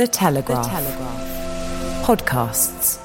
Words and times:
The 0.00 0.06
Telegraph. 0.06 0.64
The 0.64 0.70
Telegraph. 0.70 2.06
Podcasts. 2.06 2.98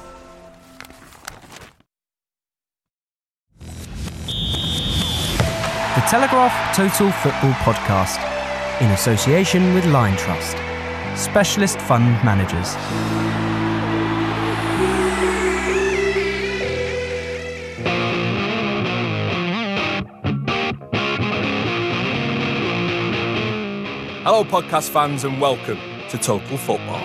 The 5.96 6.04
Telegraph 6.08 6.74
Total 6.74 7.12
Football 7.12 7.52
Podcast, 7.66 8.22
in 8.82 8.92
association 8.92 9.74
with 9.74 9.86
Lion 9.88 10.16
Trust, 10.16 10.56
specialist 11.22 11.82
fund 11.82 12.06
managers. 12.24 12.76
Hello, 24.24 24.46
podcast 24.46 24.92
fans, 24.92 25.26
and 25.26 25.42
welcome 25.42 25.95
to 26.18 26.24
Total 26.24 26.58
Football. 26.58 27.02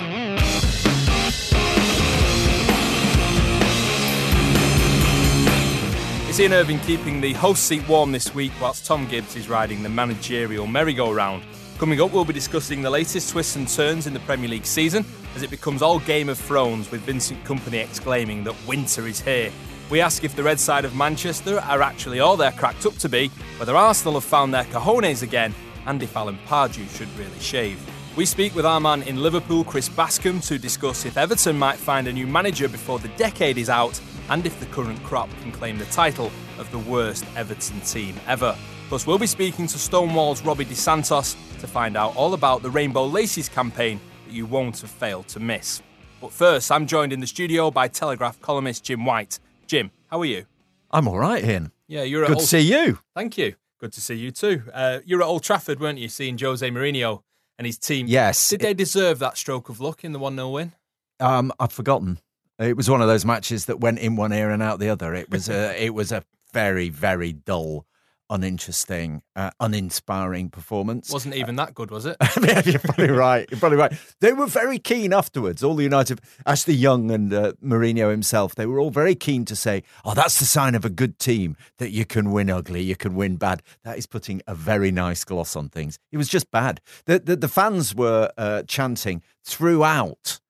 It's 6.29 6.39
Ian 6.39 6.53
Irving 6.53 6.79
keeping 6.81 7.21
the 7.21 7.33
host 7.33 7.65
seat 7.65 7.87
warm 7.89 8.13
this 8.13 8.35
week, 8.35 8.53
whilst 8.61 8.85
Thom 8.85 9.09
Gibbs 9.09 9.35
is 9.35 9.49
riding 9.49 9.83
the 9.83 9.89
managerial 9.89 10.67
merry-go-round. 10.67 11.43
Coming 11.79 12.01
up, 12.01 12.13
we'll 12.13 12.25
be 12.25 12.33
discussing 12.33 12.83
the 12.83 12.91
latest 12.91 13.31
twists 13.31 13.57
and 13.57 13.67
turns 13.67 14.07
in 14.07 14.13
the 14.13 14.21
Premier 14.21 14.49
League 14.49 14.67
season 14.67 15.05
as 15.35 15.43
it 15.43 15.51
becomes 15.51 15.83
all 15.83 15.99
Game 16.01 16.29
of 16.29 16.39
Thrones, 16.39 16.91
with 16.91 17.01
Vincent 17.01 17.43
Kompany 17.45 17.83
exclaiming 17.83 18.45
that 18.45 18.55
winter 18.67 19.07
is 19.07 19.21
here. 19.21 19.51
We 19.91 20.01
ask 20.01 20.23
if 20.23 20.37
the 20.37 20.45
red 20.45 20.61
side 20.61 20.85
of 20.85 20.95
Manchester 20.95 21.59
are 21.59 21.83
actually 21.83 22.21
all 22.21 22.37
they're 22.37 22.53
cracked 22.53 22.87
up 22.87 22.95
to 22.99 23.09
be, 23.09 23.29
whether 23.57 23.75
Arsenal 23.75 24.15
have 24.15 24.25
found 24.25 24.55
their 24.55 24.65
cojones 24.65 25.23
again, 25.23 25.53
and 25.87 26.01
if 26.01 26.17
Alan 26.17 26.39
Pardew 26.47 26.89
should 26.97 27.09
really 27.19 27.41
shave. 27.41 27.85
We 28.17 28.27
speak 28.27 28.57
with 28.57 28.67
our 28.67 28.81
man 28.81 29.03
in 29.05 29.23
Liverpool, 29.23 29.63
Chris 29.63 29.89
Bascombe, 29.89 30.45
to 30.49 30.59
discuss 30.59 31.07
if 31.07 31.17
Everton 31.17 31.57
might 31.57 31.77
find 31.77 32.09
a 32.09 32.13
new 32.13 32.27
manager 32.27 32.69
before 32.69 32.99
the 32.99 33.09
decade 33.11 33.57
is 33.57 33.71
out 33.71 34.01
and 34.31 34.45
if 34.45 34.59
the 34.59 34.67
current 34.67 35.01
crop 35.05 35.31
can 35.43 35.53
claim 35.53 35.79
the 35.79 35.85
title 35.87 36.31
of 36.59 36.69
the 36.73 36.79
worst 36.79 37.25
Everton 37.37 37.81
team 37.83 38.17
ever. 38.27 38.57
Plus, 38.89 39.07
we'll 39.07 39.17
be 39.17 39.29
speaking 39.29 39.69
to 39.69 39.79
Stonewall's 39.79 40.45
Robbie 40.45 40.65
De 40.65 40.75
Santos 40.75 41.37
to 41.61 41.69
find 41.69 41.97
out 41.97 42.17
all 42.17 42.35
about 42.35 42.63
the 42.63 42.71
Rainbow 42.71 43.07
Laces 43.07 43.49
campaign 43.49 44.01
that 44.27 44.35
you 44.35 44.45
won't 44.45 44.81
have 44.81 44.91
failed 44.91 45.29
to 45.29 45.39
miss. 45.39 45.81
But 46.21 46.33
first, 46.33 46.73
I'm 46.73 46.89
joined 46.89 47.13
in 47.13 47.21
the 47.21 47.29
studio 47.29 47.71
by 47.71 47.87
Telegraph 47.87 48.41
columnist 48.41 48.83
Jim 48.83 49.05
White. 49.05 49.39
Jim, 49.69 49.93
how 50.09 50.21
are 50.21 50.27
you? 50.27 50.47
I'm 50.91 51.07
all 51.07 51.19
right, 51.19 51.45
Ian. 51.45 51.71
Yeah, 51.87 52.03
you're 52.03 52.27
Good 52.27 52.39
at 52.39 52.41
to 52.41 52.47
see 52.47 52.61
you. 52.61 52.99
Thank 53.15 53.39
you. 53.39 53.55
Good 53.79 53.93
to 53.93 54.01
see 54.01 54.17
you 54.17 54.33
too. 54.33 54.65
Uh, 54.75 54.99
you're 55.07 55.23
at 55.23 55.27
Old 55.27 55.45
Trafford, 55.45 55.79
weren't 55.79 56.01
you, 56.01 56.09
seeing 56.09 56.37
Jose 56.37 56.69
Mourinho 56.69 57.23
and 57.61 57.67
his 57.67 57.77
team? 57.77 58.07
Yes. 58.09 58.49
Did 58.49 58.61
they 58.61 58.73
deserve 58.73 59.19
that 59.19 59.37
stroke 59.37 59.69
of 59.69 59.81
luck 59.81 60.03
in 60.03 60.13
the 60.13 60.19
1 60.19 60.35
0 60.35 60.49
win? 60.49 60.73
Um, 61.21 61.53
I've 61.61 61.71
forgotten. 61.71 62.19
It 62.59 62.75
was 62.75 62.89
one 62.89 63.03
of 63.03 63.07
those 63.07 63.27
matches 63.27 63.67
that 63.67 63.81
went 63.81 63.99
in 63.99 64.17
one 64.17 64.33
ear 64.33 64.51
and 64.51 64.63
out 64.63 64.79
the 64.81 64.89
other. 64.89 65.15
It 65.15 65.31
was 65.31 65.51
a, 65.51 65.77
it 65.85 65.93
was 65.93 66.11
a 66.11 66.25
very, 66.55 66.89
very 66.89 67.35
dull, 67.35 67.85
uninteresting, 68.31 69.23
uh, 69.37 69.51
uninspiring 69.61 70.49
performance. 70.49 71.11
Wasn't 71.11 71.35
even 71.35 71.57
that 71.57 71.75
good, 71.75 71.91
was 71.91 72.07
it? 72.07 72.17
yeah, 72.43 72.63
you're 72.65 72.79
probably 72.79 73.11
right. 73.11 73.47
You're 73.51 73.61
probably 73.61 73.79
right. 73.79 73.93
They 74.21 74.33
were 74.33 74.47
very 74.47 74.79
keen 74.79 75.13
afterwards. 75.13 75.63
All 75.63 75.75
the 75.75 75.83
United, 75.83 76.21
Ashley 76.47 76.75
Young 76.75 77.11
and 77.11 77.33
uh, 77.33 77.53
Mourinho 77.63 78.11
himself, 78.11 78.55
they 78.55 78.67
were 78.67 78.79
all 78.79 78.91
very 78.91 79.15
keen 79.15 79.45
to 79.47 79.57
say, 79.57 79.83
"Oh, 80.05 80.15
that's 80.15 80.39
the 80.39 80.47
sign 80.47 80.75
of 80.75 80.85
a 80.85 80.91
good 80.91 81.19
team 81.19 81.57
that 81.79 81.91
you 81.91 82.07
can 82.07 82.31
win 82.31 82.49
ugly, 82.49 82.83
you 82.83 82.97
can 82.97 83.15
win 83.15 83.37
bad." 83.37 83.63
That 83.85 83.99
is 83.99 84.07
putting 84.07 84.41
a 84.47 84.55
very 84.55 84.91
nice 84.91 85.25
gloss 85.25 85.57
on 85.57 85.69
things. 85.69 85.99
It 86.13 86.17
was 86.17 86.29
just 86.29 86.51
bad. 86.51 86.81
The 87.07 87.19
the, 87.19 87.37
the 87.37 87.49
fans 87.49 87.95
were 87.95 88.31
uh, 88.39 88.63
chanting 88.63 89.23
throughout. 89.45 90.41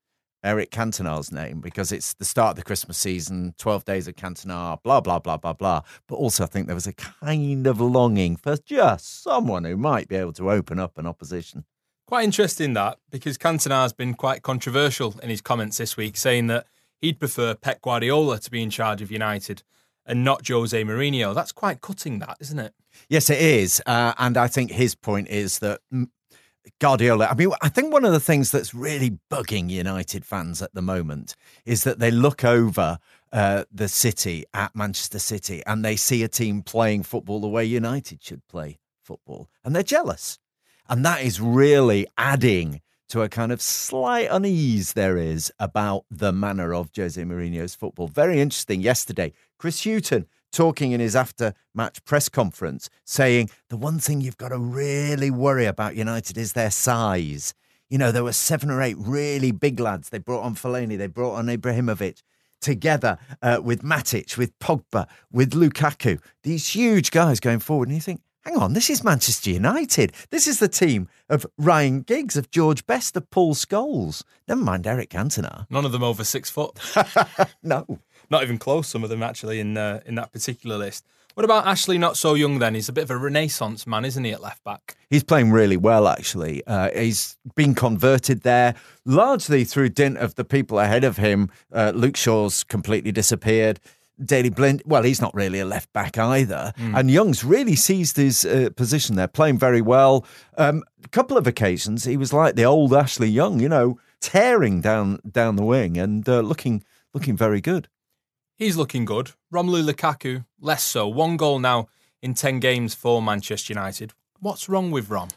Eric 0.42 0.70
Cantona's 0.70 1.30
name 1.30 1.60
because 1.60 1.92
it's 1.92 2.14
the 2.14 2.24
start 2.24 2.50
of 2.50 2.56
the 2.56 2.62
Christmas 2.62 2.96
season, 2.96 3.54
12 3.58 3.84
days 3.84 4.08
of 4.08 4.16
Cantona, 4.16 4.82
blah, 4.82 5.00
blah, 5.00 5.18
blah, 5.18 5.36
blah, 5.36 5.52
blah. 5.52 5.82
But 6.06 6.16
also, 6.16 6.44
I 6.44 6.46
think 6.46 6.66
there 6.66 6.74
was 6.74 6.86
a 6.86 6.94
kind 6.94 7.66
of 7.66 7.80
longing 7.80 8.36
for 8.36 8.56
just 8.56 9.22
someone 9.22 9.64
who 9.64 9.76
might 9.76 10.08
be 10.08 10.16
able 10.16 10.32
to 10.34 10.50
open 10.50 10.78
up 10.78 10.96
an 10.98 11.06
opposition. 11.06 11.64
Quite 12.06 12.24
interesting 12.24 12.72
that 12.74 12.98
because 13.10 13.38
Cantona 13.38 13.82
has 13.82 13.92
been 13.92 14.14
quite 14.14 14.42
controversial 14.42 15.14
in 15.22 15.28
his 15.28 15.40
comments 15.40 15.78
this 15.78 15.96
week, 15.96 16.16
saying 16.16 16.46
that 16.48 16.66
he'd 17.00 17.18
prefer 17.18 17.54
Pep 17.54 17.82
Guardiola 17.82 18.38
to 18.38 18.50
be 18.50 18.62
in 18.62 18.70
charge 18.70 19.02
of 19.02 19.12
United 19.12 19.62
and 20.06 20.24
not 20.24 20.46
Jose 20.48 20.82
Mourinho. 20.82 21.34
That's 21.34 21.52
quite 21.52 21.80
cutting, 21.80 22.18
that 22.20 22.38
isn't 22.40 22.58
it? 22.58 22.74
Yes, 23.08 23.30
it 23.30 23.40
is. 23.40 23.82
Uh, 23.86 24.14
and 24.18 24.36
I 24.36 24.48
think 24.48 24.72
his 24.72 24.94
point 24.94 25.28
is 25.28 25.60
that 25.60 25.80
Guardiola, 26.78 27.26
I 27.26 27.34
mean, 27.34 27.50
I 27.62 27.68
think 27.68 27.92
one 27.92 28.04
of 28.04 28.12
the 28.12 28.20
things 28.20 28.50
that's 28.50 28.74
really 28.74 29.18
bugging 29.30 29.70
United 29.70 30.24
fans 30.24 30.60
at 30.62 30.74
the 30.74 30.82
moment 30.82 31.34
is 31.64 31.84
that 31.84 31.98
they 31.98 32.10
look 32.10 32.44
over 32.44 32.98
uh, 33.32 33.64
the 33.72 33.88
city 33.88 34.44
at 34.52 34.74
Manchester 34.74 35.18
City 35.18 35.62
and 35.66 35.84
they 35.84 35.96
see 35.96 36.22
a 36.22 36.28
team 36.28 36.62
playing 36.62 37.02
football 37.02 37.40
the 37.40 37.48
way 37.48 37.64
United 37.64 38.22
should 38.22 38.46
play 38.48 38.78
football 39.02 39.48
and 39.64 39.74
they're 39.74 39.82
jealous. 39.82 40.38
And 40.88 41.04
that 41.04 41.22
is 41.22 41.40
really 41.40 42.06
adding 42.18 42.80
to 43.08 43.22
a 43.22 43.28
kind 43.28 43.52
of 43.52 43.60
slight 43.60 44.28
unease 44.30 44.92
there 44.92 45.16
is 45.16 45.52
about 45.58 46.04
the 46.10 46.32
manner 46.32 46.74
of 46.74 46.90
Jose 46.96 47.20
Mourinho's 47.20 47.74
football. 47.74 48.08
Very 48.08 48.40
interesting 48.40 48.80
yesterday. 48.80 49.32
Chris 49.58 49.84
Hughton 49.84 50.26
talking 50.52 50.92
in 50.92 51.00
his 51.00 51.16
after 51.16 51.54
match 51.74 52.04
press 52.04 52.28
conference, 52.28 52.90
saying 53.04 53.50
the 53.68 53.76
one 53.76 53.98
thing 53.98 54.20
you've 54.20 54.36
got 54.36 54.48
to 54.48 54.58
really 54.58 55.30
worry 55.30 55.66
about 55.66 55.96
United 55.96 56.36
is 56.36 56.52
their 56.52 56.70
size. 56.70 57.54
You 57.88 57.98
know, 57.98 58.12
there 58.12 58.24
were 58.24 58.32
seven 58.32 58.70
or 58.70 58.82
eight 58.82 58.96
really 58.98 59.50
big 59.52 59.80
lads. 59.80 60.10
They 60.10 60.18
brought 60.18 60.42
on 60.42 60.54
Fellaini, 60.54 60.96
they 60.96 61.06
brought 61.08 61.34
on 61.34 61.46
Ibrahimovic 61.46 62.22
together 62.60 63.18
uh, 63.42 63.60
with 63.62 63.82
Matic, 63.82 64.36
with 64.36 64.56
Pogba, 64.58 65.06
with 65.32 65.52
Lukaku. 65.52 66.20
These 66.42 66.68
huge 66.68 67.10
guys 67.10 67.40
going 67.40 67.60
forward. 67.60 67.88
And 67.88 67.96
you 67.96 68.00
think, 68.00 68.20
hang 68.44 68.56
on, 68.56 68.72
this 68.72 68.90
is 68.90 69.02
Manchester 69.02 69.50
United. 69.50 70.12
This 70.30 70.46
is 70.46 70.58
the 70.58 70.68
team 70.68 71.08
of 71.28 71.46
Ryan 71.58 72.02
Giggs, 72.02 72.36
of 72.36 72.50
George 72.50 72.86
Best, 72.86 73.16
of 73.16 73.28
Paul 73.30 73.54
Scholes. 73.54 74.22
Never 74.46 74.62
mind 74.62 74.86
Eric 74.86 75.10
Cantona. 75.10 75.66
None 75.70 75.84
of 75.84 75.92
them 75.92 76.02
over 76.02 76.24
six 76.24 76.50
foot. 76.50 76.78
no. 77.62 77.86
Not 78.30 78.42
even 78.42 78.58
close, 78.58 78.88
some 78.88 79.02
of 79.02 79.10
them 79.10 79.22
actually, 79.22 79.60
in, 79.60 79.76
uh, 79.76 80.00
in 80.06 80.14
that 80.14 80.32
particular 80.32 80.76
list. 80.78 81.04
What 81.34 81.44
about 81.44 81.66
Ashley, 81.66 81.96
not 81.96 82.16
so 82.16 82.34
young 82.34 82.58
then? 82.58 82.74
He's 82.74 82.88
a 82.88 82.92
bit 82.92 83.04
of 83.04 83.10
a 83.10 83.16
renaissance 83.16 83.86
man, 83.86 84.04
isn't 84.04 84.24
he, 84.24 84.32
at 84.32 84.42
left 84.42 84.64
back? 84.64 84.96
He's 85.08 85.22
playing 85.22 85.52
really 85.52 85.76
well, 85.76 86.08
actually. 86.08 86.62
Uh, 86.66 86.90
he's 86.94 87.36
been 87.54 87.74
converted 87.74 88.42
there 88.42 88.74
largely 89.04 89.64
through 89.64 89.90
dint 89.90 90.18
of 90.18 90.34
the 90.34 90.44
people 90.44 90.78
ahead 90.78 91.04
of 91.04 91.18
him. 91.18 91.50
Uh, 91.72 91.92
Luke 91.94 92.16
Shaw's 92.16 92.64
completely 92.64 93.12
disappeared. 93.12 93.80
Daley 94.22 94.50
Blind, 94.50 94.82
well, 94.84 95.02
he's 95.02 95.20
not 95.20 95.34
really 95.34 95.60
a 95.60 95.64
left 95.64 95.92
back 95.92 96.18
either. 96.18 96.74
Mm. 96.76 96.98
And 96.98 97.10
Young's 97.10 97.42
really 97.44 97.76
seized 97.76 98.16
his 98.16 98.44
uh, 98.44 98.68
position 98.76 99.16
there, 99.16 99.28
playing 99.28 99.58
very 99.58 99.80
well. 99.80 100.26
Um, 100.58 100.82
a 101.02 101.08
couple 101.08 101.38
of 101.38 101.46
occasions, 101.46 102.04
he 102.04 102.16
was 102.16 102.32
like 102.32 102.54
the 102.54 102.64
old 102.64 102.92
Ashley 102.92 103.28
Young, 103.28 103.60
you 103.60 103.68
know, 103.68 103.98
tearing 104.20 104.80
down 104.80 105.20
down 105.30 105.56
the 105.56 105.64
wing 105.64 105.96
and 105.96 106.28
uh, 106.28 106.40
looking 106.40 106.84
looking 107.14 107.36
very 107.36 107.60
good. 107.60 107.88
He's 108.60 108.76
looking 108.76 109.06
good. 109.06 109.30
Romelu 109.50 109.90
Lukaku, 109.90 110.44
less 110.60 110.84
so. 110.84 111.08
One 111.08 111.38
goal 111.38 111.58
now 111.58 111.88
in 112.20 112.34
10 112.34 112.60
games 112.60 112.92
for 112.92 113.22
Manchester 113.22 113.72
United. 113.72 114.12
What's 114.38 114.68
wrong 114.68 114.90
with 114.90 115.08
Rom? 115.08 115.30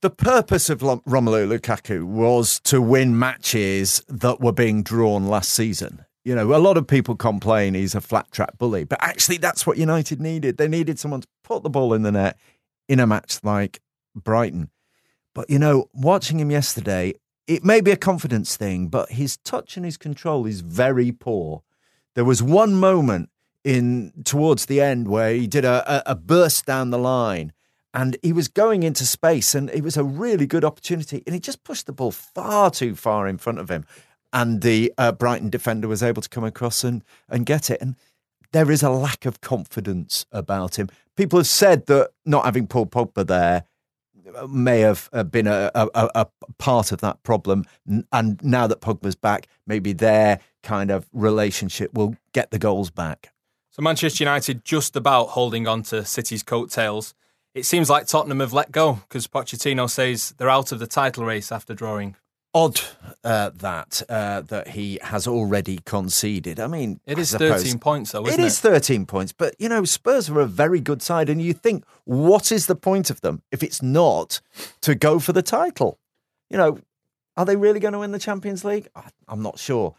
The 0.00 0.08
purpose 0.08 0.70
of 0.70 0.80
Romelu 0.80 1.58
Lukaku 1.58 2.04
was 2.04 2.58
to 2.60 2.80
win 2.80 3.18
matches 3.18 4.02
that 4.08 4.40
were 4.40 4.50
being 4.50 4.82
drawn 4.82 5.26
last 5.26 5.50
season. 5.50 6.06
You 6.24 6.34
know, 6.34 6.54
a 6.54 6.56
lot 6.56 6.78
of 6.78 6.86
people 6.86 7.16
complain 7.16 7.74
he's 7.74 7.94
a 7.94 8.00
flat 8.00 8.30
track 8.32 8.56
bully, 8.56 8.84
but 8.84 9.02
actually, 9.02 9.36
that's 9.36 9.66
what 9.66 9.76
United 9.76 10.18
needed. 10.18 10.56
They 10.56 10.68
needed 10.68 10.98
someone 10.98 11.20
to 11.20 11.28
put 11.44 11.62
the 11.62 11.68
ball 11.68 11.92
in 11.92 12.00
the 12.00 12.12
net 12.12 12.38
in 12.88 12.98
a 12.98 13.06
match 13.06 13.40
like 13.42 13.82
Brighton. 14.14 14.70
But, 15.34 15.50
you 15.50 15.58
know, 15.58 15.90
watching 15.92 16.40
him 16.40 16.50
yesterday, 16.50 17.12
it 17.46 17.62
may 17.62 17.82
be 17.82 17.90
a 17.90 17.96
confidence 17.96 18.56
thing, 18.56 18.88
but 18.88 19.10
his 19.10 19.36
touch 19.36 19.76
and 19.76 19.84
his 19.84 19.98
control 19.98 20.46
is 20.46 20.62
very 20.62 21.12
poor. 21.12 21.62
There 22.14 22.24
was 22.24 22.42
one 22.42 22.74
moment 22.74 23.30
in 23.64 24.12
towards 24.24 24.66
the 24.66 24.80
end 24.80 25.08
where 25.08 25.32
he 25.32 25.46
did 25.46 25.64
a, 25.64 26.10
a, 26.10 26.12
a 26.12 26.14
burst 26.14 26.66
down 26.66 26.90
the 26.90 26.98
line 26.98 27.52
and 27.94 28.16
he 28.22 28.32
was 28.32 28.48
going 28.48 28.82
into 28.82 29.04
space 29.04 29.54
and 29.54 29.70
it 29.70 29.82
was 29.82 29.96
a 29.96 30.04
really 30.04 30.46
good 30.46 30.64
opportunity 30.64 31.22
and 31.26 31.34
he 31.34 31.40
just 31.40 31.62
pushed 31.62 31.86
the 31.86 31.92
ball 31.92 32.10
far 32.10 32.70
too 32.70 32.94
far 32.94 33.28
in 33.28 33.38
front 33.38 33.58
of 33.58 33.68
him 33.68 33.84
and 34.32 34.62
the 34.62 34.92
uh, 34.96 35.12
Brighton 35.12 35.50
defender 35.50 35.86
was 35.86 36.02
able 36.02 36.22
to 36.22 36.28
come 36.28 36.44
across 36.44 36.84
and, 36.84 37.04
and 37.28 37.44
get 37.44 37.70
it. 37.70 37.80
And 37.80 37.96
there 38.52 38.70
is 38.70 38.82
a 38.82 38.90
lack 38.90 39.26
of 39.26 39.40
confidence 39.40 40.26
about 40.32 40.78
him. 40.78 40.88
People 41.16 41.38
have 41.38 41.46
said 41.46 41.86
that 41.86 42.10
not 42.24 42.44
having 42.44 42.66
Paul 42.66 42.86
Pogba 42.86 43.26
there 43.26 43.64
may 44.48 44.80
have 44.80 45.10
uh, 45.12 45.24
been 45.24 45.46
a, 45.46 45.70
a, 45.74 46.08
a, 46.14 46.26
part 46.58 46.92
of 46.92 47.00
that 47.00 47.22
problem. 47.22 47.64
And 48.10 48.42
now 48.42 48.66
that 48.66 48.80
Pogba's 48.80 49.16
back, 49.16 49.46
maybe 49.66 49.92
their 49.92 50.40
kind 50.62 50.90
of 50.90 51.08
relationship 51.12 51.92
will 51.94 52.16
get 52.32 52.50
the 52.50 52.58
goals 52.58 52.90
back. 52.90 53.32
So 53.70 53.82
Manchester 53.82 54.24
United 54.24 54.64
just 54.64 54.96
about 54.96 55.30
holding 55.30 55.66
on 55.66 55.82
to 55.84 56.04
City's 56.04 56.42
coattails. 56.42 57.14
It 57.54 57.66
seems 57.66 57.90
like 57.90 58.06
Tottenham 58.06 58.40
have 58.40 58.52
let 58.52 58.72
go 58.72 59.00
because 59.08 59.26
Pochettino 59.26 59.88
says 59.88 60.34
they're 60.38 60.50
out 60.50 60.72
of 60.72 60.78
the 60.78 60.86
title 60.86 61.24
race 61.24 61.52
after 61.52 61.74
drawing 61.74 62.16
odd 62.54 62.80
uh, 63.24 63.50
that 63.54 64.02
uh, 64.08 64.42
that 64.42 64.68
he 64.68 64.98
has 65.02 65.26
already 65.26 65.78
conceded. 65.84 66.60
I 66.60 66.66
mean, 66.66 67.00
it 67.06 67.18
is 67.18 67.32
13 67.32 67.78
points, 67.78 68.12
though. 68.12 68.26
Isn't 68.26 68.40
it 68.40 68.46
is 68.46 68.60
13 68.60 69.06
points, 69.06 69.32
but 69.32 69.54
you 69.58 69.68
know, 69.68 69.84
Spurs 69.84 70.28
are 70.30 70.40
a 70.40 70.46
very 70.46 70.80
good 70.80 71.02
side, 71.02 71.28
and 71.28 71.40
you 71.40 71.52
think, 71.52 71.84
what 72.04 72.52
is 72.52 72.66
the 72.66 72.76
point 72.76 73.10
of 73.10 73.20
them 73.20 73.42
if 73.50 73.62
it's 73.62 73.82
not 73.82 74.40
to 74.82 74.94
go 74.94 75.18
for 75.18 75.32
the 75.32 75.42
title? 75.42 75.98
You 76.50 76.58
know, 76.58 76.78
are 77.36 77.44
they 77.44 77.56
really 77.56 77.80
going 77.80 77.92
to 77.92 78.00
win 78.00 78.12
the 78.12 78.18
Champions 78.18 78.64
League? 78.64 78.88
I'm 79.28 79.42
not 79.42 79.58
sure. 79.58 79.94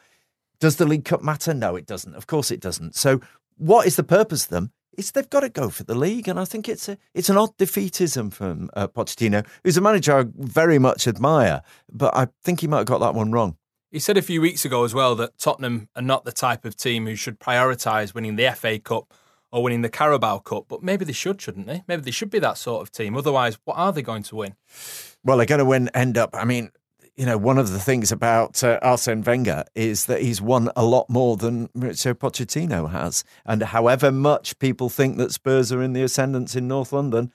Does 0.63 0.77
the 0.77 0.85
League 0.85 1.03
Cup 1.03 1.21
matter? 1.21 1.53
No, 1.53 1.75
it 1.75 1.85
doesn't. 1.85 2.15
Of 2.15 2.25
course, 2.25 2.49
it 2.49 2.61
doesn't. 2.61 2.95
So, 2.95 3.19
what 3.57 3.85
is 3.85 3.97
the 3.97 4.03
purpose 4.03 4.45
of 4.45 4.49
them? 4.49 4.71
it's 4.97 5.11
they've 5.11 5.29
got 5.29 5.41
to 5.41 5.49
go 5.49 5.69
for 5.69 5.83
the 5.83 5.93
league, 5.93 6.29
and 6.29 6.39
I 6.39 6.45
think 6.45 6.69
it's 6.69 6.87
a 6.87 6.97
it's 7.13 7.27
an 7.27 7.35
odd 7.35 7.57
defeatism 7.57 8.31
from 8.31 8.69
uh, 8.73 8.87
Pochettino, 8.87 9.45
who's 9.65 9.75
a 9.75 9.81
manager 9.81 10.17
I 10.17 10.25
very 10.37 10.79
much 10.79 11.05
admire, 11.05 11.63
but 11.91 12.15
I 12.15 12.29
think 12.45 12.61
he 12.61 12.67
might 12.67 12.77
have 12.77 12.87
got 12.87 12.99
that 12.99 13.13
one 13.13 13.33
wrong. 13.33 13.57
He 13.91 13.99
said 13.99 14.15
a 14.15 14.21
few 14.21 14.39
weeks 14.39 14.63
ago 14.63 14.85
as 14.85 14.93
well 14.93 15.15
that 15.15 15.37
Tottenham 15.37 15.89
are 15.97 16.01
not 16.01 16.23
the 16.23 16.31
type 16.31 16.63
of 16.63 16.77
team 16.77 17.07
who 17.07 17.17
should 17.17 17.41
prioritise 17.41 18.13
winning 18.13 18.37
the 18.37 18.49
FA 18.55 18.79
Cup 18.79 19.13
or 19.51 19.63
winning 19.63 19.81
the 19.81 19.89
Carabao 19.89 20.39
Cup, 20.39 20.67
but 20.69 20.81
maybe 20.81 21.03
they 21.03 21.11
should, 21.11 21.41
shouldn't 21.41 21.67
they? 21.67 21.83
Maybe 21.89 22.03
they 22.03 22.11
should 22.11 22.29
be 22.29 22.39
that 22.39 22.57
sort 22.57 22.83
of 22.83 22.89
team. 22.89 23.17
Otherwise, 23.17 23.57
what 23.65 23.75
are 23.75 23.91
they 23.91 24.01
going 24.01 24.23
to 24.23 24.37
win? 24.37 24.55
Well, 25.25 25.35
they're 25.35 25.45
going 25.45 25.59
to 25.59 25.65
win. 25.65 25.89
End 25.89 26.17
up. 26.17 26.29
I 26.33 26.45
mean, 26.45 26.71
you 27.15 27.25
know, 27.25 27.37
one 27.37 27.59
of 27.59 27.71
the 27.71 27.79
things 27.79 28.11
about 28.11 28.63
uh, 28.63 28.79
Arsene 28.81 29.21
Wenger 29.21 29.65
is 29.75 30.05
that 30.07 30.21
he's 30.21 30.41
won 30.41 30.69
a 30.75 30.83
lot 30.83 31.09
more 31.09 31.37
than 31.37 31.67
Mauricio 31.69 32.13
Pochettino 32.13 32.89
has. 32.89 33.23
And 33.45 33.61
however 33.61 34.11
much 34.11 34.57
people 34.57 34.89
think 34.89 35.17
that 35.17 35.31
Spurs 35.31 35.71
are 35.71 35.83
in 35.83 35.93
the 35.93 36.01
ascendance 36.01 36.55
in 36.55 36.67
North 36.67 36.91
London, 36.91 37.31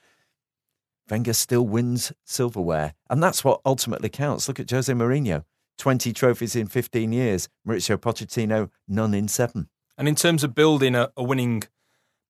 Wenger 1.08 1.32
still 1.32 1.66
wins 1.66 2.12
silverware. 2.24 2.94
And 3.08 3.22
that's 3.22 3.44
what 3.44 3.60
ultimately 3.64 4.08
counts. 4.08 4.48
Look 4.48 4.60
at 4.60 4.70
Jose 4.70 4.92
Mourinho 4.92 5.44
20 5.78 6.12
trophies 6.12 6.56
in 6.56 6.66
15 6.66 7.12
years. 7.12 7.48
Mauricio 7.66 7.96
Pochettino, 7.96 8.70
none 8.88 9.14
in 9.14 9.28
seven. 9.28 9.68
And 9.96 10.08
in 10.08 10.16
terms 10.16 10.42
of 10.42 10.54
building 10.54 10.96
a, 10.96 11.10
a 11.16 11.22
winning 11.22 11.62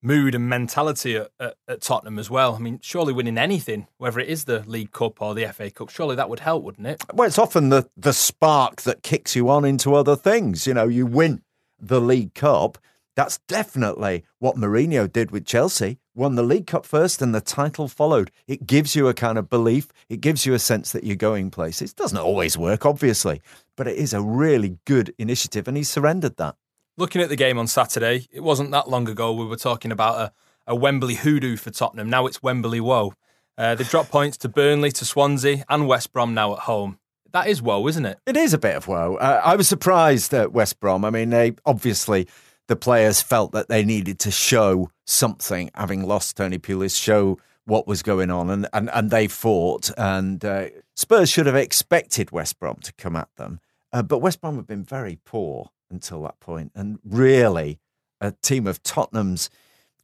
mood 0.02 0.34
and 0.34 0.48
mentality 0.48 1.16
at, 1.16 1.30
at, 1.40 1.56
at, 1.66 1.80
Tottenham 1.80 2.18
as 2.18 2.30
well. 2.30 2.54
I 2.54 2.58
mean, 2.58 2.78
surely 2.82 3.12
winning 3.12 3.38
anything, 3.38 3.86
whether 3.98 4.20
it 4.20 4.28
is 4.28 4.44
the 4.44 4.60
League 4.60 4.92
Cup 4.92 5.20
or 5.20 5.34
the 5.34 5.46
FA 5.52 5.70
Cup, 5.70 5.90
surely 5.90 6.16
that 6.16 6.28
would 6.28 6.40
help, 6.40 6.62
wouldn't 6.62 6.86
it? 6.86 7.02
Well, 7.12 7.26
it's 7.26 7.38
often 7.38 7.68
the 7.68 7.88
the 7.96 8.12
spark 8.12 8.82
that 8.82 9.02
kicks 9.02 9.34
you 9.34 9.48
on 9.48 9.64
into 9.64 9.94
other 9.94 10.16
things. 10.16 10.66
You 10.66 10.74
know, 10.74 10.88
you 10.88 11.06
win 11.06 11.42
the 11.80 12.00
League 12.00 12.34
Cup. 12.34 12.78
That's 13.16 13.38
definitely 13.48 14.24
what 14.38 14.56
Mourinho 14.56 15.12
did 15.12 15.32
with 15.32 15.44
Chelsea. 15.44 15.98
Won 16.14 16.36
the 16.36 16.42
League 16.44 16.68
Cup 16.68 16.86
first 16.86 17.20
and 17.20 17.34
the 17.34 17.40
title 17.40 17.88
followed. 17.88 18.30
It 18.46 18.66
gives 18.66 18.94
you 18.94 19.08
a 19.08 19.14
kind 19.14 19.38
of 19.38 19.50
belief. 19.50 19.88
It 20.08 20.20
gives 20.20 20.46
you 20.46 20.54
a 20.54 20.58
sense 20.60 20.92
that 20.92 21.02
you're 21.02 21.16
going 21.16 21.50
places. 21.50 21.90
It 21.90 21.96
doesn't 21.96 22.18
always 22.18 22.56
work, 22.56 22.86
obviously, 22.86 23.42
but 23.76 23.88
it 23.88 23.96
is 23.96 24.12
a 24.12 24.20
really 24.20 24.78
good 24.84 25.12
initiative, 25.18 25.66
and 25.66 25.76
he's 25.76 25.88
surrendered 25.88 26.36
that. 26.36 26.54
Looking 26.98 27.22
at 27.22 27.28
the 27.28 27.36
game 27.36 27.60
on 27.60 27.68
Saturday, 27.68 28.26
it 28.32 28.40
wasn't 28.40 28.72
that 28.72 28.88
long 28.88 29.08
ago 29.08 29.32
we 29.32 29.46
were 29.46 29.54
talking 29.54 29.92
about 29.92 30.18
a, 30.18 30.32
a 30.66 30.74
Wembley 30.74 31.14
hoodoo 31.14 31.56
for 31.56 31.70
Tottenham. 31.70 32.10
Now 32.10 32.26
it's 32.26 32.42
Wembley 32.42 32.80
woe. 32.80 33.12
Uh, 33.56 33.76
they 33.76 33.84
dropped 33.84 34.10
points 34.10 34.36
to 34.38 34.48
Burnley, 34.48 34.90
to 34.90 35.04
Swansea, 35.04 35.64
and 35.68 35.86
West 35.86 36.12
Brom 36.12 36.34
now 36.34 36.54
at 36.54 36.58
home. 36.58 36.98
That 37.30 37.46
is 37.46 37.62
woe, 37.62 37.86
isn't 37.86 38.04
it? 38.04 38.18
It 38.26 38.36
is 38.36 38.52
a 38.52 38.58
bit 38.58 38.74
of 38.74 38.88
woe. 38.88 39.14
Uh, 39.14 39.40
I 39.44 39.54
was 39.54 39.68
surprised 39.68 40.34
at 40.34 40.52
West 40.52 40.80
Brom. 40.80 41.04
I 41.04 41.10
mean, 41.10 41.30
they 41.30 41.52
obviously 41.64 42.26
the 42.66 42.74
players 42.74 43.22
felt 43.22 43.52
that 43.52 43.68
they 43.68 43.84
needed 43.84 44.18
to 44.20 44.32
show 44.32 44.90
something, 45.06 45.70
having 45.76 46.02
lost 46.04 46.36
Tony 46.36 46.58
Pulis, 46.58 47.00
show 47.00 47.38
what 47.64 47.86
was 47.86 48.02
going 48.02 48.32
on, 48.32 48.50
and 48.50 48.66
and, 48.72 48.90
and 48.92 49.12
they 49.12 49.28
fought. 49.28 49.92
And 49.96 50.44
uh, 50.44 50.70
Spurs 50.96 51.30
should 51.30 51.46
have 51.46 51.54
expected 51.54 52.32
West 52.32 52.58
Brom 52.58 52.78
to 52.82 52.92
come 52.94 53.14
at 53.14 53.28
them, 53.36 53.60
uh, 53.92 54.02
but 54.02 54.18
West 54.18 54.40
Brom 54.40 54.56
have 54.56 54.66
been 54.66 54.82
very 54.82 55.20
poor 55.24 55.70
until 55.90 56.22
that 56.22 56.40
point. 56.40 56.72
And 56.74 56.98
really, 57.04 57.78
a 58.20 58.32
team 58.32 58.66
of 58.66 58.82
Tottenham's 58.82 59.50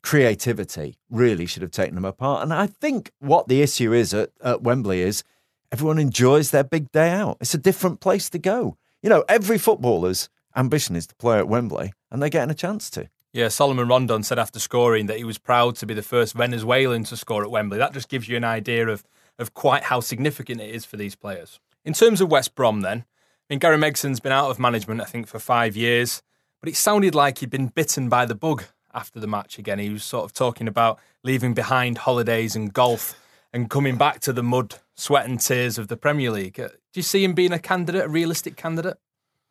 creativity 0.03 0.99
really 1.11 1.47
should 1.47 1.63
have 1.63 1.71
taken 1.71 1.95
them 1.95 2.05
apart. 2.05 2.43
And 2.43 2.53
I 2.53 2.67
think 2.67 3.11
what 3.21 3.49
the 3.49 3.63
issue 3.63 3.93
is 3.93 4.13
at, 4.13 4.31
at 4.43 4.63
Wembley 4.63 5.01
is 5.01 5.25
everyone 5.73 5.99
enjoys 5.99 6.51
their 6.51 6.65
big 6.65 6.93
day 6.93 7.11
out. 7.11 7.39
It's 7.41 7.55
a 7.55 7.59
different 7.59 8.01
place 8.01 8.29
to 8.31 8.39
go. 8.39 8.77
You 9.03 9.11
know, 9.11 9.25
every 9.29 9.59
footballer's 9.59 10.29
ambition 10.55 10.95
is 10.95 11.07
to 11.09 11.15
play 11.17 11.39
at 11.39 11.49
Wembley, 11.49 11.93
and 12.11 12.23
they're 12.23 12.29
getting 12.29 12.51
a 12.51 12.55
chance 12.55 12.91
to. 12.91 13.09
Yeah, 13.33 13.49
Solomon 13.49 13.89
Rondon 13.89 14.23
said 14.23 14.39
after 14.39 14.61
scoring 14.61 15.07
that 15.07 15.17
he 15.17 15.25
was 15.25 15.39
proud 15.39 15.75
to 15.77 15.87
be 15.87 15.95
the 15.95 16.03
first 16.03 16.35
Venezuelan 16.35 17.03
to 17.05 17.17
score 17.17 17.43
at 17.43 17.51
Wembley. 17.51 17.79
That 17.79 17.93
just 17.93 18.09
gives 18.09 18.29
you 18.29 18.37
an 18.37 18.45
idea 18.45 18.87
of, 18.87 19.05
of 19.39 19.55
quite 19.55 19.85
how 19.85 19.99
significant 19.99 20.61
it 20.61 20.73
is 20.73 20.85
for 20.85 20.97
these 20.97 21.17
players. 21.17 21.59
In 21.85 21.95
terms 21.95 22.21
of 22.21 22.31
West 22.31 22.55
Brom, 22.55 22.83
then, 22.83 23.05
I 23.49 23.53
mean, 23.53 23.59
Gary 23.59 23.77
Megson's 23.77 24.21
been 24.21 24.33
out 24.33 24.49
of 24.49 24.59
management, 24.59 25.03
I 25.03 25.05
think, 25.05 25.27
for 25.27 25.39
five 25.39 25.77
years, 25.77 26.23
but 26.61 26.71
it 26.71 26.77
sounded 26.77 27.15
like 27.15 27.39
he'd 27.39 27.51
been 27.51 27.67
bitten 27.67 28.09
by 28.09 28.25
the 28.25 28.35
bug 28.35 28.65
after 28.95 29.21
the 29.21 29.27
match 29.27 29.59
again. 29.59 29.79
He 29.79 29.91
was 29.91 30.03
sort 30.03 30.25
of 30.25 30.33
talking 30.33 30.67
about 30.67 30.99
leaving 31.23 31.53
behind 31.53 31.99
holidays 31.99 32.57
and 32.57 32.73
golf 32.73 33.21
and 33.53 33.69
coming 33.69 33.99
back 33.99 34.21
to 34.21 34.33
the 34.33 34.43
mud, 34.43 34.77
sweat 34.95 35.27
and 35.27 35.39
tears 35.39 35.77
of 35.77 35.89
the 35.89 35.97
Premier 35.99 36.31
League. 36.31 36.59
Uh, 36.59 36.69
do 36.69 36.77
you 36.95 37.03
see 37.03 37.23
him 37.23 37.35
being 37.35 37.53
a 37.53 37.59
candidate, 37.59 38.07
a 38.07 38.09
realistic 38.09 38.57
candidate? 38.57 38.97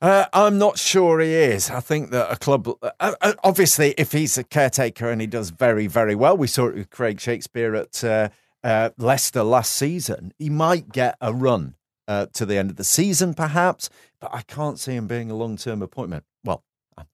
Uh, 0.02 0.26
I'm 0.34 0.58
not 0.58 0.80
sure 0.80 1.20
he 1.20 1.32
is. 1.32 1.70
I 1.70 1.80
think 1.80 2.10
that 2.10 2.32
a 2.32 2.36
club, 2.36 2.68
uh, 2.82 2.90
uh 3.00 3.34
obviously, 3.44 3.94
if 3.96 4.12
he's 4.12 4.40
a 4.40 4.44
caretaker 4.44 5.12
and 5.12 5.22
he 5.22 5.28
does 5.28 5.52
very, 5.52 5.86
very 5.86 6.16
well, 6.16 6.36
we 6.36 6.48
saw 6.48 6.66
it 6.66 6.76
with 6.76 6.90
Craig 6.90 7.22
Shakespeare 7.22 7.76
at 7.76 8.04
uh, 8.04 8.30
uh 8.64 8.90
Leicester 8.98 9.44
last 9.44 9.74
season, 9.74 10.34
he 10.40 10.50
might 10.50 10.92
get 10.92 11.16
a 11.22 11.32
run 11.32 11.76
uh, 12.08 12.28
to 12.34 12.46
the 12.46 12.58
end 12.58 12.70
of 12.70 12.76
the 12.78 12.84
season, 12.84 13.34
perhaps. 13.34 13.90
But 14.20 14.34
I 14.34 14.42
can't 14.42 14.80
see 14.80 14.96
him 14.96 15.08
being 15.08 15.32
a 15.32 15.36
long 15.36 15.58
term 15.58 15.82
appointment. 15.82 16.24
Well, 16.44 16.64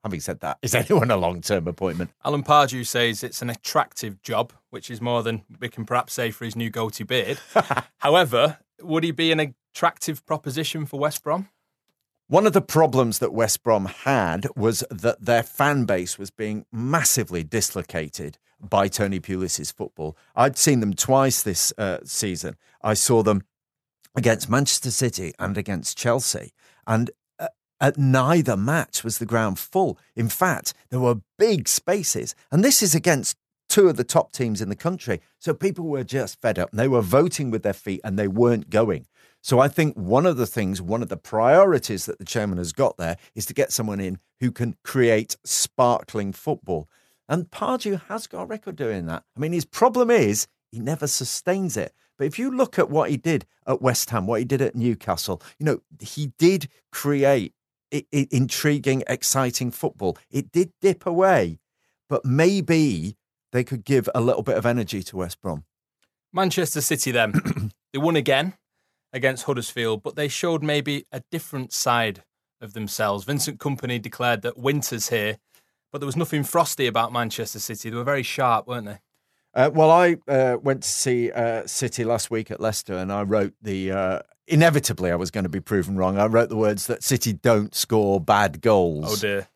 having 0.04 0.20
said 0.20 0.40
that, 0.42 0.58
is 0.62 0.76
anyone 0.76 1.12
a 1.12 1.18
long 1.18 1.42
term 1.42 1.68
appointment? 1.68 2.12
Alan 2.24 2.44
Pardew 2.44 2.86
says 2.86 3.24
it's 3.24 3.42
an 3.42 3.50
attractive 3.50 4.22
job, 4.22 4.54
which 4.70 4.90
is 4.90 5.02
more 5.02 5.24
than 5.24 5.44
we 5.60 5.70
can 5.70 5.86
perhaps 5.86 6.14
say 6.14 6.32
for 6.32 6.46
his 6.46 6.56
new 6.56 6.70
goatee 6.70 7.04
beard. 7.04 7.40
However, 8.00 8.60
would 8.82 9.04
he 9.04 9.12
be 9.12 9.32
an 9.32 9.40
attractive 9.74 10.26
proposition 10.26 10.86
for 10.86 11.00
West 11.00 11.24
Brom? 11.24 11.50
One 12.28 12.46
of 12.46 12.54
the 12.54 12.62
problems 12.62 13.18
that 13.20 13.34
West 13.34 13.64
Brom 13.64 13.86
had 13.86 14.46
was 14.56 14.84
that 14.92 15.26
their 15.26 15.42
fan 15.42 15.86
base 15.86 16.20
was 16.20 16.30
being 16.30 16.66
massively 16.72 17.44
dislocated 17.44 18.38
by 18.62 18.88
Tony 18.88 19.20
Pulis's 19.20 19.72
football. 19.72 20.16
I'd 20.36 20.58
seen 20.58 20.80
them 20.80 20.94
twice 20.94 21.42
this 21.42 21.74
uh, 21.78 22.00
season. 22.04 22.56
I 22.84 22.94
saw 22.94 23.24
them 23.24 23.44
against 24.16 24.50
Manchester 24.50 24.92
City 24.92 25.34
and 25.40 25.58
against 25.58 25.98
Chelsea. 25.98 26.54
And 26.88 27.12
uh, 27.40 27.48
at 27.80 27.98
neither 27.98 28.58
match 28.58 29.04
was 29.04 29.18
the 29.18 29.26
ground 29.26 29.60
full. 29.60 29.98
In 30.16 30.30
fact, 30.30 30.74
there 30.90 31.00
were 31.00 31.22
big 31.38 31.68
spaces. 31.68 32.36
And 32.52 32.64
this 32.64 32.82
is 32.82 32.96
against 32.96 33.38
two 33.70 33.88
of 33.88 33.98
the 33.98 34.04
top 34.04 34.32
teams 34.32 34.62
in 34.62 34.70
the 34.70 34.76
country. 34.76 35.22
So 35.38 35.54
people 35.54 35.86
were 35.86 36.04
just 36.04 36.42
fed 36.42 36.60
up 36.60 36.72
they 36.74 36.88
were 36.88 37.02
voting 37.02 37.52
with 37.52 37.64
their 37.64 37.74
feet 37.74 38.02
and 38.04 38.18
they 38.18 38.28
weren't 38.28 38.70
going. 38.70 39.06
So 39.42 39.60
I 39.60 39.70
think 39.70 39.96
one 39.96 40.26
of 40.26 40.36
the 40.36 40.48
things, 40.48 40.82
one 40.82 41.02
of 41.02 41.08
the 41.08 41.16
priorities 41.16 42.06
that 42.06 42.20
the 42.20 42.26
chairman 42.26 42.58
has 42.58 42.74
got 42.74 42.98
there 42.98 43.16
is 43.36 43.46
to 43.46 43.54
get 43.54 43.72
someone 43.72 44.02
in 44.02 44.20
who 44.42 44.52
can 44.52 44.76
create 44.84 45.38
sparkling 45.46 46.34
football. 46.34 46.90
And 47.30 47.50
Pardew 47.50 48.02
has 48.08 48.28
got 48.28 48.44
a 48.44 48.46
record 48.48 48.76
doing 48.76 49.06
that. 49.06 49.24
I 49.38 49.40
mean, 49.40 49.54
his 49.54 49.66
problem 49.66 50.10
is 50.10 50.48
he 50.72 50.80
never 50.80 51.08
sustains 51.08 51.78
it. 51.78 51.94
But 52.20 52.28
if 52.28 52.38
you 52.38 52.52
look 52.52 52.78
at 52.78 52.90
what 52.92 53.10
he 53.10 53.18
did 53.18 53.46
at 53.66 53.82
West 53.82 54.10
Ham, 54.12 54.28
what 54.28 54.40
he 54.40 54.46
did 54.46 54.62
at 54.62 54.76
Newcastle, 54.76 55.42
you 55.58 55.66
know, 55.66 55.80
he 56.00 56.34
did 56.38 56.68
create 56.92 57.54
I- 57.92 58.06
I- 58.14 58.28
intriguing, 58.30 59.04
exciting 59.08 59.72
football. 59.72 60.16
It 60.30 60.52
did 60.52 60.74
dip 60.80 61.08
away, 61.08 61.60
but 62.08 62.24
maybe 62.24 63.16
they 63.52 63.64
could 63.64 63.84
give 63.84 64.08
a 64.14 64.22
little 64.22 64.44
bit 64.44 64.58
of 64.58 64.66
energy 64.68 65.02
to 65.02 65.18
West 65.18 65.42
Brom. 65.42 65.64
Manchester 66.32 66.82
City, 66.82 67.10
then, 67.10 67.32
they 67.94 67.98
won 67.98 68.16
again 68.16 68.54
against 69.12 69.46
Huddersfield, 69.46 70.04
but 70.04 70.16
they 70.16 70.28
showed 70.28 70.62
maybe 70.62 71.06
a 71.12 71.24
different 71.32 71.74
side 71.74 72.24
of 72.62 72.74
themselves. 72.74 73.24
Vincent 73.24 73.60
Kompany 73.60 74.00
declared 74.00 74.44
that 74.44 74.58
winter's 74.58 75.10
here, 75.10 75.38
but 75.92 76.00
there 76.00 76.06
was 76.06 76.18
nothing 76.18 76.44
frosty 76.44 76.86
about 76.86 77.12
Manchester 77.12 77.58
City. 77.60 77.90
They 77.90 77.96
were 77.96 78.04
very 78.04 78.22
sharp, 78.22 78.68
weren't 78.68 78.86
they? 78.86 79.00
Uh, 79.54 79.70
well, 79.74 79.92
I 79.92 80.18
uh, 80.28 80.58
went 80.62 80.84
to 80.84 80.90
see 80.90 81.32
uh, 81.32 81.66
City 81.66 82.04
last 82.04 82.30
week 82.30 82.52
at 82.52 82.60
Leicester, 82.60 82.94
and 82.94 83.12
I 83.12 83.24
wrote 83.24 83.54
the. 83.62 83.92
Uh, 83.92 84.20
inevitably, 84.48 85.12
I 85.12 85.16
was 85.16 85.32
going 85.32 85.44
to 85.44 85.50
be 85.50 85.60
proven 85.60 85.96
wrong. 85.98 86.18
I 86.18 86.26
wrote 86.26 86.50
the 86.50 86.58
words 86.58 86.88
that 86.88 87.04
City 87.04 87.34
don't 87.34 87.74
score 87.74 88.20
bad 88.20 88.62
goals. 88.62 89.06
Oh 89.08 89.16
dear. 89.16 89.48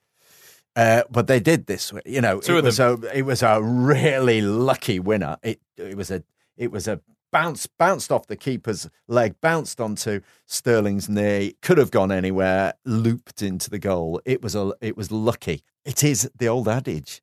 Uh, 0.76 1.04
but 1.10 1.28
they 1.28 1.40
did 1.40 1.68
this. 1.68 1.92
You 2.06 2.22
know, 2.22 2.40
Two 2.40 2.56
it 2.56 2.60
of 2.60 2.66
was 2.66 2.80
a 2.80 3.00
it 3.14 3.24
was 3.24 3.44
a 3.44 3.62
really 3.62 4.42
lucky 4.42 5.00
winner. 5.00 5.38
It 5.44 5.60
it 5.78 5.98
was 5.98 6.10
a 6.10 6.24
it 6.58 6.72
was 6.72 6.88
a 6.88 7.00
bounce 7.32 7.68
bounced 7.68 8.12
off 8.12 8.28
the 8.28 8.36
keeper's 8.36 8.90
leg, 9.08 9.36
bounced 9.42 9.82
onto 9.82 10.22
Sterling's 10.46 11.10
knee. 11.10 11.56
Could 11.62 11.78
have 11.78 11.92
gone 11.92 12.12
anywhere. 12.12 12.74
Looped 12.86 13.42
into 13.42 13.70
the 13.70 13.80
goal. 13.80 14.22
It 14.24 14.42
was 14.42 14.56
a 14.56 14.74
it 14.80 14.96
was 14.96 15.12
lucky. 15.12 15.64
It 15.84 16.04
is 16.04 16.30
the 16.38 16.48
old 16.48 16.68
adage: 16.68 17.22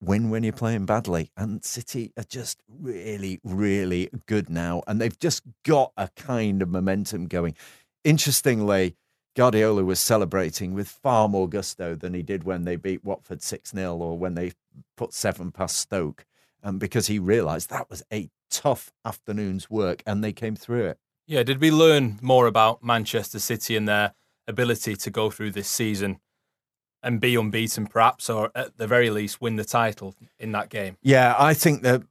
win 0.00 0.30
when 0.30 0.42
you're 0.42 0.52
playing 0.52 0.86
badly. 0.86 1.30
And 1.36 1.64
City 1.64 2.12
are 2.16 2.24
just 2.24 2.62
really 2.68 3.40
really 3.44 4.10
good 4.26 4.48
now, 4.50 4.82
and 4.86 5.00
they've 5.00 5.18
just 5.18 5.42
got 5.64 5.92
a 5.96 6.08
kind 6.16 6.62
of 6.62 6.68
momentum 6.68 7.26
going. 7.26 7.54
Interestingly. 8.04 8.96
Guardiola 9.36 9.84
was 9.84 10.00
celebrating 10.00 10.74
with 10.74 10.88
far 10.88 11.28
more 11.28 11.48
gusto 11.48 11.94
than 11.94 12.14
he 12.14 12.22
did 12.22 12.42
when 12.42 12.64
they 12.64 12.74
beat 12.74 13.04
Watford 13.04 13.42
6 13.42 13.70
0 13.70 13.94
or 13.94 14.18
when 14.18 14.34
they 14.34 14.52
put 14.96 15.14
seven 15.14 15.52
past 15.52 15.78
Stoke, 15.78 16.26
um, 16.64 16.78
because 16.78 17.06
he 17.06 17.20
realised 17.20 17.70
that 17.70 17.88
was 17.88 18.02
a 18.12 18.28
tough 18.50 18.92
afternoon's 19.04 19.70
work 19.70 20.02
and 20.04 20.22
they 20.22 20.32
came 20.32 20.56
through 20.56 20.86
it. 20.86 20.98
Yeah, 21.26 21.44
did 21.44 21.60
we 21.60 21.70
learn 21.70 22.18
more 22.20 22.46
about 22.46 22.82
Manchester 22.82 23.38
City 23.38 23.76
and 23.76 23.88
their 23.88 24.14
ability 24.48 24.96
to 24.96 25.10
go 25.10 25.30
through 25.30 25.52
this 25.52 25.68
season 25.68 26.18
and 27.02 27.20
be 27.20 27.36
unbeaten, 27.36 27.86
perhaps, 27.86 28.28
or 28.28 28.50
at 28.54 28.76
the 28.76 28.86
very 28.86 29.10
least 29.10 29.40
win 29.40 29.56
the 29.56 29.64
title 29.64 30.14
in 30.38 30.52
that 30.52 30.68
game? 30.68 30.96
Yeah, 31.02 31.34
I 31.38 31.54
think 31.54 31.82
that 31.82 32.02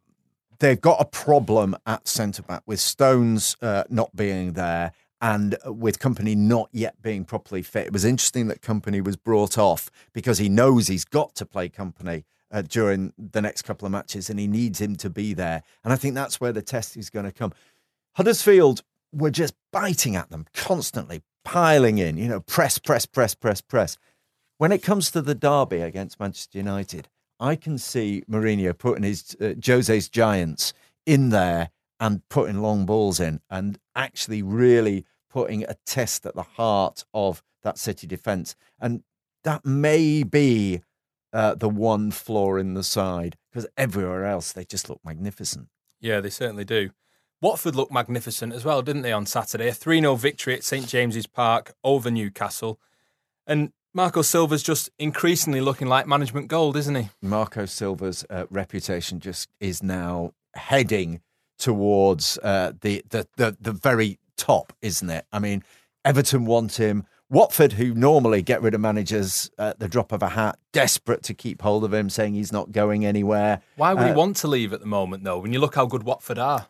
they've 0.60 0.80
got 0.80 1.02
a 1.02 1.06
problem 1.06 1.76
at 1.86 2.08
centre 2.08 2.44
back 2.44 2.64
with 2.66 2.80
Stones 2.80 3.56
uh, 3.62 3.84
not 3.90 4.16
being 4.16 4.54
there 4.54 4.92
and 5.22 5.58
with 5.66 6.00
Kompany 6.00 6.36
not 6.36 6.70
yet 6.72 7.02
being 7.02 7.26
properly 7.26 7.62
fit. 7.62 7.88
It 7.88 7.94
was 7.94 8.06
interesting 8.06 8.48
that 8.48 8.62
Kompany 8.62 9.04
was 9.04 9.18
brought 9.18 9.58
off 9.58 9.92
because 10.14 10.38
he 10.38 10.50
knows 10.50 10.88
he's 10.88 11.06
got 11.06 11.36
to 11.36 11.46
play 11.46 11.70
Kompany. 11.70 12.24
Uh, 12.52 12.64
during 12.64 13.14
the 13.16 13.44
next 13.44 13.62
couple 13.62 13.86
of 13.86 13.92
matches, 13.92 14.28
and 14.28 14.40
he 14.40 14.48
needs 14.48 14.82
him 14.82 14.96
to 14.96 15.08
be 15.08 15.36
there. 15.36 15.62
And 15.84 15.94
I 15.94 15.96
think 15.96 16.16
that's 16.16 16.42
where 16.42 16.52
the 16.52 16.64
test 16.64 16.98
is 16.98 17.12
going 17.12 17.26
to 17.26 17.32
come. 17.32 17.54
Huddersfield 18.14 18.82
were 19.14 19.30
just 19.30 19.54
biting 19.72 20.16
at 20.16 20.32
them 20.32 20.48
constantly, 20.54 21.22
piling 21.44 22.00
in, 22.00 22.18
you 22.18 22.28
know, 22.28 22.40
press, 22.40 22.80
press, 22.80 23.06
press, 23.06 23.36
press, 23.36 23.62
press. 23.62 23.98
When 24.60 24.74
it 24.74 24.84
comes 24.84 25.10
to 25.12 25.22
the 25.22 25.36
derby 25.36 25.80
against 25.80 26.20
Manchester 26.20 26.58
United, 26.58 27.08
I 27.40 27.56
can 27.56 27.78
see 27.78 28.26
Mourinho 28.30 28.78
putting 28.78 29.04
his 29.04 29.34
uh, 29.40 29.54
Jose's 29.66 30.10
Giants 30.10 30.74
in 31.06 31.30
there 31.30 31.70
and 31.98 32.28
putting 32.28 32.62
long 32.62 32.86
balls 32.86 33.22
in 33.22 33.40
and 33.50 33.80
actually 33.96 34.42
really 34.42 35.06
putting 35.30 35.64
a 35.64 35.76
test 35.86 36.26
at 36.26 36.36
the 36.36 36.44
heart 36.44 37.06
of 37.14 37.42
that 37.64 37.78
City 37.78 38.06
defence. 38.06 38.58
And 38.82 39.04
that 39.46 39.66
may 39.66 40.24
be 40.24 40.82
uh, 41.32 41.56
the 41.56 41.70
one 41.70 42.12
flaw 42.12 42.58
in 42.58 42.74
the 42.74 42.84
side 42.84 43.38
because 43.50 43.66
everywhere 43.78 44.26
else 44.26 44.52
they 44.52 44.66
just 44.66 44.90
look 44.90 45.00
magnificent. 45.06 45.70
Yeah, 46.02 46.20
they 46.20 46.30
certainly 46.30 46.66
do. 46.66 46.90
Watford 47.42 47.78
looked 47.78 47.94
magnificent 47.94 48.52
as 48.52 48.66
well, 48.66 48.82
didn't 48.82 49.04
they, 49.04 49.14
on 49.14 49.26
Saturday? 49.26 49.70
A 49.70 49.74
3 49.74 50.02
0 50.02 50.16
victory 50.16 50.54
at 50.54 50.66
St 50.66 50.86
James's 50.86 51.28
Park 51.28 51.72
over 51.82 52.12
Newcastle. 52.12 52.78
And 53.48 53.72
Marco 53.94 54.22
Silva's 54.22 54.62
just 54.64 54.90
increasingly 55.00 55.62
looking 55.62 55.88
like 55.88 56.08
management 56.08 56.48
gold, 56.48 56.78
isn't 56.78 56.96
he? 56.96 57.10
Marco 57.22 57.66
Silva's 57.66 58.24
uh, 58.30 58.46
reputation 58.50 59.20
just 59.20 59.50
is 59.60 59.82
now 59.82 60.34
heading 60.56 61.22
towards 61.58 62.38
uh, 62.44 62.72
the, 62.82 63.04
the 63.10 63.28
the 63.38 63.58
the 63.60 63.72
very 63.72 64.20
top, 64.38 64.74
isn't 64.82 65.10
it? 65.10 65.26
I 65.32 65.40
mean, 65.40 65.64
Everton 66.06 66.46
want 66.46 66.80
him. 66.80 67.06
Watford, 67.32 67.74
who 67.74 67.94
normally 67.94 68.42
get 68.42 68.60
rid 68.64 68.74
of 68.74 68.82
managers 68.82 69.52
at 69.60 69.78
the 69.80 69.88
drop 69.88 70.12
of 70.12 70.24
a 70.24 70.30
hat, 70.30 70.58
desperate 70.74 71.22
to 71.24 71.36
keep 71.36 71.62
hold 71.62 71.84
of 71.84 71.94
him, 71.94 72.10
saying 72.10 72.34
he's 72.34 72.52
not 72.52 72.72
going 72.72 73.06
anywhere. 73.06 73.62
Why 73.76 73.94
would 73.94 74.06
he 74.06 74.12
Uh, 74.14 74.16
want 74.16 74.36
to 74.38 74.48
leave 74.48 74.74
at 74.74 74.80
the 74.80 74.88
moment, 74.88 75.24
though, 75.24 75.38
when 75.38 75.54
you 75.54 75.60
look 75.60 75.76
how 75.76 75.86
good 75.86 76.02
Watford 76.04 76.40
are? 76.40 76.70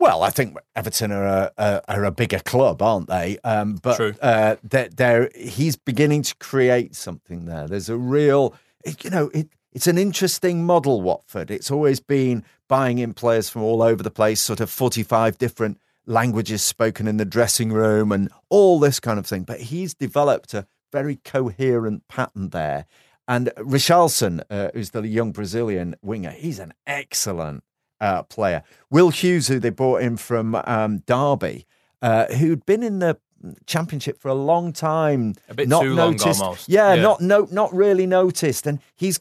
Well, 0.00 0.22
I 0.22 0.30
think 0.30 0.56
Everton 0.76 1.10
are 1.10 1.26
a, 1.26 1.52
a, 1.58 1.82
are 1.88 2.04
a 2.04 2.12
bigger 2.12 2.38
club, 2.38 2.82
aren't 2.82 3.08
they? 3.08 3.38
Um, 3.42 3.74
but 3.74 3.96
True. 3.96 4.14
Uh, 4.22 4.56
they're, 4.62 4.88
they're, 4.88 5.30
he's 5.34 5.76
beginning 5.76 6.22
to 6.22 6.34
create 6.36 6.94
something 6.94 7.46
there. 7.46 7.66
There's 7.66 7.88
a 7.88 7.96
real, 7.96 8.54
you 9.02 9.10
know, 9.10 9.28
it, 9.34 9.48
it's 9.72 9.88
an 9.88 9.98
interesting 9.98 10.64
model, 10.64 11.02
Watford. 11.02 11.50
It's 11.50 11.70
always 11.70 12.00
been 12.00 12.44
buying 12.68 12.98
in 12.98 13.12
players 13.12 13.48
from 13.48 13.62
all 13.62 13.82
over 13.82 14.02
the 14.02 14.10
place, 14.10 14.40
sort 14.40 14.60
of 14.60 14.70
45 14.70 15.36
different 15.36 15.80
languages 16.06 16.62
spoken 16.62 17.06
in 17.08 17.16
the 17.16 17.24
dressing 17.24 17.72
room 17.72 18.12
and 18.12 18.30
all 18.48 18.78
this 18.78 19.00
kind 19.00 19.18
of 19.18 19.26
thing. 19.26 19.42
But 19.42 19.60
he's 19.60 19.94
developed 19.94 20.54
a 20.54 20.66
very 20.92 21.16
coherent 21.16 22.06
pattern 22.08 22.50
there. 22.50 22.86
And 23.26 23.48
Richarlison, 23.58 24.42
uh, 24.48 24.70
who's 24.72 24.90
the 24.90 25.06
young 25.06 25.32
Brazilian 25.32 25.96
winger, 26.00 26.30
he's 26.30 26.58
an 26.58 26.72
excellent 26.86 27.62
uh, 28.00 28.22
player. 28.24 28.62
Will 28.90 29.10
Hughes, 29.10 29.48
who 29.48 29.58
they 29.58 29.70
brought 29.70 30.02
in 30.02 30.16
from 30.16 30.54
um, 30.64 30.98
Derby, 31.06 31.66
uh, 32.02 32.26
who'd 32.26 32.64
been 32.66 32.82
in 32.82 32.98
the 33.00 33.18
championship 33.66 34.18
for 34.18 34.28
a 34.28 34.34
long 34.34 34.72
time, 34.72 35.34
A 35.48 35.54
bit 35.54 35.68
not 35.68 35.82
too 35.82 35.94
long 35.94 36.12
noticed. 36.16 36.40
almost. 36.42 36.68
Yeah, 36.68 36.94
Yeah. 36.94 37.02
not 37.02 37.20
no, 37.20 37.46
not 37.50 37.72
really 37.74 38.06
noticed, 38.06 38.66
and 38.66 38.80
he's 38.96 39.20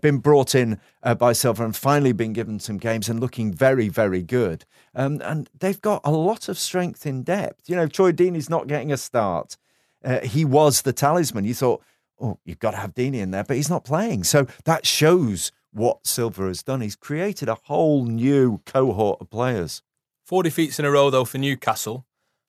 been 0.00 0.18
brought 0.18 0.54
in 0.54 0.80
uh, 1.02 1.14
by 1.14 1.32
Silva 1.32 1.64
and 1.64 1.76
finally 1.76 2.12
been 2.12 2.32
given 2.32 2.60
some 2.60 2.78
games 2.78 3.08
and 3.08 3.18
looking 3.20 3.52
very, 3.52 3.88
very 3.88 4.22
good. 4.22 4.64
Um, 4.94 5.20
and 5.24 5.50
they've 5.58 5.80
got 5.80 6.00
a 6.04 6.10
lot 6.12 6.48
of 6.48 6.56
strength 6.58 7.04
in 7.04 7.22
depth. 7.22 7.68
You 7.68 7.76
know, 7.76 7.86
Troy 7.86 8.12
Deeney's 8.12 8.48
not 8.48 8.68
getting 8.68 8.92
a 8.92 8.96
start. 8.96 9.56
Uh, 10.04 10.20
he 10.20 10.44
was 10.44 10.82
the 10.82 10.92
talisman. 10.92 11.44
You 11.44 11.52
thought, 11.54 11.82
oh, 12.20 12.38
you've 12.44 12.60
got 12.60 12.70
to 12.70 12.76
have 12.78 12.94
Deeney 12.94 13.16
in 13.20 13.32
there, 13.32 13.44
but 13.44 13.56
he's 13.56 13.68
not 13.68 13.84
playing. 13.84 14.24
So 14.24 14.46
that 14.64 14.86
shows 14.86 15.50
what 15.72 16.06
Silva 16.06 16.46
has 16.46 16.62
done. 16.62 16.80
He's 16.80 16.96
created 16.96 17.48
a 17.48 17.58
whole 17.64 18.04
new 18.04 18.60
cohort 18.66 19.20
of 19.20 19.30
players. 19.30 19.82
Four 20.24 20.42
defeats 20.42 20.78
in 20.78 20.84
a 20.84 20.90
row, 20.90 21.10
though, 21.10 21.24
for 21.24 21.38
Newcastle. 21.38 22.06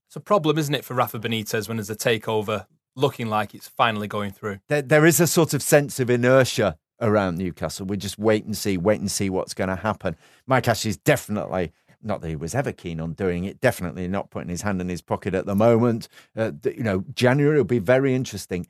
It's 0.07 0.15
a 0.15 0.19
problem, 0.19 0.57
isn't 0.57 0.75
it, 0.75 0.85
for 0.85 0.93
Rafa 0.93 1.19
Benitez 1.19 1.67
when 1.67 1.77
there's 1.77 1.89
a 1.89 1.95
takeover 1.95 2.65
looking 2.95 3.27
like 3.27 3.55
it's 3.55 3.67
finally 3.67 4.07
going 4.07 4.31
through? 4.31 4.59
There, 4.67 4.81
there 4.81 5.05
is 5.05 5.19
a 5.19 5.27
sort 5.27 5.53
of 5.53 5.61
sense 5.63 5.99
of 5.99 6.09
inertia 6.09 6.77
around 6.99 7.37
Newcastle. 7.37 7.85
We 7.85 7.97
just 7.97 8.19
wait 8.19 8.45
and 8.45 8.55
see, 8.55 8.77
wait 8.77 8.99
and 8.99 9.09
see 9.09 9.29
what's 9.29 9.53
going 9.53 9.69
to 9.69 9.75
happen. 9.75 10.15
Mike 10.45 10.67
Ashley's 10.67 10.97
definitely 10.97 11.71
not 12.03 12.21
that 12.21 12.29
he 12.29 12.35
was 12.35 12.55
ever 12.55 12.71
keen 12.71 12.99
on 12.99 13.13
doing 13.13 13.45
it. 13.45 13.59
Definitely 13.59 14.07
not 14.07 14.31
putting 14.31 14.49
his 14.49 14.63
hand 14.63 14.81
in 14.81 14.89
his 14.89 15.01
pocket 15.01 15.33
at 15.33 15.45
the 15.45 15.55
moment. 15.55 16.07
Uh, 16.35 16.51
you 16.65 16.83
know, 16.83 17.03
January 17.13 17.57
will 17.57 17.63
be 17.63 17.79
very 17.79 18.13
interesting. 18.13 18.67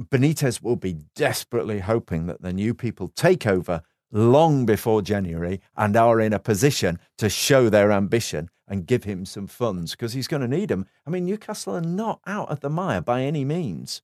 Benitez 0.00 0.62
will 0.62 0.76
be 0.76 0.96
desperately 1.14 1.80
hoping 1.80 2.26
that 2.26 2.40
the 2.40 2.52
new 2.52 2.72
people 2.72 3.08
take 3.08 3.46
over 3.46 3.82
long 4.10 4.66
before 4.66 5.02
January 5.02 5.60
and 5.76 5.96
are 5.96 6.20
in 6.20 6.32
a 6.32 6.38
position 6.38 6.98
to 7.18 7.28
show 7.28 7.68
their 7.68 7.92
ambition 7.92 8.48
and 8.66 8.86
give 8.86 9.04
him 9.04 9.24
some 9.24 9.46
funds 9.46 9.92
because 9.92 10.12
he's 10.12 10.28
going 10.28 10.42
to 10.42 10.48
need 10.48 10.68
them. 10.68 10.86
I 11.06 11.10
mean, 11.10 11.24
Newcastle 11.24 11.76
are 11.76 11.80
not 11.80 12.20
out 12.26 12.50
of 12.50 12.60
the 12.60 12.70
mire 12.70 13.00
by 13.00 13.22
any 13.22 13.44
means. 13.44 14.02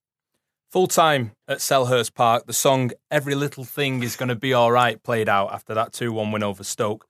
Full 0.70 0.87
time 0.88 1.32
at 1.46 1.58
Selhurst 1.58 2.14
Park, 2.14 2.46
the 2.46 2.52
song 2.52 2.90
Every 3.11 3.34
Little 3.34 3.64
Thing 3.64 4.02
is 4.02 4.16
Going 4.16 4.28
to 4.28 4.34
Be 4.34 4.52
All 4.52 4.73
Right 4.73 5.00
played 5.02 5.28
out 5.28 5.52
after 5.52 5.75
that 5.75 5.92
2 5.92 6.12
1 6.12 6.32
win 6.32 6.42
over 6.42 6.64
Stoke. 6.64 7.06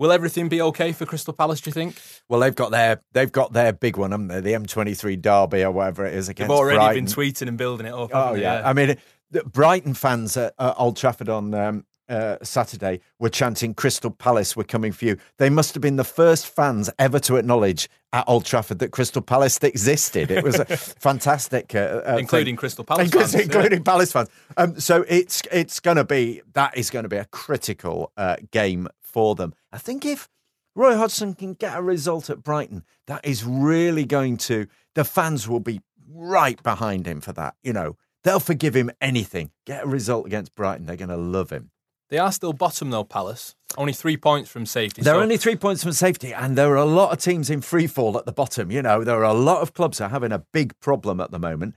Will 0.00 0.10
everything 0.10 0.48
be 0.48 0.60
okay 0.60 0.90
for 0.90 1.06
Crystal 1.06 1.32
Palace, 1.32 1.60
do 1.60 1.70
you 1.70 1.72
think? 1.72 1.96
Well, 2.28 2.40
they've 2.40 2.54
got 2.54 2.72
their 2.72 3.00
they've 3.12 3.30
got 3.30 3.52
their 3.52 3.72
big 3.72 3.96
one, 3.96 4.10
haven't 4.10 4.26
they? 4.26 4.40
The 4.40 4.52
M23 4.54 5.22
derby 5.22 5.62
or 5.62 5.70
whatever 5.70 6.04
it 6.04 6.14
is 6.14 6.28
against 6.28 6.48
They've 6.48 6.58
already 6.58 6.78
Brighton. 6.78 7.04
been 7.04 7.14
tweeting 7.14 7.48
and 7.48 7.56
building 7.56 7.86
it 7.86 7.94
up. 7.94 8.10
Oh 8.12 8.26
haven't 8.26 8.40
yeah. 8.40 8.68
I 8.68 8.72
mean, 8.72 8.96
the 9.30 9.44
Brighton 9.44 9.94
fans 9.94 10.36
at, 10.36 10.52
at 10.58 10.74
Old 10.76 10.96
Trafford 10.96 11.28
on 11.28 11.54
um, 11.54 11.86
uh, 12.08 12.36
Saturday 12.42 13.00
were 13.18 13.28
chanting 13.28 13.74
Crystal 13.74 14.10
Palace 14.10 14.56
were 14.56 14.64
coming 14.64 14.92
for 14.92 15.04
you. 15.04 15.16
They 15.38 15.50
must 15.50 15.74
have 15.74 15.80
been 15.80 15.96
the 15.96 16.04
first 16.04 16.46
fans 16.46 16.90
ever 16.98 17.18
to 17.20 17.36
acknowledge 17.36 17.88
at 18.12 18.24
Old 18.28 18.44
Trafford 18.44 18.78
that 18.78 18.90
Crystal 18.90 19.22
Palace 19.22 19.58
existed. 19.62 20.30
It 20.30 20.44
was 20.44 20.58
a 20.58 20.64
fantastic, 20.66 21.74
uh, 21.74 22.02
uh, 22.06 22.16
including 22.18 22.52
thing. 22.52 22.56
Crystal 22.56 22.84
Palace 22.84 23.06
including, 23.06 23.30
fans, 23.30 23.44
including 23.44 23.78
yeah. 23.78 23.84
Palace 23.84 24.12
fans. 24.12 24.28
Um, 24.56 24.78
so 24.78 25.04
it's 25.08 25.42
it's 25.50 25.80
going 25.80 25.96
to 25.96 26.04
be 26.04 26.42
that 26.52 26.76
is 26.76 26.90
going 26.90 27.04
to 27.04 27.08
be 27.08 27.16
a 27.16 27.26
critical 27.26 28.12
uh, 28.16 28.36
game 28.50 28.88
for 29.00 29.34
them. 29.34 29.54
I 29.72 29.78
think 29.78 30.04
if 30.04 30.28
Roy 30.74 30.96
Hodgson 30.96 31.34
can 31.34 31.54
get 31.54 31.76
a 31.76 31.82
result 31.82 32.30
at 32.30 32.42
Brighton, 32.42 32.84
that 33.06 33.24
is 33.24 33.44
really 33.44 34.04
going 34.04 34.36
to 34.38 34.66
the 34.94 35.04
fans 35.04 35.48
will 35.48 35.60
be 35.60 35.80
right 36.08 36.62
behind 36.62 37.06
him 37.06 37.20
for 37.20 37.32
that. 37.32 37.54
You 37.62 37.72
know, 37.72 37.96
they'll 38.22 38.40
forgive 38.40 38.74
him 38.74 38.90
anything. 39.00 39.50
Get 39.66 39.84
a 39.84 39.86
result 39.86 40.26
against 40.26 40.54
Brighton, 40.54 40.86
they're 40.86 40.96
going 40.96 41.08
to 41.08 41.16
love 41.16 41.50
him. 41.50 41.70
They 42.14 42.20
are 42.20 42.30
still 42.30 42.52
bottom 42.52 42.90
though, 42.90 43.02
Palace. 43.02 43.56
Only 43.76 43.92
three 43.92 44.16
points 44.16 44.48
from 44.48 44.66
safety. 44.66 45.02
They're 45.02 45.14
so- 45.14 45.20
only 45.20 45.36
three 45.36 45.56
points 45.56 45.82
from 45.82 45.90
safety, 45.90 46.32
and 46.32 46.56
there 46.56 46.70
are 46.70 46.76
a 46.76 46.84
lot 46.84 47.10
of 47.10 47.18
teams 47.18 47.50
in 47.50 47.60
free 47.60 47.88
fall 47.88 48.16
at 48.16 48.24
the 48.24 48.30
bottom. 48.30 48.70
You 48.70 48.82
know, 48.82 49.02
there 49.02 49.16
are 49.16 49.24
a 49.24 49.34
lot 49.34 49.62
of 49.62 49.74
clubs 49.74 49.98
that 49.98 50.04
are 50.04 50.10
having 50.10 50.30
a 50.30 50.38
big 50.38 50.78
problem 50.78 51.20
at 51.20 51.32
the 51.32 51.40
moment. 51.40 51.74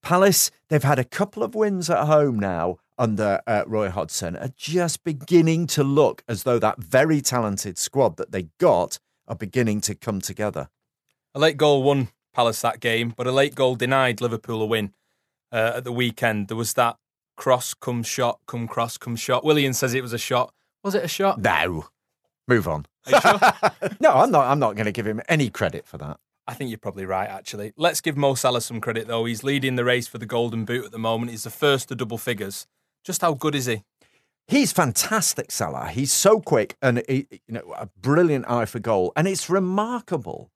Palace, 0.00 0.52
they've 0.68 0.84
had 0.84 1.00
a 1.00 1.04
couple 1.04 1.42
of 1.42 1.56
wins 1.56 1.90
at 1.90 2.06
home 2.06 2.38
now 2.38 2.76
under 2.96 3.40
uh, 3.48 3.64
Roy 3.66 3.90
Hodgson, 3.90 4.36
are 4.36 4.52
just 4.56 5.02
beginning 5.02 5.66
to 5.66 5.82
look 5.82 6.22
as 6.28 6.44
though 6.44 6.60
that 6.60 6.78
very 6.78 7.20
talented 7.20 7.76
squad 7.76 8.18
that 8.18 8.30
they 8.30 8.50
got 8.58 9.00
are 9.26 9.34
beginning 9.34 9.80
to 9.80 9.96
come 9.96 10.20
together. 10.20 10.68
A 11.34 11.40
late 11.40 11.56
goal 11.56 11.82
won 11.82 12.10
Palace 12.32 12.60
that 12.60 12.78
game, 12.78 13.14
but 13.16 13.26
a 13.26 13.32
late 13.32 13.56
goal 13.56 13.74
denied 13.74 14.20
Liverpool 14.20 14.62
a 14.62 14.66
win 14.66 14.92
uh, 15.50 15.72
at 15.74 15.82
the 15.82 15.90
weekend. 15.90 16.46
There 16.46 16.56
was 16.56 16.74
that 16.74 16.98
cross, 17.36 17.74
come 17.74 18.02
shot, 18.02 18.40
come 18.46 18.68
cross, 18.68 18.98
come 18.98 19.16
shot. 19.16 19.44
Willian 19.44 19.72
says 19.74 19.94
it 19.94 20.02
was 20.02 20.12
a 20.12 20.18
shot. 20.18 20.52
Was 20.82 20.94
it 20.94 21.04
a 21.04 21.08
shot? 21.08 21.40
No, 21.40 21.86
move 22.48 22.66
on. 22.66 22.86
Sure? 23.06 23.38
no, 24.00 24.12
I'm 24.12 24.30
not. 24.30 24.46
I'm 24.46 24.58
not 24.58 24.74
going 24.74 24.86
to 24.86 24.92
give 24.92 25.06
him 25.06 25.20
any 25.28 25.50
credit 25.50 25.86
for 25.86 25.98
that. 25.98 26.18
I 26.46 26.54
think 26.54 26.70
you're 26.70 26.78
probably 26.78 27.06
right, 27.06 27.28
actually. 27.28 27.72
Let's 27.76 28.00
give 28.00 28.16
Mo 28.16 28.34
Salah 28.34 28.60
some 28.60 28.80
credit, 28.80 29.06
though. 29.06 29.24
He's 29.24 29.44
leading 29.44 29.76
the 29.76 29.84
race 29.84 30.08
for 30.08 30.18
the 30.18 30.26
Golden 30.26 30.64
Boot 30.64 30.84
at 30.84 30.90
the 30.90 30.98
moment. 30.98 31.30
He's 31.30 31.44
the 31.44 31.50
first 31.50 31.88
to 31.88 31.94
double 31.94 32.18
figures. 32.18 32.66
Just 33.04 33.20
how 33.20 33.34
good 33.34 33.54
is 33.54 33.66
he? 33.66 33.84
He's 34.48 34.72
fantastic, 34.72 35.52
Salah. 35.52 35.88
He's 35.88 36.12
so 36.12 36.40
quick 36.40 36.76
and 36.82 37.02
he, 37.08 37.26
you 37.46 37.54
know 37.54 37.74
a 37.78 37.86
brilliant 37.86 38.50
eye 38.50 38.64
for 38.64 38.80
goal, 38.80 39.12
and 39.16 39.28
it's 39.28 39.48
remarkable 39.48 40.50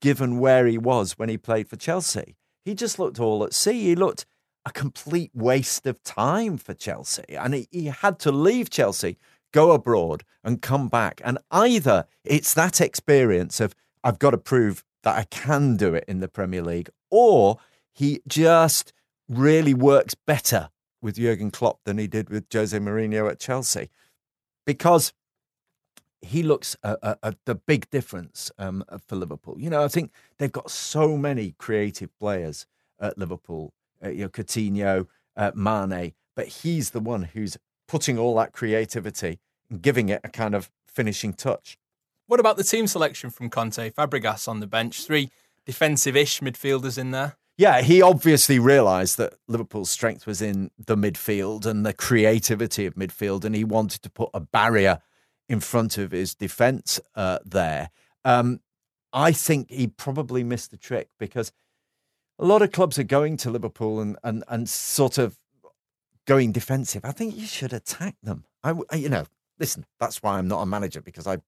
given 0.00 0.38
where 0.38 0.66
he 0.66 0.78
was 0.78 1.18
when 1.18 1.28
he 1.28 1.36
played 1.36 1.68
for 1.68 1.76
Chelsea. 1.76 2.36
He 2.64 2.74
just 2.74 2.98
looked 2.98 3.18
all 3.18 3.44
at 3.44 3.54
sea. 3.54 3.80
He 3.82 3.94
looked 3.94 4.24
a 4.66 4.72
complete 4.72 5.30
waste 5.34 5.86
of 5.86 6.02
time 6.02 6.56
for 6.56 6.74
Chelsea, 6.74 7.36
and 7.36 7.54
he, 7.54 7.68
he 7.70 7.86
had 7.86 8.18
to 8.20 8.32
leave 8.32 8.70
Chelsea, 8.70 9.18
go 9.52 9.72
abroad, 9.72 10.24
and 10.42 10.62
come 10.62 10.88
back. 10.88 11.20
And 11.24 11.38
either 11.50 12.06
it's 12.24 12.54
that 12.54 12.80
experience 12.80 13.60
of 13.60 13.74
I've 14.02 14.18
got 14.18 14.30
to 14.30 14.38
prove 14.38 14.82
that 15.02 15.18
I 15.18 15.24
can 15.24 15.76
do 15.76 15.94
it 15.94 16.04
in 16.08 16.20
the 16.20 16.28
Premier 16.28 16.62
League, 16.62 16.88
or 17.10 17.58
he 17.92 18.20
just 18.26 18.92
really 19.28 19.74
works 19.74 20.14
better 20.14 20.70
with 21.02 21.16
Jurgen 21.16 21.50
Klopp 21.50 21.80
than 21.84 21.98
he 21.98 22.06
did 22.06 22.30
with 22.30 22.46
Jose 22.52 22.78
Mourinho 22.78 23.30
at 23.30 23.38
Chelsea, 23.38 23.90
because 24.66 25.12
he 26.22 26.42
looks 26.42 26.74
a, 26.82 26.96
a, 27.02 27.16
a, 27.22 27.34
the 27.44 27.54
big 27.54 27.90
difference 27.90 28.50
um, 28.58 28.82
for 29.06 29.16
Liverpool. 29.16 29.56
You 29.58 29.68
know, 29.68 29.84
I 29.84 29.88
think 29.88 30.10
they've 30.38 30.50
got 30.50 30.70
so 30.70 31.18
many 31.18 31.54
creative 31.58 32.18
players 32.18 32.66
at 32.98 33.18
Liverpool. 33.18 33.74
Uh, 34.04 34.10
you 34.10 34.22
know, 34.22 34.28
Coutinho, 34.28 35.06
uh, 35.36 35.52
Mane, 35.54 36.12
but 36.36 36.48
he's 36.48 36.90
the 36.90 37.00
one 37.00 37.24
who's 37.24 37.56
putting 37.88 38.18
all 38.18 38.34
that 38.36 38.52
creativity 38.52 39.38
and 39.70 39.80
giving 39.80 40.08
it 40.08 40.20
a 40.24 40.28
kind 40.28 40.54
of 40.54 40.70
finishing 40.86 41.32
touch. 41.32 41.78
What 42.26 42.40
about 42.40 42.56
the 42.56 42.64
team 42.64 42.86
selection 42.86 43.30
from 43.30 43.50
Conte? 43.50 43.90
Fabregas 43.90 44.48
on 44.48 44.60
the 44.60 44.66
bench, 44.66 45.04
three 45.04 45.30
defensive-ish 45.66 46.40
midfielders 46.40 46.98
in 46.98 47.10
there. 47.10 47.36
Yeah, 47.56 47.82
he 47.82 48.02
obviously 48.02 48.58
realised 48.58 49.16
that 49.18 49.34
Liverpool's 49.46 49.90
strength 49.90 50.26
was 50.26 50.42
in 50.42 50.70
the 50.76 50.96
midfield 50.96 51.66
and 51.66 51.86
the 51.86 51.92
creativity 51.92 52.86
of 52.86 52.94
midfield, 52.94 53.44
and 53.44 53.54
he 53.54 53.62
wanted 53.62 54.02
to 54.02 54.10
put 54.10 54.30
a 54.34 54.40
barrier 54.40 55.00
in 55.48 55.60
front 55.60 55.98
of 55.98 56.10
his 56.10 56.34
defence 56.34 57.00
uh, 57.14 57.38
there. 57.44 57.90
Um, 58.24 58.60
I 59.12 59.30
think 59.30 59.70
he 59.70 59.86
probably 59.86 60.42
missed 60.42 60.72
the 60.72 60.76
trick 60.76 61.10
because 61.18 61.52
a 62.38 62.44
lot 62.44 62.62
of 62.62 62.72
clubs 62.72 62.98
are 62.98 63.04
going 63.04 63.36
to 63.38 63.50
Liverpool 63.50 64.00
and 64.00 64.16
and, 64.24 64.44
and 64.48 64.68
sort 64.68 65.18
of 65.18 65.38
going 66.26 66.52
defensive. 66.52 67.04
I 67.04 67.12
think 67.12 67.36
you 67.36 67.46
should 67.46 67.72
attack 67.72 68.16
them. 68.22 68.44
I, 68.62 68.74
I- 68.90 68.96
you 68.96 69.08
know, 69.08 69.24
listen, 69.58 69.84
that's 70.00 70.22
why 70.22 70.38
I'm 70.38 70.48
not 70.48 70.62
a 70.62 70.66
manager 70.66 71.00
because 71.00 71.26
I 71.26 71.38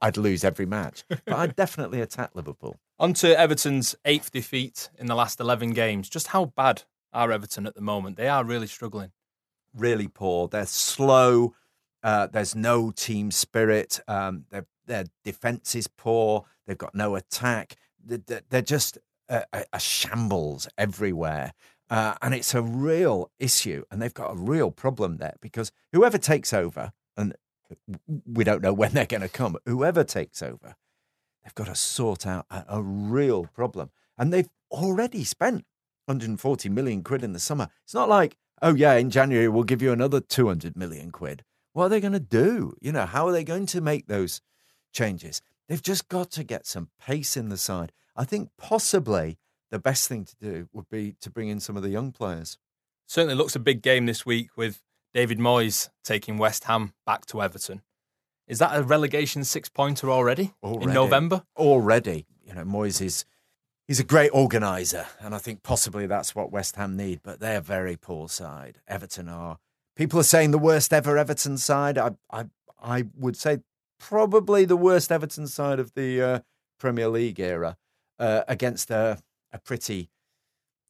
I'd 0.00 0.16
lose 0.16 0.42
every 0.42 0.64
match, 0.66 1.04
but 1.08 1.34
I'd 1.34 1.54
definitely 1.64 2.00
attack 2.00 2.30
Liverpool. 2.34 2.76
On 2.98 3.12
to 3.14 3.38
Everton's 3.38 3.94
eighth 4.06 4.30
defeat 4.32 4.88
in 4.98 5.06
the 5.06 5.14
last 5.14 5.38
11 5.38 5.72
games. 5.72 6.08
Just 6.08 6.28
how 6.28 6.46
bad 6.46 6.84
are 7.12 7.30
Everton 7.30 7.66
at 7.66 7.74
the 7.74 7.82
moment? 7.82 8.16
They 8.16 8.28
are 8.28 8.42
really 8.44 8.68
struggling. 8.68 9.10
really 9.74 10.08
poor. 10.08 10.48
They're 10.48 10.64
slow. 10.66 11.54
Uh, 12.02 12.26
there's 12.28 12.54
no 12.56 12.90
team 12.90 13.30
spirit. 13.30 14.00
Um, 14.08 14.46
their 14.50 14.66
their 14.86 15.04
defense 15.24 15.74
is 15.74 15.88
poor. 15.88 16.44
They've 16.66 16.78
got 16.78 16.94
no 16.94 17.14
attack. 17.16 17.76
They're, 18.02 18.40
they're 18.48 18.62
just 18.62 18.96
a, 19.52 19.64
a- 19.72 19.80
shambles 19.80 20.68
everywhere, 20.76 21.52
uh, 21.90 22.14
and 22.22 22.34
it's 22.34 22.54
a 22.54 22.62
real 22.62 23.30
issue. 23.38 23.82
And 23.90 24.00
they've 24.00 24.14
got 24.14 24.32
a 24.32 24.36
real 24.36 24.70
problem 24.70 25.16
there 25.16 25.34
because 25.40 25.72
whoever 25.92 26.18
takes 26.18 26.52
over, 26.52 26.92
and 27.16 27.34
we 28.26 28.44
don't 28.44 28.62
know 28.62 28.72
when 28.72 28.92
they're 28.92 29.06
going 29.06 29.22
to 29.22 29.28
come. 29.28 29.56
Whoever 29.66 30.04
takes 30.04 30.42
over, 30.42 30.76
they've 31.42 31.54
got 31.54 31.66
to 31.66 31.74
sort 31.74 32.26
out 32.26 32.46
a, 32.50 32.64
a 32.68 32.82
real 32.82 33.44
problem, 33.44 33.90
and 34.18 34.32
they've 34.32 34.50
already 34.70 35.24
spent 35.24 35.64
140 36.06 36.68
million 36.68 37.02
quid 37.02 37.22
in 37.22 37.32
the 37.32 37.38
summer. 37.38 37.68
It's 37.84 37.94
not 37.94 38.08
like, 38.08 38.36
oh 38.60 38.74
yeah, 38.74 38.94
in 38.94 39.10
January 39.10 39.48
we'll 39.48 39.64
give 39.64 39.82
you 39.82 39.92
another 39.92 40.20
200 40.20 40.76
million 40.76 41.10
quid. 41.10 41.44
What 41.72 41.84
are 41.84 41.88
they 41.88 42.00
going 42.00 42.12
to 42.12 42.20
do? 42.20 42.74
You 42.80 42.92
know, 42.92 43.06
how 43.06 43.26
are 43.26 43.32
they 43.32 43.44
going 43.44 43.66
to 43.66 43.80
make 43.80 44.06
those 44.06 44.40
changes? 44.92 45.40
They've 45.68 45.82
just 45.82 46.08
got 46.08 46.30
to 46.32 46.44
get 46.44 46.66
some 46.66 46.90
pace 47.00 47.36
in 47.36 47.48
the 47.48 47.56
side. 47.56 47.92
I 48.16 48.24
think 48.24 48.50
possibly 48.58 49.38
the 49.70 49.78
best 49.78 50.08
thing 50.08 50.24
to 50.24 50.36
do 50.36 50.68
would 50.72 50.88
be 50.90 51.16
to 51.20 51.30
bring 51.30 51.48
in 51.48 51.60
some 51.60 51.76
of 51.76 51.82
the 51.82 51.88
young 51.88 52.12
players. 52.12 52.58
Certainly 53.06 53.34
looks 53.36 53.56
a 53.56 53.60
big 53.60 53.82
game 53.82 54.06
this 54.06 54.24
week 54.26 54.56
with 54.56 54.82
David 55.14 55.38
Moyes 55.38 55.88
taking 56.04 56.38
West 56.38 56.64
Ham 56.64 56.92
back 57.06 57.26
to 57.26 57.42
Everton. 57.42 57.82
Is 58.46 58.58
that 58.58 58.76
a 58.76 58.82
relegation 58.82 59.44
six 59.44 59.68
pointer 59.68 60.10
already, 60.10 60.52
Already. 60.62 60.84
in 60.86 60.92
November? 60.94 61.44
Already, 61.56 62.26
you 62.44 62.54
know, 62.54 62.64
Moyes 62.64 63.00
is 63.00 63.24
he's 63.86 64.00
a 64.00 64.04
great 64.04 64.30
organizer, 64.30 65.06
and 65.20 65.34
I 65.34 65.38
think 65.38 65.62
possibly 65.62 66.06
that's 66.06 66.34
what 66.34 66.52
West 66.52 66.76
Ham 66.76 66.96
need. 66.96 67.20
But 67.22 67.40
they're 67.40 67.58
a 67.58 67.62
very 67.62 67.96
poor 67.96 68.28
side. 68.28 68.80
Everton 68.88 69.28
are. 69.28 69.58
People 69.96 70.18
are 70.20 70.24
saying 70.24 70.50
the 70.50 70.58
worst 70.58 70.92
ever 70.92 71.16
Everton 71.16 71.56
side. 71.56 71.96
I 71.98 72.12
I 72.30 72.46
I 72.82 73.04
would 73.16 73.36
say 73.36 73.58
probably 73.98 74.64
the 74.64 74.76
worst 74.76 75.12
Everton 75.12 75.46
side 75.46 75.78
of 75.78 75.94
the 75.94 76.20
uh, 76.22 76.38
Premier 76.78 77.08
League 77.08 77.38
era 77.40 77.76
uh, 78.22 78.44
against 78.48 78.90
a 78.90 79.18
a 79.52 79.58
pretty 79.58 80.08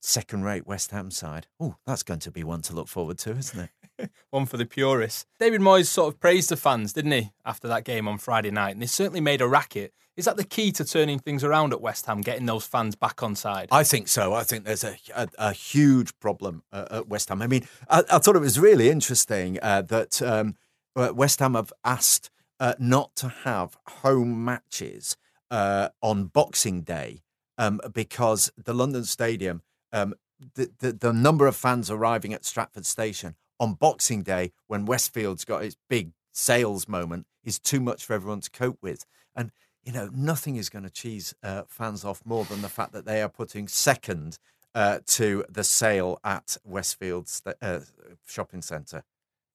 second-rate 0.03 0.67
West 0.67 0.91
Ham 0.91 1.11
side. 1.11 1.47
Oh, 1.59 1.77
that's 1.87 2.03
going 2.03 2.21
to 2.21 2.31
be 2.31 2.45
one 2.45 2.63
to 2.63 2.75
look 2.75 2.89
forward 2.89 3.19
to, 3.19 3.31
isn't 3.33 3.71
it? 3.99 4.11
One 4.31 4.47
for 4.47 4.57
the 4.57 4.67
purists. 4.67 5.27
David 5.39 5.61
Moyes 5.61 5.87
sort 5.87 6.13
of 6.13 6.19
praised 6.19 6.49
the 6.49 6.57
fans, 6.57 6.93
didn't 6.93 7.13
he, 7.13 7.33
after 7.45 7.69
that 7.69 7.85
game 7.85 8.09
on 8.09 8.19
Friday 8.19 8.51
night? 8.51 8.71
And 8.71 8.83
they 8.83 8.87
certainly 8.87 9.21
made 9.21 9.41
a 9.41 9.47
racket. 9.47 9.93
Is 10.17 10.25
that 10.25 10.37
the 10.37 10.45
key 10.45 10.73
to 10.73 10.85
turning 10.85 11.19
things 11.19 11.45
around 11.45 11.73
at 11.73 11.81
West 11.81 12.07
Ham, 12.07 12.21
getting 12.21 12.47
those 12.47 12.67
fans 12.67 12.97
back 12.97 13.23
on 13.23 13.37
side? 13.37 13.69
I 13.71 13.85
think 13.85 14.09
so. 14.09 14.33
I 14.33 14.43
think 14.43 14.65
there's 14.65 14.83
a 14.83 14.97
a, 15.15 15.29
a 15.39 15.53
huge 15.53 16.19
problem 16.21 16.65
uh, 16.73 16.87
at 16.91 17.09
West 17.09 17.29
Ham. 17.29 17.43
I 17.43 17.47
mean, 17.47 17.67
I, 17.89 18.03
I 18.11 18.19
thought 18.19 18.35
it 18.35 18.41
was 18.41 18.59
really 18.59 18.91
interesting 18.91 19.59
uh, 19.63 19.83
that 19.83 20.21
um, 20.21 20.57
uh, 20.97 21.13
West 21.15 21.39
Ham 21.41 21.55
have 21.55 21.73
asked 21.85 22.31
uh, 22.59 22.75
not 22.79 23.15
to 23.17 23.29
have 23.29 23.77
home 23.87 24.45
matches 24.45 25.17
uh, 25.53 25.91
on 26.01 26.25
Boxing 26.25 26.81
Day 26.81 27.23
um, 27.59 27.81
because 27.93 28.51
the 28.57 28.75
London 28.75 29.05
Stadium, 29.05 29.63
um, 29.93 30.15
the, 30.55 30.71
the 30.81 30.93
the 30.93 31.13
number 31.13 31.47
of 31.47 31.55
fans 31.55 31.91
arriving 31.91 32.33
at 32.33 32.45
Stratford 32.45 32.87
Station 32.87 33.37
on 33.61 33.75
Boxing 33.75 34.23
Day 34.23 34.51
when 34.67 34.87
Westfield's 34.87 35.45
got 35.45 35.63
its 35.63 35.77
big 35.89 36.13
sales 36.33 36.89
moment 36.89 37.27
is 37.45 37.59
too 37.61 37.79
much 37.79 38.05
for 38.05 38.15
everyone 38.15 38.41
to 38.41 38.51
cope 38.51 38.79
with. 38.83 39.05
And 39.37 39.53
you 39.85 39.93
know, 39.93 40.09
nothing 40.13 40.57
is 40.57 40.69
going 40.69 40.85
to 40.85 40.91
cheese 40.91 41.35
uh, 41.43 41.63
fans 41.69 42.05
off 42.05 42.23
more 42.25 42.45
than 42.45 42.63
the 42.63 42.69
fact 42.69 42.93
that 42.93 43.05
they 43.05 43.21
are 43.21 43.29
putting 43.29 43.69
second 43.69 44.39
uh, 44.75 45.01
to 45.07 45.45
the 45.49 45.65
sale 45.65 46.19
at 46.25 46.57
Westfield 46.65 47.29
st- 47.29 47.57
uh, 47.61 47.81
shopping 48.27 48.63
centre. 48.63 49.05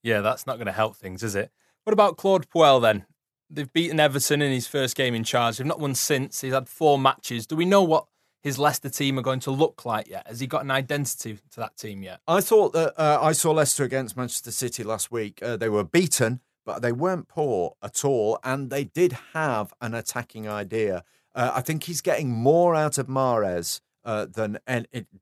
Yeah, 0.03 0.21
that's 0.21 0.45
not 0.45 0.57
going 0.57 0.67
to 0.67 0.71
help 0.71 0.95
things, 0.95 1.23
is 1.23 1.35
it? 1.35 1.51
What 1.85 1.93
about 1.93 2.17
Claude 2.17 2.49
Puel 2.49 2.81
then? 2.81 3.05
They've 3.49 3.71
beaten 3.71 3.99
Everton 3.99 4.41
in 4.41 4.51
his 4.51 4.67
first 4.67 4.95
game 4.95 5.15
in 5.15 5.23
charge. 5.23 5.57
They've 5.57 5.67
not 5.67 5.79
won 5.79 5.95
since. 5.95 6.41
He's 6.41 6.53
had 6.53 6.67
four 6.67 6.99
matches. 6.99 7.47
Do 7.47 7.55
we 7.55 7.65
know 7.65 7.83
what 7.83 8.05
his 8.43 8.59
Leicester 8.59 8.89
team 8.89 9.17
are 9.17 9.21
going 9.21 9.39
to 9.41 9.51
look 9.51 9.85
like 9.85 10.09
yet? 10.09 10.27
Has 10.27 10.39
he 10.39 10.47
got 10.47 10.63
an 10.63 10.71
identity 10.71 11.39
to 11.51 11.59
that 11.59 11.77
team 11.77 12.03
yet? 12.03 12.19
I 12.27 12.41
thought 12.41 12.73
that 12.73 12.93
uh, 12.99 13.19
I 13.21 13.31
saw 13.31 13.51
Leicester 13.51 13.83
against 13.83 14.17
Manchester 14.17 14.51
City 14.51 14.83
last 14.83 15.11
week. 15.11 15.41
Uh, 15.41 15.57
they 15.57 15.69
were 15.69 15.83
beaten, 15.83 16.41
but 16.65 16.81
they 16.81 16.91
weren't 16.91 17.27
poor 17.27 17.75
at 17.81 18.03
all, 18.03 18.39
and 18.43 18.69
they 18.69 18.83
did 18.83 19.17
have 19.33 19.73
an 19.81 19.93
attacking 19.93 20.47
idea. 20.47 21.03
Uh, 21.33 21.51
I 21.55 21.61
think 21.61 21.83
he's 21.83 22.01
getting 22.01 22.31
more 22.31 22.75
out 22.75 22.97
of 22.97 23.07
Mahrez 23.07 23.81
uh, 24.03 24.25
than 24.25 24.59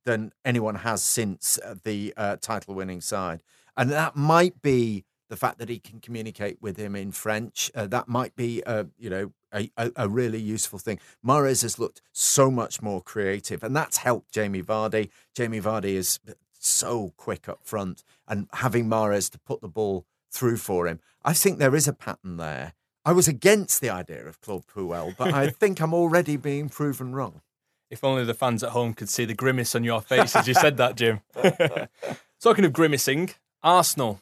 than 0.04 0.34
anyone 0.44 0.76
has 0.76 1.04
since 1.04 1.60
the 1.84 2.14
uh, 2.18 2.38
title-winning 2.38 3.02
side, 3.02 3.44
and 3.78 3.90
that 3.92 4.16
might 4.16 4.62
be 4.62 5.06
the 5.30 5.38
fact 5.38 5.60
that 5.60 5.70
he 5.70 5.80
can 5.80 6.00
communicate 6.00 6.62
with 6.62 6.78
him 6.78 6.96
in 6.96 7.12
French. 7.12 7.72
Uh, 7.74 7.88
that 7.88 8.08
might 8.08 8.36
be, 8.36 8.62
you 8.98 9.10
know, 9.10 9.32
a, 9.54 9.72
a, 9.78 9.92
a, 9.96 10.10
really 10.10 10.40
useful 10.40 10.80
thing. 10.80 11.00
Mahrez 11.26 11.62
has 11.62 11.80
looked 11.80 12.02
so 12.12 12.52
much 12.52 12.82
more 12.82 13.02
creative, 13.02 13.64
and 13.64 13.76
that's 13.76 13.98
helped 13.98 14.32
Jamie 14.32 14.62
Vardy. 14.62 15.10
Jamie 15.34 15.62
Vardy 15.62 15.96
is 15.96 16.20
so 16.60 17.14
quick 17.18 17.48
up 17.48 17.60
front, 17.64 18.04
and 18.28 18.48
having 18.54 18.88
Mahrez 18.88 19.32
to 19.32 19.40
put 19.40 19.62
the 19.62 19.70
ball 19.70 20.06
through 20.30 20.58
for 20.58 20.88
him, 20.88 21.00
I 21.24 21.34
think 21.34 21.58
there 21.58 21.76
is 21.76 21.88
a 21.88 21.94
pattern 21.94 22.38
there. 22.38 22.74
I 23.06 23.12
was 23.12 23.28
against 23.28 23.82
the 23.82 23.90
idea 23.90 24.26
of 24.26 24.42
Claude 24.42 24.66
Puel, 24.68 25.16
but 25.18 25.34
I 25.34 25.50
think 25.62 25.80
I'm 25.80 25.94
already 25.94 26.38
being 26.38 26.70
proven 26.70 27.14
wrong. 27.14 27.42
If 27.90 28.04
only 28.04 28.26
the 28.26 28.34
fans 28.34 28.64
at 28.64 28.72
home 28.72 28.94
could 28.94 29.10
see 29.10 29.26
the 29.26 29.36
grimace 29.36 29.76
on 29.76 29.84
your 29.84 30.02
face 30.02 30.36
as 30.36 30.48
you 30.48 30.56
said 30.56 30.78
that, 30.78 30.96
Jim. 30.96 31.22
Talking 32.42 32.66
of 32.66 32.74
grimacing, 32.74 33.30
Arsenal 33.62 34.22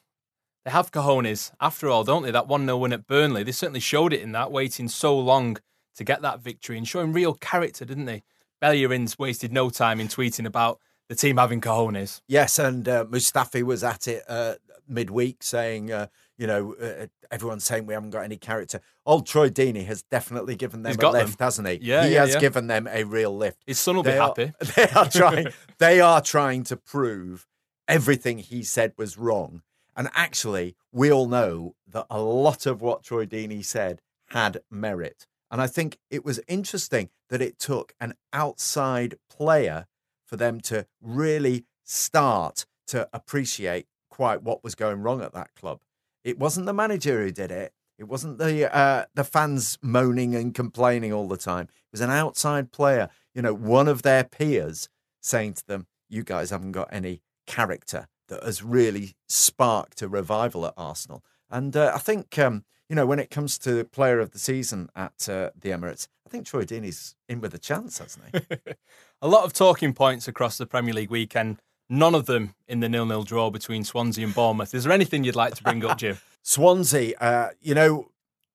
they 0.65 0.71
have 0.71 0.91
cojones, 0.91 1.51
after 1.59 1.89
all, 1.89 2.03
don't 2.03 2.23
they? 2.23 2.31
That 2.31 2.47
1 2.47 2.65
0 2.65 2.77
win 2.77 2.93
at 2.93 3.07
Burnley. 3.07 3.43
They 3.43 3.51
certainly 3.51 3.79
showed 3.79 4.13
it 4.13 4.21
in 4.21 4.31
that, 4.31 4.51
waiting 4.51 4.87
so 4.87 5.17
long 5.17 5.57
to 5.95 6.03
get 6.03 6.21
that 6.21 6.39
victory 6.39 6.77
and 6.77 6.87
showing 6.87 7.11
real 7.11 7.33
character, 7.33 7.85
didn't 7.85 8.05
they? 8.05 8.23
Bellerin's 8.61 9.19
wasted 9.19 9.51
no 9.51 9.69
time 9.69 9.99
in 9.99 10.07
tweeting 10.07 10.45
about 10.45 10.79
the 11.09 11.15
team 11.15 11.37
having 11.37 11.59
cojones. 11.59 12.21
Yes, 12.27 12.59
and 12.59 12.87
uh, 12.87 13.05
Mustafi 13.05 13.61
was 13.63 13.83
at 13.83 14.07
it 14.07 14.23
uh, 14.27 14.55
midweek 14.87 15.43
saying, 15.43 15.91
uh, 15.91 16.07
you 16.37 16.47
know, 16.47 16.75
uh, 16.75 17.07
everyone's 17.29 17.65
saying 17.65 17.85
we 17.85 17.93
haven't 17.93 18.11
got 18.11 18.21
any 18.23 18.37
character. 18.37 18.79
Old 19.05 19.27
Troy 19.27 19.49
Deeney 19.49 19.85
has 19.85 20.01
definitely 20.03 20.55
given 20.55 20.83
them 20.83 20.95
a 20.97 21.11
lift, 21.11 21.37
them. 21.37 21.45
hasn't 21.45 21.67
he? 21.67 21.79
Yeah, 21.81 22.05
he 22.05 22.13
yeah, 22.13 22.21
has 22.21 22.35
yeah. 22.35 22.39
given 22.39 22.67
them 22.67 22.87
a 22.87 23.03
real 23.03 23.35
lift. 23.35 23.61
His 23.67 23.79
son 23.79 23.97
will 23.97 24.03
they 24.03 24.13
be 24.13 24.17
are, 24.17 24.27
happy. 24.27 24.53
They 24.75 24.87
are 24.89 25.09
trying. 25.09 25.47
they 25.77 25.99
are 25.99 26.21
trying 26.21 26.63
to 26.65 26.77
prove 26.77 27.47
everything 27.87 28.39
he 28.39 28.63
said 28.63 28.93
was 28.97 29.17
wrong 29.17 29.61
and 29.95 30.09
actually, 30.13 30.75
we 30.91 31.11
all 31.11 31.27
know 31.27 31.75
that 31.87 32.07
a 32.09 32.21
lot 32.21 32.65
of 32.65 32.81
what 32.81 33.03
Troy 33.03 33.25
Deeney 33.25 33.63
said 33.63 34.01
had 34.27 34.61
merit. 34.71 35.27
And 35.51 35.61
I 35.61 35.67
think 35.67 35.99
it 36.09 36.25
was 36.25 36.39
interesting 36.47 37.09
that 37.29 37.41
it 37.41 37.59
took 37.59 37.93
an 38.01 38.15
outside 38.31 39.15
player 39.29 39.85
for 40.25 40.35
them 40.35 40.59
to 40.61 40.87
really 41.01 41.65
start 41.83 42.65
to 42.87 43.07
appreciate 43.13 43.87
quite 44.09 44.41
what 44.41 44.63
was 44.63 44.73
going 44.73 45.01
wrong 45.01 45.21
at 45.21 45.33
that 45.33 45.53
club. 45.55 45.81
It 46.23 46.39
wasn't 46.39 46.65
the 46.65 46.73
manager 46.73 47.21
who 47.21 47.31
did 47.31 47.51
it. 47.51 47.73
It 47.99 48.05
wasn't 48.05 48.39
the 48.39 48.75
uh, 48.75 49.05
the 49.13 49.23
fans 49.23 49.77
moaning 49.81 50.33
and 50.35 50.55
complaining 50.55 51.13
all 51.13 51.27
the 51.27 51.37
time. 51.37 51.65
It 51.65 51.91
was 51.91 52.01
an 52.01 52.09
outside 52.09 52.71
player, 52.71 53.09
you 53.35 53.43
know, 53.43 53.53
one 53.53 53.87
of 53.87 54.01
their 54.01 54.23
peers 54.23 54.89
saying 55.21 55.53
to 55.53 55.67
them, 55.67 55.85
"You 56.09 56.23
guys 56.23 56.49
haven't 56.49 56.71
got 56.71 56.89
any 56.91 57.21
character 57.45 58.07
that 58.33 58.43
has 58.43 58.63
really 58.63 59.15
sparked 59.27 60.01
a 60.01 60.07
revival 60.07 60.65
at 60.65 60.73
Arsenal. 60.75 61.23
And 61.51 61.77
uh, 61.77 61.91
I 61.93 61.99
think, 61.99 62.37
um, 62.39 62.65
you 62.89 62.95
know, 62.95 63.05
when 63.05 63.19
it 63.19 63.29
comes 63.29 63.59
to 63.59 63.83
player 63.85 64.19
of 64.19 64.31
the 64.31 64.39
season 64.39 64.89
at 64.95 65.29
uh, 65.29 65.51
the 65.59 65.69
Emirates, 65.69 66.07
I 66.25 66.29
think 66.29 66.47
Troy 66.47 66.63
Deeney's 66.63 67.15
in 67.29 67.41
with 67.41 67.53
a 67.53 67.59
chance, 67.59 67.99
hasn't 67.99 68.25
he? 68.33 68.57
a 69.21 69.27
lot 69.27 69.43
of 69.43 69.53
talking 69.53 69.93
points 69.93 70.27
across 70.27 70.57
the 70.57 70.65
Premier 70.65 70.93
League 70.93 71.11
weekend. 71.11 71.59
None 71.89 72.15
of 72.15 72.25
them 72.25 72.55
in 72.67 72.79
the 72.79 72.89
nil-nil 72.89 73.23
draw 73.23 73.51
between 73.51 73.83
Swansea 73.83 74.25
and 74.25 74.33
Bournemouth. 74.33 74.73
Is 74.73 74.85
there 74.85 74.93
anything 74.93 75.23
you'd 75.23 75.35
like 75.35 75.53
to 75.55 75.63
bring 75.63 75.85
up, 75.85 75.99
Jim? 75.99 76.17
Swansea, 76.41 77.15
uh, 77.19 77.49
you 77.61 77.75
know, 77.75 78.09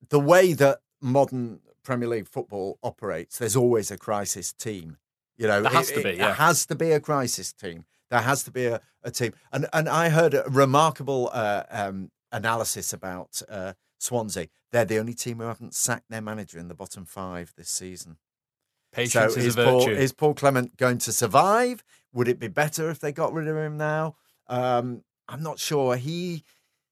the 0.09 0.19
way 0.19 0.55
that 0.55 0.81
modern 1.01 1.61
Premier 1.85 2.09
League 2.09 2.27
football 2.27 2.79
operates, 2.83 3.39
there's 3.39 3.55
always 3.55 3.93
a 3.93 3.97
crisis 3.97 4.53
team. 4.53 4.97
You 5.37 5.47
know, 5.47 5.63
there 5.63 5.71
has 5.71 5.91
it, 5.91 5.95
to 5.95 6.03
be. 6.03 6.09
It, 6.11 6.17
yeah. 6.17 6.31
it 6.31 6.35
has 6.35 6.67
to 6.67 6.75
be 6.75 6.91
a 6.91 6.99
crisis 6.99 7.53
team. 7.53 7.85
There 8.11 8.21
has 8.21 8.43
to 8.45 8.51
be 8.51 8.67
a, 8.67 8.81
a 9.03 9.11
team. 9.11 9.33
And 9.53 9.67
and 9.73 9.89
I 9.89 10.09
heard 10.09 10.35
a 10.35 10.45
remarkable 10.49 11.31
uh, 11.33 11.65
um, 11.71 12.11
analysis 12.33 12.93
about 12.93 13.43
uh, 13.49 13.75
Swansea. 13.99 14.49
They're 14.73 14.85
the 14.85 14.99
only 14.99 15.15
team 15.15 15.39
who 15.39 15.45
haven't 15.45 15.75
sacked 15.75 16.11
their 16.11 16.21
manager 16.21 16.59
in 16.59 16.69
the 16.69 16.75
bottom 16.75 17.05
five 17.05 17.53
this 17.57 17.71
season. 17.71 18.17
Patience 18.93 19.35
so 19.35 19.41
is, 19.41 19.47
is 19.47 19.57
a 19.57 19.65
virtue. 19.65 19.71
Paul, 19.71 19.89
is 19.89 20.13
Paul 20.13 20.35
Clement 20.35 20.77
going 20.77 20.99
to 20.99 21.13
survive? 21.13 21.85
Would 22.13 22.29
it 22.29 22.39
be 22.39 22.49
better 22.49 22.91
if 22.91 23.01
they 23.01 23.13
got 23.13 23.33
rid 23.33 23.49
of 23.49 23.57
him 23.57 23.77
now? 23.77 24.17
Um, 24.47 25.03
I'm 25.29 25.43
not 25.43 25.59
sure. 25.59 25.97
He 25.97 26.45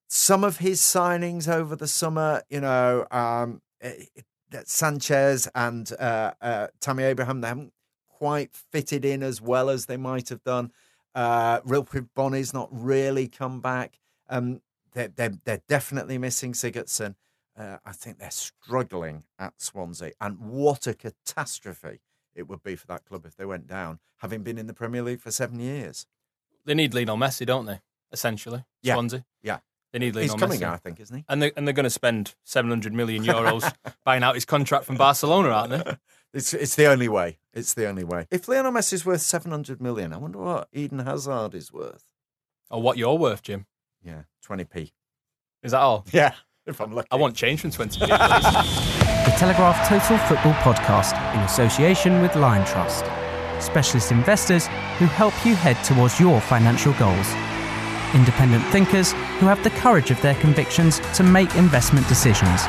some 0.08 0.44
of 0.44 0.58
his 0.58 0.80
signings 0.80 1.48
over 1.48 1.74
the 1.74 1.88
summer, 1.88 2.42
you 2.48 2.60
know, 2.60 3.06
um, 3.10 3.60
it, 3.80 4.08
Sanches 4.52 5.48
and 5.54 5.90
uh, 5.98 6.32
uh, 6.40 6.68
Tammy 6.80 7.02
Abraham, 7.02 7.40
they 7.40 7.48
haven't 7.48 7.72
quite 8.08 8.54
fitted 8.54 9.04
in 9.04 9.22
as 9.22 9.40
well 9.40 9.68
as 9.68 9.86
they 9.86 9.96
might 9.96 10.28
have 10.28 10.42
done. 10.44 10.72
Uh, 11.16 11.60
Wilfried 11.62 12.10
Bony's 12.14 12.52
not 12.52 12.68
really 12.70 13.26
come 13.26 13.60
back. 13.60 13.98
Um, 14.28 14.60
they're, 14.92 15.08
they're, 15.08 15.32
they're 15.44 15.62
definitely 15.66 16.18
missing 16.18 16.52
Sigurdsson. 16.52 17.14
Uh, 17.58 17.78
I 17.86 17.92
think 17.92 18.18
they're 18.18 18.30
struggling 18.30 19.24
at 19.38 19.54
Swansea. 19.56 20.12
And 20.20 20.38
what 20.38 20.86
a 20.86 20.92
catastrophe 20.92 22.00
it 22.34 22.46
would 22.48 22.62
be 22.62 22.76
for 22.76 22.86
that 22.88 23.06
club 23.06 23.24
if 23.24 23.34
they 23.34 23.46
went 23.46 23.66
down, 23.66 23.98
having 24.18 24.42
been 24.42 24.58
in 24.58 24.66
the 24.66 24.74
Premier 24.74 25.02
League 25.02 25.22
for 25.22 25.30
seven 25.30 25.58
years. 25.58 26.06
They 26.66 26.74
need 26.74 26.92
Lionel 26.92 27.16
Messi, 27.16 27.46
don't 27.46 27.64
they? 27.64 27.80
Essentially, 28.12 28.64
yeah. 28.82 28.94
Swansea. 28.94 29.24
Yeah. 29.42 29.58
They 29.96 30.00
need 30.00 30.14
Lionel 30.14 30.34
He's 30.34 30.40
coming, 30.40 30.60
Messi. 30.60 30.70
I 30.70 30.76
think, 30.76 31.00
isn't 31.00 31.16
he? 31.16 31.24
And 31.26 31.40
they're, 31.40 31.52
and 31.56 31.66
they're 31.66 31.72
going 31.72 31.84
to 31.84 31.90
spend 31.90 32.34
700 32.44 32.92
million 32.92 33.24
euros 33.24 33.72
buying 34.04 34.22
out 34.22 34.34
his 34.34 34.44
contract 34.44 34.84
from 34.84 34.96
Barcelona, 34.96 35.48
aren't 35.48 35.70
they? 35.70 35.96
It's 36.34 36.52
it's 36.52 36.74
the 36.74 36.84
only 36.84 37.08
way. 37.08 37.38
It's 37.54 37.72
the 37.72 37.86
only 37.86 38.04
way. 38.04 38.26
If 38.30 38.46
Lionel 38.46 38.72
Messi's 38.72 39.06
worth 39.06 39.22
seven 39.22 39.52
hundred 39.52 39.80
million, 39.80 40.12
I 40.12 40.18
wonder 40.18 40.38
what 40.38 40.68
Eden 40.70 40.98
Hazard 40.98 41.54
is 41.54 41.72
worth. 41.72 42.04
Or 42.70 42.82
what 42.82 42.98
you're 42.98 43.16
worth, 43.16 43.40
Jim. 43.40 43.64
Yeah, 44.02 44.24
twenty 44.42 44.64
p. 44.64 44.92
Is 45.62 45.72
that 45.72 45.80
all? 45.80 46.04
Yeah, 46.12 46.34
if 46.66 46.78
I'm 46.78 46.92
lucky. 46.92 47.08
I 47.10 47.16
want 47.16 47.36
change 47.36 47.62
from 47.62 47.70
20p, 47.70 47.96
please. 48.00 49.24
The 49.24 49.34
Telegraph 49.38 49.88
Total 49.88 50.18
Football 50.18 50.52
Podcast 50.54 51.14
in 51.34 51.40
association 51.40 52.20
with 52.20 52.36
Lion 52.36 52.66
Trust. 52.66 53.06
Specialist 53.64 54.12
investors 54.12 54.66
who 54.98 55.06
help 55.06 55.32
you 55.46 55.54
head 55.54 55.82
towards 55.84 56.20
your 56.20 56.38
financial 56.42 56.92
goals. 56.94 57.32
Independent 58.16 58.64
thinkers 58.72 59.12
who 59.38 59.46
have 59.46 59.62
the 59.62 59.70
courage 59.70 60.10
of 60.10 60.20
their 60.22 60.34
convictions 60.36 61.00
to 61.14 61.22
make 61.22 61.54
investment 61.54 62.08
decisions. 62.08 62.62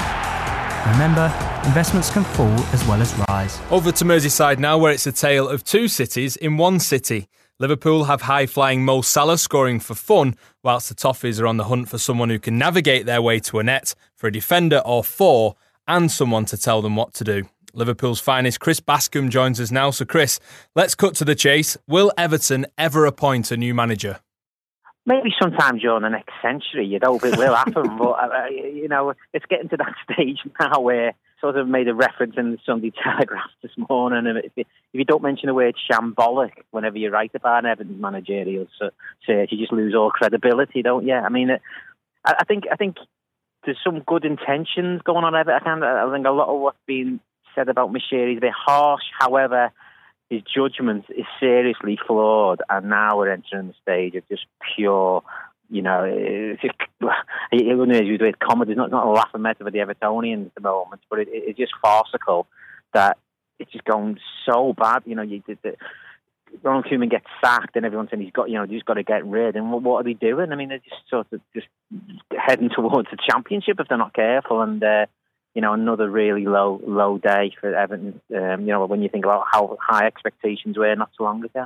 Remember, 0.91 1.33
investments 1.65 2.11
can 2.11 2.25
fall 2.25 2.59
as 2.73 2.85
well 2.85 3.01
as 3.01 3.15
rise. 3.29 3.59
Over 3.71 3.93
to 3.93 4.03
Merseyside 4.03 4.59
now, 4.59 4.77
where 4.77 4.91
it's 4.91 5.07
a 5.07 5.11
tale 5.13 5.47
of 5.47 5.63
two 5.63 5.87
cities 5.87 6.35
in 6.35 6.57
one 6.57 6.81
city. 6.81 7.29
Liverpool 7.59 8.03
have 8.03 8.23
high 8.23 8.45
flying 8.45 8.83
Mo 8.83 9.01
Salah 9.01 9.37
scoring 9.37 9.79
for 9.79 9.95
fun, 9.95 10.35
whilst 10.63 10.89
the 10.89 10.95
Toffees 10.95 11.41
are 11.41 11.47
on 11.47 11.55
the 11.55 11.63
hunt 11.63 11.87
for 11.87 11.97
someone 11.97 12.29
who 12.29 12.39
can 12.39 12.57
navigate 12.57 13.05
their 13.05 13.21
way 13.21 13.39
to 13.39 13.59
a 13.59 13.63
net, 13.63 13.95
for 14.15 14.27
a 14.27 14.31
defender 14.31 14.81
or 14.85 15.01
four, 15.01 15.55
and 15.87 16.11
someone 16.11 16.43
to 16.43 16.57
tell 16.57 16.81
them 16.81 16.97
what 16.97 17.13
to 17.13 17.23
do. 17.23 17.45
Liverpool's 17.73 18.19
finest 18.19 18.59
Chris 18.59 18.81
Bascombe 18.81 19.29
joins 19.29 19.61
us 19.61 19.71
now. 19.71 19.91
So, 19.91 20.03
Chris, 20.03 20.41
let's 20.75 20.93
cut 20.93 21.15
to 21.15 21.25
the 21.25 21.35
chase. 21.35 21.77
Will 21.87 22.11
Everton 22.17 22.65
ever 22.77 23.05
appoint 23.05 23.49
a 23.49 23.55
new 23.55 23.73
manager? 23.73 24.19
Maybe 25.07 25.33
sometime 25.41 25.79
during 25.79 26.03
the 26.03 26.09
next 26.09 26.33
century, 26.41 26.85
you'd 26.85 27.03
hope 27.03 27.23
it 27.23 27.37
will 27.37 27.55
happen. 27.55 27.73
but 27.97 28.11
uh, 28.11 28.27
uh, 28.27 28.45
you 28.49 28.87
know, 28.87 29.13
it's 29.33 29.45
getting 29.45 29.69
to 29.69 29.77
that 29.77 29.95
stage 30.13 30.39
now 30.59 30.81
where 30.81 31.13
sort 31.39 31.55
of 31.55 31.67
made 31.67 31.87
a 31.87 31.93
reference 31.93 32.35
in 32.37 32.51
the 32.51 32.57
Sunday 32.65 32.91
Telegraph 33.03 33.49
this 33.63 33.71
morning. 33.89 34.27
And 34.27 34.37
if 34.39 34.51
you, 34.55 34.65
if 34.93 34.99
you 34.99 35.05
don't 35.05 35.23
mention 35.23 35.47
the 35.47 35.53
word 35.53 35.75
shambolic 35.89 36.51
whenever 36.71 36.97
you 36.97 37.09
write 37.09 37.31
about 37.33 37.63
an 37.63 37.71
Everton 37.71 38.01
managerial 38.01 38.67
search, 38.77 39.51
you 39.51 39.57
just 39.57 39.71
lose 39.71 39.95
all 39.95 40.11
credibility, 40.11 40.81
don't 40.81 41.07
you? 41.07 41.13
I 41.13 41.29
mean, 41.29 41.51
uh, 41.51 41.57
I, 42.25 42.35
I 42.39 42.43
think 42.43 42.65
I 42.71 42.75
think 42.75 42.97
there's 43.65 43.79
some 43.83 44.01
good 44.01 44.25
intentions 44.25 45.01
going 45.03 45.23
on. 45.23 45.35
Everton. 45.35 45.83
I 45.83 46.11
think 46.11 46.25
a 46.25 46.31
lot 46.31 46.53
of 46.53 46.59
what's 46.59 46.77
been 46.85 47.19
said 47.55 47.69
about 47.69 47.91
Moshiri 47.91 48.33
is 48.33 48.37
a 48.37 48.41
bit 48.41 48.53
harsh. 48.53 49.03
However, 49.17 49.71
his 50.29 50.41
judgment 50.43 51.05
is 51.09 51.25
seriously 51.39 51.97
flawed, 52.05 52.61
and 52.69 52.89
now 52.89 53.17
we're 53.17 53.31
entering 53.31 53.67
the 53.67 53.73
stage 53.81 54.15
of 54.15 54.27
just 54.27 54.45
pure, 54.75 55.23
you 55.69 55.81
know, 55.81 56.03
it's 56.05 56.61
just, 56.61 56.75
it 57.51 57.77
wouldn't 57.77 58.05
use 58.05 58.19
with 58.21 58.39
comedy. 58.39 58.71
It's 58.71 58.77
not, 58.77 58.91
not 58.91 59.07
a 59.07 59.09
laughing 59.09 59.41
matter 59.41 59.63
for 59.63 59.71
the 59.71 59.79
Evertonians 59.79 60.47
at 60.47 60.55
the 60.55 60.61
moment, 60.61 61.01
but 61.09 61.19
it, 61.19 61.29
it's 61.31 61.57
just 61.57 61.73
farcical 61.81 62.47
that 62.93 63.17
it's 63.59 63.71
just 63.71 63.85
going 63.85 64.17
so 64.45 64.73
bad. 64.73 65.03
You 65.05 65.15
know, 65.15 65.23
you 65.23 65.39
did 65.39 65.59
the. 65.63 65.75
Ronald 66.63 66.85
Koeman 66.85 67.11
gets 67.11 67.25
sacked, 67.43 67.75
and 67.75 67.85
everyone's 67.85 68.09
saying 68.09 68.23
he's 68.23 68.31
got, 68.31 68.49
you 68.49 68.55
know, 68.55 68.65
he's 68.65 68.83
got 68.83 68.93
to 68.93 69.03
get 69.03 69.25
rid. 69.25 69.57
And 69.57 69.69
what 69.69 69.99
are 69.99 70.03
they 70.03 70.13
doing? 70.13 70.51
I 70.51 70.55
mean, 70.55 70.69
they're 70.69 70.79
just 70.79 71.09
sort 71.09 71.27
of 71.31 71.41
just 71.53 71.67
heading 72.31 72.69
towards 72.69 73.09
the 73.11 73.17
championship 73.29 73.79
if 73.79 73.87
they're 73.87 73.97
not 73.97 74.13
careful. 74.13 74.61
And 74.61 74.81
uh, 74.81 75.07
you 75.57 75.61
know, 75.61 75.73
another 75.73 76.07
really 76.07 76.45
low 76.45 76.79
low 76.85 77.17
day 77.17 77.51
for 77.59 77.73
Everton. 77.73 78.21
Um, 78.29 78.61
you 78.61 78.67
know, 78.67 78.85
when 78.85 79.01
you 79.01 79.09
think 79.09 79.25
about 79.25 79.45
how 79.51 79.75
high 79.81 80.05
expectations 80.05 80.77
were 80.77 80.95
not 80.95 81.09
so 81.17 81.23
long 81.23 81.43
ago. 81.43 81.65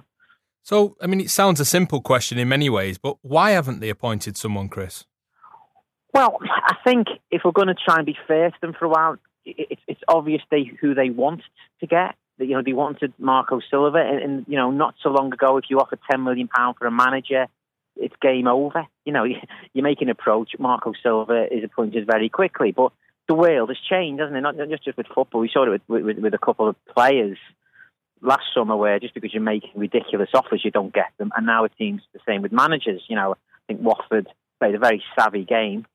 So, 0.63 0.95
I 1.01 1.07
mean, 1.07 1.19
it 1.19 1.29
sounds 1.29 1.59
a 1.59 1.65
simple 1.65 1.99
question 1.99 2.37
in 2.37 2.47
many 2.47 2.69
ways, 2.69 2.97
but 2.97 3.17
why 3.21 3.51
haven't 3.51 3.81
they 3.81 3.89
appointed 3.89 4.37
someone, 4.37 4.69
Chris? 4.69 5.03
Well, 6.13 6.37
I 6.41 6.75
think 6.85 7.07
if 7.31 7.41
we're 7.43 7.51
going 7.51 7.67
to 7.67 7.73
try 7.73 7.97
and 7.97 8.05
be 8.05 8.15
fair 8.29 8.51
to 8.51 8.55
them 8.61 8.73
for 8.79 8.85
a 8.85 8.89
while, 8.89 9.17
it's, 9.43 9.81
it's 9.89 10.01
obvious 10.07 10.41
they 10.49 10.71
who 10.79 10.93
they 10.93 11.09
want 11.09 11.41
to 11.81 11.85
get. 11.85 12.15
That 12.37 12.45
you 12.45 12.55
know, 12.55 12.63
they 12.65 12.71
wanted 12.71 13.11
Marco 13.19 13.59
Silva, 13.69 13.97
and, 13.97 14.23
and 14.23 14.45
you 14.47 14.55
know, 14.55 14.71
not 14.71 14.95
so 15.03 15.09
long 15.09 15.33
ago, 15.33 15.57
if 15.57 15.65
you 15.69 15.79
offer 15.79 15.99
ten 16.09 16.23
million 16.23 16.47
pound 16.47 16.77
for 16.77 16.87
a 16.87 16.91
manager, 16.91 17.47
it's 17.97 18.15
game 18.21 18.47
over. 18.47 18.87
You 19.03 19.11
know, 19.11 19.23
you, 19.31 19.35
you 19.73 19.83
make 19.83 20.01
an 20.01 20.07
approach. 20.07 20.51
Marco 20.57 20.93
Silva 21.03 21.47
is 21.51 21.65
appointed 21.65 22.07
very 22.07 22.29
quickly, 22.29 22.71
but 22.71 22.93
the 23.31 23.35
world 23.35 23.69
has 23.69 23.77
changed, 23.89 24.19
hasn't 24.19 24.35
it? 24.35 24.41
Not, 24.41 24.57
not 24.57 24.67
just 24.67 24.97
with 24.97 25.07
football. 25.07 25.39
We 25.39 25.49
saw 25.53 25.63
it 25.65 25.81
with, 25.87 26.03
with, 26.03 26.17
with 26.17 26.33
a 26.33 26.37
couple 26.37 26.67
of 26.67 26.75
players 26.93 27.37
last 28.21 28.43
summer, 28.53 28.75
where 28.75 28.99
just 28.99 29.13
because 29.13 29.33
you're 29.33 29.41
making 29.41 29.71
ridiculous 29.75 30.27
offers, 30.33 30.61
you 30.65 30.71
don't 30.71 30.93
get 30.93 31.13
them, 31.17 31.31
and 31.33 31.45
now 31.45 31.63
it 31.63 31.71
seems 31.77 32.01
the 32.11 32.19
same 32.27 32.41
with 32.41 32.51
managers. 32.51 33.01
You 33.07 33.15
know, 33.15 33.31
I 33.31 33.61
think 33.67 33.79
Watford 33.81 34.27
played 34.59 34.75
a 34.75 34.79
very 34.79 35.01
savvy 35.17 35.45
game. 35.45 35.85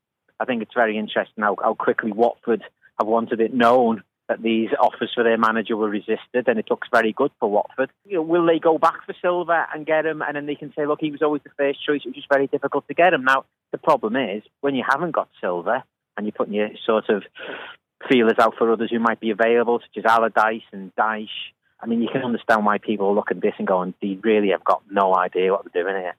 I 0.40 0.46
think 0.46 0.62
it's 0.62 0.72
very 0.74 0.96
interesting 0.96 1.44
how, 1.44 1.56
how 1.62 1.74
quickly 1.74 2.10
Watford 2.10 2.62
have 2.98 3.06
wanted 3.06 3.40
it 3.42 3.52
known 3.52 4.02
that 4.30 4.42
these 4.42 4.70
offers 4.80 5.12
for 5.14 5.22
their 5.22 5.36
manager 5.36 5.76
were 5.76 5.90
resisted, 5.90 6.48
and 6.48 6.58
it 6.58 6.70
looks 6.70 6.88
very 6.90 7.12
good 7.12 7.32
for 7.38 7.50
Watford. 7.50 7.90
You 8.06 8.16
know, 8.16 8.22
will 8.22 8.46
they 8.46 8.58
go 8.58 8.78
back 8.78 9.04
for 9.04 9.14
Silva 9.20 9.66
and 9.74 9.84
get 9.84 10.06
him, 10.06 10.22
and 10.22 10.36
then 10.36 10.46
they 10.46 10.54
can 10.54 10.72
say, 10.74 10.86
look, 10.86 11.00
he 11.02 11.10
was 11.10 11.20
always 11.20 11.42
the 11.44 11.50
first 11.58 11.84
choice. 11.84 12.00
It 12.02 12.08
was 12.08 12.16
just 12.16 12.32
very 12.32 12.46
difficult 12.46 12.88
to 12.88 12.94
get 12.94 13.12
him. 13.12 13.24
Now 13.24 13.44
the 13.72 13.78
problem 13.78 14.16
is 14.16 14.42
when 14.62 14.74
you 14.74 14.84
haven't 14.88 15.12
got 15.12 15.28
Silva 15.38 15.84
and 16.16 16.26
you're 16.26 16.32
putting 16.32 16.54
your 16.54 16.70
sort 16.84 17.08
of 17.08 17.22
feelers 18.08 18.36
out 18.38 18.54
for 18.56 18.72
others 18.72 18.90
who 18.90 18.98
might 18.98 19.20
be 19.20 19.30
available, 19.30 19.80
such 19.80 20.04
as 20.04 20.10
Allardyce 20.10 20.62
and 20.72 20.94
Dyche. 20.96 21.28
I 21.80 21.86
mean, 21.86 22.02
you 22.02 22.08
can 22.10 22.22
understand 22.22 22.64
why 22.64 22.78
people 22.78 23.14
look 23.14 23.30
at 23.30 23.40
this 23.40 23.54
and 23.58 23.66
go, 23.66 23.92
they 24.00 24.18
really 24.22 24.50
have 24.50 24.64
got 24.64 24.82
no 24.90 25.14
idea 25.14 25.52
what 25.52 25.66
they're 25.72 25.82
doing 25.82 25.96
here. 25.96 26.14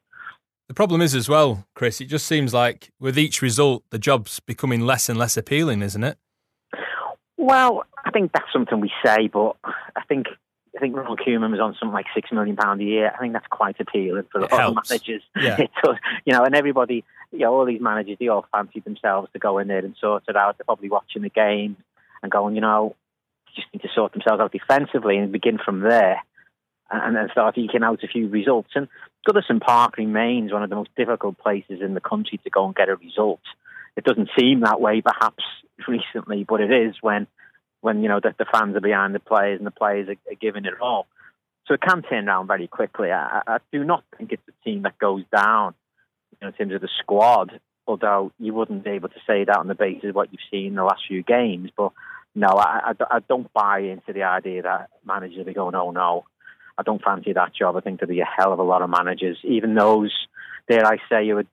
The 0.67 0.73
problem 0.73 1.01
is 1.01 1.15
as 1.15 1.29
well, 1.29 1.65
Chris, 1.75 2.01
it 2.01 2.05
just 2.05 2.25
seems 2.25 2.53
like 2.53 2.91
with 2.99 3.17
each 3.17 3.41
result, 3.41 3.83
the 3.89 3.97
job's 3.97 4.39
becoming 4.41 4.81
less 4.81 5.07
and 5.07 5.17
less 5.17 5.37
appealing, 5.37 5.81
isn't 5.81 6.03
it? 6.03 6.17
Well, 7.37 7.85
I 8.03 8.11
think 8.11 8.33
that's 8.33 8.51
something 8.51 8.81
we 8.81 8.91
say, 9.03 9.27
but 9.27 9.55
I 9.63 10.01
think 10.07 10.27
I 10.75 10.79
think 10.79 10.95
Ronald 10.95 11.19
Koeman 11.25 11.51
was 11.51 11.59
on 11.59 11.75
something 11.79 11.93
like 11.93 12.05
six 12.13 12.31
million 12.31 12.55
pound 12.55 12.81
a 12.81 12.83
year. 12.83 13.11
I 13.13 13.17
think 13.17 13.33
that's 13.33 13.47
quite 13.49 13.79
appealing 13.79 14.25
for 14.31 14.43
of 14.43 14.75
managers. 14.89 15.23
Yeah. 15.35 15.57
you 16.25 16.33
know, 16.33 16.43
and 16.43 16.53
everybody, 16.53 17.03
you 17.31 17.39
know, 17.39 17.53
all 17.53 17.65
these 17.65 17.81
managers, 17.81 18.17
they 18.19 18.27
all 18.27 18.45
fancy 18.51 18.79
themselves 18.79 19.29
to 19.33 19.39
go 19.39 19.57
in 19.57 19.67
there 19.67 19.83
and 19.83 19.95
sort 19.99 20.23
it 20.27 20.35
out. 20.35 20.57
They're 20.57 20.65
probably 20.65 20.89
watching 20.89 21.21
the 21.21 21.29
game 21.29 21.77
and 22.21 22.31
going, 22.31 22.55
you 22.55 22.61
know, 22.61 22.95
just 23.55 23.67
need 23.73 23.81
to 23.81 23.89
sort 23.93 24.13
themselves 24.13 24.41
out 24.41 24.51
defensively 24.51 25.17
and 25.17 25.31
begin 25.31 25.57
from 25.63 25.81
there, 25.81 26.21
and 26.89 27.15
then 27.15 27.29
start 27.31 27.57
eking 27.57 27.83
out 27.83 28.03
a 28.03 28.07
few 28.07 28.29
results. 28.29 28.69
And 28.75 28.87
Goodison 29.27 29.59
Park 29.59 29.97
remains 29.97 30.53
one 30.53 30.63
of 30.63 30.69
the 30.69 30.75
most 30.75 30.95
difficult 30.95 31.37
places 31.37 31.81
in 31.81 31.93
the 31.93 32.01
country 32.01 32.39
to 32.43 32.49
go 32.49 32.65
and 32.65 32.75
get 32.75 32.89
a 32.89 32.95
result. 32.95 33.41
It 33.95 34.03
doesn't 34.03 34.29
seem 34.39 34.61
that 34.61 34.79
way, 34.79 35.01
perhaps 35.01 35.43
recently, 35.87 36.43
but 36.43 36.61
it 36.61 36.71
is 36.71 36.95
when 37.01 37.27
when 37.81 38.01
you 38.01 38.09
know 38.09 38.19
the, 38.21 38.33
the 38.37 38.45
fans 38.51 38.75
are 38.75 38.81
behind 38.81 39.13
the 39.13 39.19
players 39.19 39.59
and 39.59 39.67
the 39.67 39.71
players 39.71 40.07
are, 40.07 40.31
are 40.31 40.35
giving 40.39 40.65
it 40.65 40.73
all. 40.81 41.07
So 41.67 41.73
it 41.73 41.81
can 41.81 42.01
turn 42.03 42.29
around 42.29 42.47
very 42.47 42.67
quickly. 42.67 43.11
I, 43.11 43.41
I 43.45 43.57
do 43.73 43.83
not 43.83 44.03
think 44.17 44.31
it's 44.31 44.47
a 44.47 44.63
team 44.63 44.83
that 44.83 44.97
goes 44.97 45.23
down 45.35 45.73
in 46.41 46.51
terms 46.53 46.73
of 46.73 46.81
the 46.81 46.89
squad, 46.99 47.59
although 47.87 48.31
you 48.39 48.53
wouldn't 48.53 48.83
be 48.83 48.91
able 48.91 49.09
to 49.09 49.19
say 49.25 49.45
that 49.45 49.57
on 49.57 49.67
the 49.67 49.75
basis 49.75 50.09
of 50.09 50.15
what 50.15 50.31
you've 50.31 50.41
seen 50.51 50.67
in 50.67 50.75
the 50.75 50.83
last 50.83 51.03
few 51.07 51.23
games. 51.23 51.71
But 51.75 51.91
no, 52.35 52.49
I, 52.49 52.93
I, 52.99 53.17
I 53.17 53.19
don't 53.27 53.51
buy 53.53 53.79
into 53.79 54.13
the 54.13 54.23
idea 54.23 54.63
that 54.63 54.89
managers 55.05 55.47
are 55.47 55.53
going, 55.53 55.75
oh 55.75 55.91
no, 55.91 56.25
I 56.77 56.83
don't 56.83 57.01
fancy 57.01 57.33
that 57.33 57.55
job. 57.55 57.75
I 57.75 57.81
think 57.81 57.99
there'll 57.99 58.13
be 58.13 58.21
a 58.21 58.25
hell 58.25 58.53
of 58.53 58.59
a 58.59 58.63
lot 58.63 58.81
of 58.81 58.89
managers, 58.89 59.37
even 59.43 59.73
those, 59.73 60.13
dare 60.69 60.85
I 60.85 60.97
say, 61.09 61.25
you 61.25 61.35
would 61.35 61.47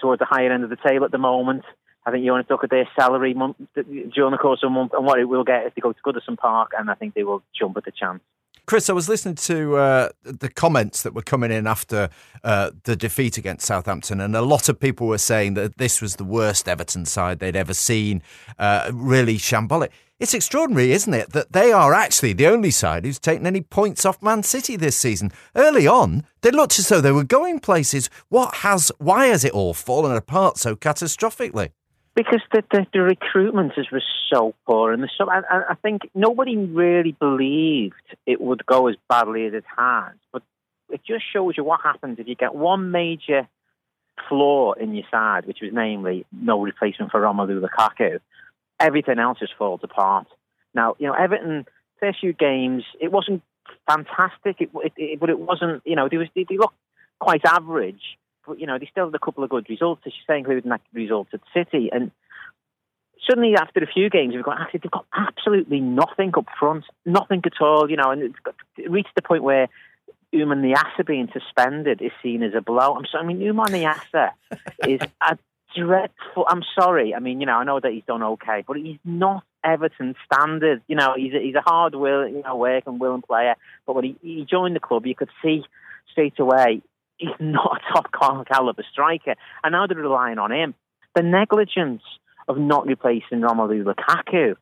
towards 0.00 0.20
the 0.20 0.24
higher 0.24 0.50
end 0.50 0.64
of 0.64 0.70
the 0.70 0.76
table 0.76 1.04
at 1.04 1.12
the 1.12 1.18
moment. 1.18 1.64
I 2.04 2.10
think 2.10 2.24
you 2.24 2.32
want 2.32 2.48
to 2.48 2.54
look 2.54 2.64
at 2.64 2.70
their 2.70 2.88
salary 2.98 3.34
during 3.34 4.30
the 4.32 4.38
course 4.38 4.60
of 4.62 4.68
a 4.68 4.74
month 4.74 4.92
and 4.94 5.04
what 5.04 5.20
it 5.20 5.26
will 5.26 5.44
get 5.44 5.66
if 5.66 5.74
they 5.74 5.82
go 5.82 5.92
to 5.92 6.02
Goodison 6.02 6.38
Park, 6.38 6.70
and 6.76 6.90
I 6.90 6.94
think 6.94 7.14
they 7.14 7.24
will 7.24 7.42
jump 7.58 7.76
at 7.76 7.84
the 7.84 7.92
chance. 7.92 8.22
Chris, 8.66 8.88
I 8.88 8.92
was 8.92 9.08
listening 9.08 9.34
to 9.36 9.76
uh, 9.76 10.08
the 10.22 10.48
comments 10.48 11.02
that 11.02 11.14
were 11.14 11.22
coming 11.22 11.50
in 11.50 11.66
after 11.66 12.08
uh, 12.44 12.70
the 12.84 12.96
defeat 12.96 13.38
against 13.38 13.66
Southampton, 13.66 14.20
and 14.20 14.36
a 14.36 14.42
lot 14.42 14.68
of 14.68 14.78
people 14.78 15.06
were 15.06 15.18
saying 15.18 15.54
that 15.54 15.78
this 15.78 16.00
was 16.00 16.16
the 16.16 16.24
worst 16.24 16.68
Everton 16.68 17.04
side 17.04 17.38
they'd 17.38 17.56
ever 17.56 17.74
seen. 17.74 18.22
Uh, 18.58 18.90
really 18.92 19.36
shambolic. 19.36 19.90
It's 20.20 20.34
extraordinary, 20.34 20.92
isn't 20.92 21.14
it, 21.14 21.32
that 21.32 21.52
they 21.52 21.72
are 21.72 21.94
actually 21.94 22.34
the 22.34 22.46
only 22.46 22.70
side 22.70 23.06
who's 23.06 23.18
taken 23.18 23.46
any 23.46 23.62
points 23.62 24.04
off 24.04 24.22
Man 24.22 24.42
City 24.42 24.76
this 24.76 24.96
season. 24.96 25.32
Early 25.56 25.86
on, 25.86 26.24
they 26.42 26.50
looked 26.50 26.78
as 26.78 26.88
though 26.88 27.00
they 27.00 27.10
were 27.10 27.24
going 27.24 27.58
places. 27.58 28.10
What 28.28 28.56
has? 28.56 28.92
Why 28.98 29.26
has 29.26 29.44
it 29.44 29.52
all 29.52 29.72
fallen 29.72 30.14
apart 30.14 30.58
so 30.58 30.76
catastrophically? 30.76 31.70
Because 32.14 32.40
the, 32.52 32.62
the, 32.70 32.86
the 32.92 33.00
recruitment 33.00 33.72
is 33.76 33.90
was 33.90 34.02
so 34.32 34.54
poor, 34.66 34.92
and 34.92 35.02
the, 35.02 35.08
so 35.16 35.30
I, 35.30 35.42
I 35.70 35.74
think 35.74 36.02
nobody 36.14 36.56
really 36.56 37.12
believed 37.12 37.94
it 38.26 38.40
would 38.40 38.66
go 38.66 38.88
as 38.88 38.96
badly 39.08 39.46
as 39.46 39.54
it 39.54 39.64
has. 39.76 40.14
But 40.32 40.42
it 40.90 41.02
just 41.06 41.24
shows 41.32 41.54
you 41.56 41.64
what 41.64 41.80
happens 41.82 42.18
if 42.18 42.26
you 42.26 42.34
get 42.34 42.54
one 42.54 42.90
major 42.90 43.48
flaw 44.28 44.72
in 44.72 44.94
your 44.94 45.04
side, 45.10 45.46
which 45.46 45.58
was 45.62 45.70
namely 45.72 46.26
no 46.32 46.60
replacement 46.60 47.12
for 47.12 47.20
Romelu 47.20 47.60
Lukaku. 47.60 48.20
Everything 48.78 49.18
else 49.18 49.38
just 49.38 49.54
falls 49.56 49.80
apart. 49.82 50.26
Now, 50.74 50.96
you 50.98 51.06
know, 51.06 51.14
Everton 51.14 51.66
first 52.00 52.20
few 52.20 52.32
games, 52.32 52.82
it 53.00 53.12
wasn't 53.12 53.42
fantastic, 53.86 54.60
it, 54.60 54.70
it, 54.74 54.92
it, 54.96 55.20
but 55.20 55.30
it 55.30 55.38
wasn't. 55.38 55.82
You 55.84 55.96
know, 55.96 56.08
they 56.08 56.16
was 56.16 56.28
they, 56.34 56.44
they 56.48 56.56
looked 56.56 56.76
quite 57.18 57.44
average 57.44 58.18
but 58.46 58.58
you 58.58 58.66
know 58.66 58.78
they 58.78 58.88
still 58.90 59.06
had 59.06 59.14
a 59.14 59.18
couple 59.18 59.44
of 59.44 59.50
good 59.50 59.68
results, 59.68 60.02
as 60.06 60.12
you 60.12 60.22
say, 60.26 60.38
including 60.38 60.70
that 60.70 60.82
result 60.92 61.28
at 61.32 61.40
City. 61.54 61.90
And 61.92 62.10
suddenly, 63.28 63.54
after 63.56 63.82
a 63.82 63.86
few 63.86 64.10
games, 64.10 64.34
we've 64.34 64.44
got 64.44 64.60
actually 64.60 64.80
they've 64.82 64.90
got 64.90 65.06
absolutely 65.14 65.80
nothing 65.80 66.32
up 66.36 66.46
front, 66.58 66.84
nothing 67.04 67.42
at 67.44 67.60
all. 67.60 67.90
You 67.90 67.96
know, 67.96 68.10
and 68.10 68.22
it's 68.22 68.38
got, 68.42 68.54
it 68.76 68.90
reached 68.90 69.14
the 69.14 69.22
point 69.22 69.42
where 69.42 69.68
Oumar 70.34 70.56
Niasse 70.56 71.06
being 71.06 71.28
suspended 71.32 72.02
is 72.02 72.12
seen 72.22 72.42
as 72.42 72.54
a 72.54 72.60
blow. 72.60 72.94
I'm 72.94 73.06
sorry, 73.06 73.24
I 73.24 73.26
mean 73.26 73.40
Oumar 73.40 73.68
Niasse 73.68 74.30
is 74.88 75.00
a 75.20 75.38
dreadful. 75.76 76.46
I'm 76.48 76.62
sorry. 76.78 77.14
I 77.14 77.20
mean, 77.20 77.40
you 77.40 77.46
know, 77.46 77.56
I 77.56 77.64
know 77.64 77.80
that 77.80 77.92
he's 77.92 78.04
done 78.06 78.22
okay, 78.22 78.64
but 78.66 78.76
he's 78.76 78.98
not 79.04 79.44
Everton 79.64 80.14
standard. 80.24 80.82
You 80.88 80.96
know, 80.96 81.14
he's 81.16 81.34
a, 81.34 81.38
he's 81.40 81.54
a 81.54 81.60
hard 81.60 81.94
will, 81.94 82.26
you 82.26 82.42
know, 82.42 82.56
working, 82.56 82.98
willing 82.98 83.22
player. 83.22 83.54
But 83.86 83.94
when 83.94 84.04
he, 84.04 84.16
he 84.22 84.46
joined 84.48 84.76
the 84.76 84.80
club, 84.80 85.06
you 85.06 85.14
could 85.14 85.30
see 85.42 85.64
straight 86.10 86.38
away 86.38 86.82
he's 87.20 87.30
not 87.40 87.80
a 87.80 87.92
top 87.92 88.46
caliber 88.46 88.84
striker, 88.90 89.34
and 89.62 89.72
now 89.72 89.86
they're 89.86 89.96
relying 89.96 90.38
on 90.38 90.50
him. 90.50 90.74
The 91.14 91.22
negligence 91.22 92.02
of 92.48 92.58
not 92.58 92.86
replacing 92.86 93.40
Romelu 93.40 93.84
Lukaku 93.84 94.56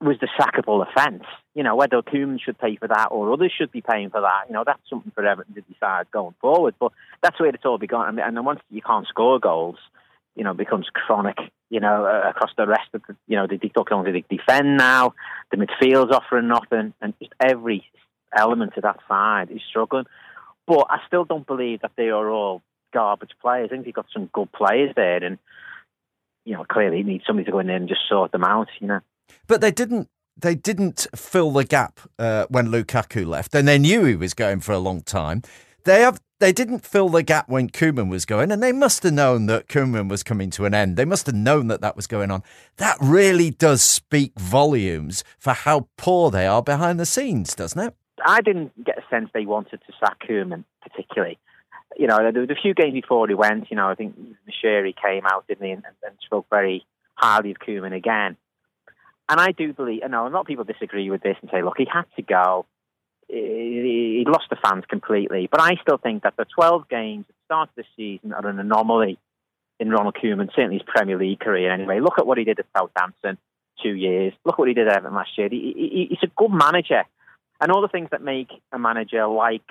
was 0.00 0.16
the 0.20 0.28
sackable 0.38 0.84
offence. 0.86 1.24
You 1.54 1.62
know, 1.62 1.76
whether 1.76 2.02
Koeman 2.02 2.40
should 2.40 2.58
pay 2.58 2.76
for 2.76 2.88
that 2.88 3.08
or 3.10 3.32
others 3.32 3.52
should 3.56 3.70
be 3.70 3.82
paying 3.82 4.10
for 4.10 4.20
that, 4.20 4.48
you 4.48 4.54
know, 4.54 4.64
that's 4.66 4.80
something 4.90 5.12
for 5.14 5.24
Everton 5.24 5.54
to 5.54 5.60
decide 5.62 6.10
going 6.10 6.34
forward. 6.40 6.74
But 6.80 6.92
that's 7.22 7.38
where 7.38 7.50
it's 7.50 7.64
all 7.64 7.78
begun. 7.78 8.18
And 8.18 8.36
then 8.36 8.44
once 8.44 8.60
you 8.70 8.82
can't 8.82 9.06
score 9.06 9.38
goals, 9.38 9.76
you 10.34 10.44
know, 10.44 10.54
becomes 10.54 10.86
chronic, 10.92 11.36
you 11.70 11.80
know, 11.80 12.06
uh, 12.06 12.30
across 12.30 12.50
the 12.56 12.66
rest 12.66 12.88
of 12.94 13.02
the, 13.06 13.16
you 13.28 13.36
know, 13.36 13.46
they, 13.46 13.58
they 13.58 13.70
don't 13.72 13.92
only 13.92 14.24
defend 14.28 14.76
now, 14.76 15.14
the 15.50 15.58
midfield's 15.58 16.12
offering 16.12 16.48
nothing, 16.48 16.94
and 17.00 17.14
just 17.20 17.32
every 17.40 17.84
element 18.36 18.72
of 18.76 18.82
that 18.82 18.98
side 19.08 19.50
is 19.50 19.60
struggling. 19.68 20.06
But 20.66 20.86
I 20.90 20.98
still 21.06 21.24
don't 21.24 21.46
believe 21.46 21.80
that 21.80 21.92
they 21.96 22.10
are 22.10 22.30
all 22.30 22.62
garbage 22.92 23.32
players. 23.40 23.68
I 23.70 23.74
think 23.74 23.84
they've 23.84 23.94
got 23.94 24.06
some 24.12 24.30
good 24.32 24.52
players 24.52 24.92
there, 24.94 25.22
and 25.24 25.38
you 26.44 26.54
know, 26.54 26.64
clearly 26.64 26.98
you 26.98 27.04
need 27.04 27.22
somebody 27.26 27.46
to 27.46 27.52
go 27.52 27.58
in 27.58 27.66
there 27.66 27.76
and 27.76 27.88
just 27.88 28.08
sort 28.08 28.32
them 28.32 28.44
out. 28.44 28.68
You 28.80 28.88
know, 28.88 29.00
but 29.46 29.60
they 29.60 29.70
didn't. 29.70 30.08
They 30.34 30.54
didn't 30.54 31.06
fill 31.14 31.50
the 31.50 31.64
gap 31.64 32.00
uh, 32.18 32.46
when 32.48 32.68
Lukaku 32.68 33.26
left, 33.26 33.54
and 33.54 33.68
they 33.68 33.78
knew 33.78 34.04
he 34.04 34.16
was 34.16 34.32
going 34.32 34.60
for 34.60 34.72
a 34.72 34.78
long 34.78 35.02
time. 35.02 35.42
They 35.84 36.00
have. 36.00 36.20
They 36.38 36.52
didn't 36.52 36.84
fill 36.84 37.08
the 37.08 37.22
gap 37.22 37.48
when 37.48 37.68
Koeman 37.70 38.08
was 38.08 38.24
going, 38.24 38.50
and 38.50 38.60
they 38.60 38.72
must 38.72 39.04
have 39.04 39.12
known 39.12 39.46
that 39.46 39.68
Koeman 39.68 40.08
was 40.08 40.24
coming 40.24 40.50
to 40.50 40.64
an 40.64 40.74
end. 40.74 40.96
They 40.96 41.04
must 41.04 41.26
have 41.26 41.36
known 41.36 41.68
that 41.68 41.80
that 41.82 41.94
was 41.94 42.08
going 42.08 42.32
on. 42.32 42.42
That 42.78 42.96
really 43.00 43.50
does 43.50 43.80
speak 43.80 44.32
volumes 44.36 45.22
for 45.38 45.52
how 45.52 45.88
poor 45.96 46.32
they 46.32 46.46
are 46.46 46.62
behind 46.62 46.98
the 46.98 47.06
scenes, 47.06 47.54
doesn't 47.54 47.78
it? 47.78 47.94
I 48.24 48.40
didn't 48.40 48.84
get 48.84 48.98
a 48.98 49.02
sense 49.10 49.30
they 49.32 49.46
wanted 49.46 49.80
to 49.86 49.92
sack 50.00 50.18
Koeman 50.28 50.64
particularly. 50.82 51.38
You 51.96 52.06
know, 52.06 52.18
there 52.32 52.40
was 52.40 52.50
a 52.50 52.60
few 52.60 52.74
games 52.74 52.94
before 52.94 53.28
he 53.28 53.34
went. 53.34 53.70
You 53.70 53.76
know, 53.76 53.88
I 53.88 53.94
think 53.94 54.16
Moshiri 54.48 54.94
came 54.96 55.26
out, 55.26 55.46
didn't 55.46 55.66
he, 55.66 55.72
and, 55.72 55.84
and 55.84 56.16
spoke 56.24 56.46
very 56.50 56.86
highly 57.14 57.50
of 57.50 57.58
Koeman 57.58 57.94
again. 57.94 58.36
And 59.28 59.40
I 59.40 59.52
do 59.52 59.72
believe, 59.72 60.00
you 60.02 60.08
know, 60.08 60.26
a 60.26 60.30
lot 60.30 60.40
of 60.40 60.46
people 60.46 60.64
disagree 60.64 61.10
with 61.10 61.22
this 61.22 61.36
and 61.40 61.50
say, 61.50 61.62
look, 61.62 61.76
he 61.78 61.86
had 61.90 62.04
to 62.16 62.22
go. 62.22 62.66
He 63.28 64.24
lost 64.26 64.46
the 64.50 64.56
fans 64.62 64.84
completely. 64.88 65.48
But 65.50 65.60
I 65.60 65.76
still 65.80 65.96
think 65.96 66.22
that 66.24 66.34
the 66.36 66.44
12 66.54 66.88
games 66.88 67.24
at 67.28 67.34
the 67.34 67.44
start 67.46 67.68
of 67.70 67.74
the 67.76 67.84
season 67.96 68.32
are 68.32 68.46
an 68.46 68.58
anomaly 68.58 69.18
in 69.80 69.90
Ronald 69.90 70.16
Koeman, 70.22 70.48
certainly 70.54 70.78
his 70.78 70.86
Premier 70.86 71.18
League 71.18 71.40
career 71.40 71.72
anyway. 71.72 72.00
Look 72.00 72.18
at 72.18 72.26
what 72.26 72.38
he 72.38 72.44
did 72.44 72.58
at 72.58 72.66
Southampton. 72.76 73.38
two 73.82 73.94
years. 73.94 74.32
Look 74.44 74.58
what 74.58 74.68
he 74.68 74.74
did 74.74 74.88
at 74.88 74.96
Everton 74.98 75.16
last 75.16 75.36
year. 75.36 75.48
He, 75.50 75.72
he, 75.76 76.06
he's 76.10 76.22
a 76.22 76.32
good 76.36 76.50
manager, 76.50 77.04
and 77.62 77.70
all 77.70 77.80
the 77.80 77.88
things 77.88 78.08
that 78.10 78.20
make 78.20 78.48
a 78.72 78.78
manager 78.78 79.26
liked 79.26 79.70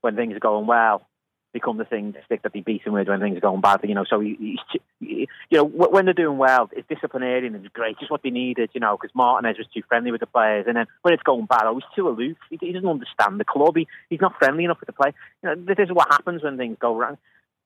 when 0.00 0.16
things 0.16 0.34
are 0.34 0.40
going 0.40 0.66
well 0.66 1.06
become 1.52 1.76
the 1.76 1.84
thing, 1.84 2.12
the 2.12 2.20
stick 2.24 2.42
that 2.42 2.52
they 2.54 2.60
beat 2.60 2.82
him 2.82 2.94
with 2.94 3.08
when 3.08 3.20
things 3.20 3.36
are 3.36 3.40
going 3.40 3.60
bad. 3.60 3.80
You 3.82 3.94
know, 3.94 4.04
so 4.08 4.20
he, 4.20 4.58
he, 5.00 5.28
you 5.50 5.58
know 5.58 5.64
when 5.64 6.06
they're 6.06 6.14
doing 6.14 6.38
well, 6.38 6.70
it's 6.72 6.88
disciplinarian 6.88 7.54
and 7.54 7.64
it's 7.64 7.74
great, 7.74 7.98
just 7.98 8.10
what 8.10 8.22
they 8.22 8.30
needed. 8.30 8.70
You 8.72 8.80
know, 8.80 8.96
because 8.96 9.14
Martinez 9.14 9.58
was 9.58 9.66
too 9.74 9.82
friendly 9.88 10.12
with 10.12 10.20
the 10.20 10.26
players, 10.26 10.66
and 10.66 10.76
then 10.76 10.86
when 11.02 11.12
it's 11.12 11.22
going 11.22 11.46
bad, 11.46 11.64
oh, 11.64 11.74
he's 11.74 11.96
too 11.96 12.08
aloof. 12.08 12.38
He, 12.48 12.58
he 12.60 12.72
doesn't 12.72 12.88
understand 12.88 13.38
the 13.38 13.44
club. 13.44 13.76
He, 13.76 13.86
he's 14.08 14.20
not 14.20 14.38
friendly 14.38 14.64
enough 14.64 14.80
with 14.80 14.86
the 14.86 14.94
players. 14.94 15.14
You 15.42 15.50
know, 15.50 15.56
this 15.56 15.78
is 15.78 15.90
what 15.90 16.08
happens 16.10 16.42
when 16.42 16.56
things 16.56 16.78
go 16.80 16.96
wrong. 16.96 17.18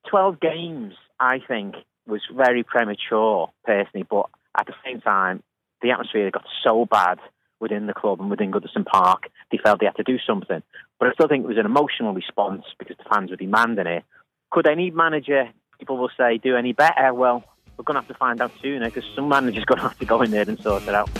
Twelve 0.09 0.41
games, 0.41 0.95
I 1.21 1.39
think, 1.47 1.77
was 2.07 2.23
very 2.35 2.63
premature 2.65 3.51
personally, 3.65 4.07
but 4.09 4.31
at 4.59 4.67
the 4.67 4.75
same 4.85 5.01
time, 5.01 5.43
the 5.83 5.91
atmosphere 5.91 6.31
got 6.31 6.47
so 6.65 6.87
bad 6.87 7.19
within 7.61 7.87
the 7.87 7.95
club 7.95 8.21
and 8.21 8.31
within 8.31 8.51
Goodison 8.51 8.85
Park, 8.85 9.29
they 9.51 9.59
felt 9.59 9.81
they 9.81 9.87
had 9.87 9.97
to 9.97 10.03
do 10.03 10.19
something. 10.27 10.63
But 10.99 11.09
I 11.09 11.13
still 11.13 11.29
think 11.29 11.45
it 11.45 11.49
was 11.49 11.59
an 11.59 11.67
emotional 11.67 12.15
response 12.15 12.65
because 12.79 12.97
the 12.97 13.05
fans 13.13 13.31
were 13.31 13.37
demanding 13.37 13.87
it. 13.87 14.05
Could 14.51 14.67
any 14.67 14.91
manager, 14.91 15.49
people 15.79 15.97
will 15.97 16.11
say, 16.17 16.39
do 16.39 16.57
any 16.57 16.73
better? 16.73 17.13
Well, 17.13 17.45
we're 17.77 17.85
going 17.85 17.97
to 17.97 18.01
have 18.01 18.09
to 18.09 18.15
find 18.15 18.41
out 18.41 18.53
soon 18.63 18.83
because 18.83 19.05
some 19.15 19.29
manager's 19.29 19.65
going 19.65 19.79
to 19.79 19.89
have 19.89 19.99
to 19.99 20.07
go 20.07 20.23
in 20.23 20.31
there 20.31 20.49
and 20.49 20.59
sort 20.61 20.83
it 20.85 20.95
out. 20.95 21.11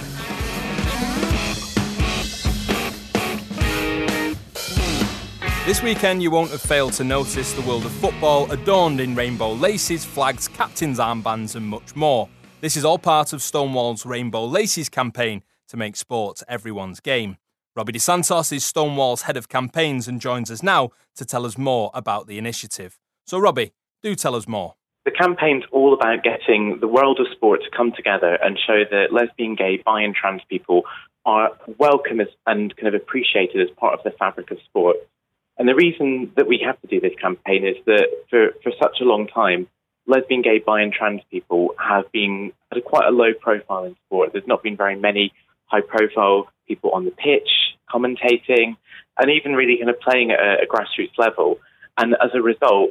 This 5.67 5.83
weekend, 5.83 6.23
you 6.23 6.31
won't 6.31 6.53
have 6.53 6.63
failed 6.63 6.93
to 6.93 7.03
notice 7.03 7.53
the 7.53 7.63
world 7.63 7.85
of 7.85 7.91
football 7.91 8.49
adorned 8.53 9.01
in 9.01 9.17
rainbow 9.17 9.53
laces, 9.53 10.05
flags, 10.05 10.47
captains' 10.47 11.01
armbands, 11.01 11.57
and 11.57 11.67
much 11.67 11.97
more. 11.97 12.29
This 12.61 12.77
is 12.77 12.85
all 12.85 12.99
part 12.99 13.33
of 13.33 13.43
Stonewall's 13.43 14.07
Rainbow 14.07 14.45
Laces 14.45 14.89
campaign 14.89 15.43
to 15.69 15.77
make 15.77 15.97
sport 15.97 16.43
everyone's 16.49 17.01
game. 17.01 17.37
Robbie 17.77 17.93
De 17.93 18.01
Santos 18.01 18.53
is 18.53 18.65
Stonewall's 18.65 19.23
head 19.23 19.37
of 19.37 19.49
campaigns 19.49 20.09
and 20.09 20.21
joins 20.21 20.51
us 20.51 20.63
now 20.63 20.91
to 21.15 21.25
tell 21.25 21.45
us 21.45 21.59
more 21.59 21.91
about 21.93 22.27
the 22.27 22.39
initiative. 22.39 22.99
So, 23.27 23.39
Robbie, 23.39 23.73
do 24.03 24.15
tell 24.15 24.35
us 24.35 24.49
more. 24.49 24.75
The 25.05 25.11
campaign's 25.11 25.65
all 25.71 25.95
about 25.95 26.25
getting 26.25 26.79
the 26.81 26.89
world 26.89 27.21
of 27.21 27.27
sport 27.33 27.61
to 27.63 27.77
come 27.77 27.93
together 27.93 28.39
and 28.43 28.59
show 28.59 28.83
that 28.91 29.13
lesbian, 29.13 29.55
gay, 29.55 29.83
bi, 29.85 30.03
and 30.03 30.15
trans 30.15 30.43
people 30.49 30.83
are 31.25 31.51
welcome 31.79 32.21
and 32.47 32.77
kind 32.77 32.89
of 32.89 32.95
appreciated 32.95 33.61
as 33.61 33.69
part 33.77 33.95
of 33.95 34.03
the 34.05 34.11
fabric 34.19 34.51
of 34.51 34.59
sport. 34.65 34.97
And 35.59 35.69
the 35.69 35.75
reason 35.75 36.33
that 36.37 36.47
we 36.47 36.61
have 36.65 36.81
to 36.81 36.87
do 36.87 37.01
this 37.01 37.15
campaign 37.21 37.67
is 37.67 37.77
that 37.87 38.09
for, 38.31 38.49
for 38.63 38.73
such 38.81 39.01
a 39.01 39.05
long 39.05 39.27
time, 39.27 39.69
lesbian, 40.07 40.43
gay, 40.43 40.59
bi, 40.65 40.81
and 40.83 40.93
trans 40.93 41.21
people 41.31 41.75
have 41.79 42.11
been 42.13 42.53
at 42.71 42.79
a 42.79 42.81
quite 42.81 43.07
a 43.07 43.11
low 43.11 43.33
profile 43.39 43.85
in 43.85 43.97
sport. 44.07 44.33
There's 44.33 44.47
not 44.47 44.63
been 44.63 44.77
very 44.77 44.97
many 44.97 45.33
high 45.67 45.81
profile 45.81 46.49
people 46.67 46.91
on 46.93 47.05
the 47.05 47.11
pitch, 47.11 47.49
commentating, 47.91 48.77
and 49.19 49.31
even 49.31 49.53
really 49.53 49.79
kind 49.79 49.91
of 49.91 50.01
playing 50.01 50.31
at 50.31 50.41
a, 50.41 50.63
a 50.63 50.67
grassroots 50.67 51.19
level. 51.19 51.59
And 51.97 52.15
as 52.15 52.31
a 52.35 52.43
result, 52.43 52.91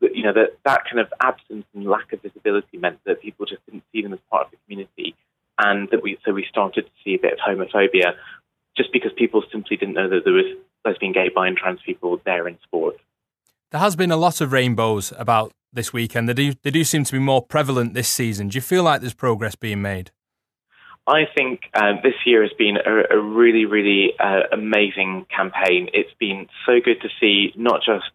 you 0.00 0.22
know, 0.22 0.32
that, 0.32 0.58
that 0.64 0.84
kind 0.84 1.00
of 1.00 1.12
absence 1.20 1.64
and 1.74 1.86
lack 1.86 2.12
of 2.12 2.22
visibility 2.22 2.78
meant 2.78 2.98
that 3.06 3.22
people 3.22 3.46
just 3.46 3.64
didn't 3.66 3.84
see 3.92 4.02
them 4.02 4.12
as 4.12 4.18
part 4.30 4.46
of 4.46 4.50
the 4.52 4.58
community. 4.66 5.14
And 5.58 5.88
that 5.90 6.02
we, 6.02 6.18
so 6.24 6.32
we 6.32 6.46
started 6.48 6.82
to 6.82 6.90
see 7.04 7.14
a 7.14 7.18
bit 7.18 7.34
of 7.34 7.38
homophobia 7.38 8.14
just 8.76 8.92
because 8.92 9.12
people 9.16 9.42
simply 9.52 9.76
didn't 9.76 9.94
know 9.94 10.08
that 10.08 10.22
there 10.24 10.32
was 10.32 10.56
lesbian, 10.84 11.12
gay, 11.12 11.30
bi, 11.34 11.46
and 11.46 11.56
trans 11.56 11.80
people 11.86 12.20
there 12.24 12.48
in 12.48 12.58
sport. 12.62 12.96
There 13.70 13.80
has 13.80 13.96
been 13.96 14.10
a 14.10 14.16
lot 14.16 14.40
of 14.40 14.52
rainbows 14.52 15.12
about 15.16 15.52
this 15.72 15.92
weekend. 15.92 16.28
They 16.28 16.34
do, 16.34 16.54
they 16.62 16.70
do 16.70 16.84
seem 16.84 17.04
to 17.04 17.12
be 17.12 17.18
more 17.18 17.42
prevalent 17.42 17.94
this 17.94 18.08
season. 18.08 18.48
Do 18.48 18.56
you 18.56 18.62
feel 18.62 18.82
like 18.82 19.00
there's 19.00 19.14
progress 19.14 19.54
being 19.54 19.80
made? 19.80 20.10
I 21.06 21.24
think 21.34 21.60
uh, 21.74 22.00
this 22.02 22.14
year 22.24 22.42
has 22.42 22.52
been 22.56 22.76
a, 22.78 23.16
a 23.16 23.20
really, 23.20 23.66
really 23.66 24.14
uh, 24.18 24.42
amazing 24.52 25.26
campaign. 25.34 25.90
It's 25.92 26.14
been 26.18 26.46
so 26.64 26.80
good 26.82 27.02
to 27.02 27.08
see 27.20 27.52
not 27.56 27.80
just 27.84 28.06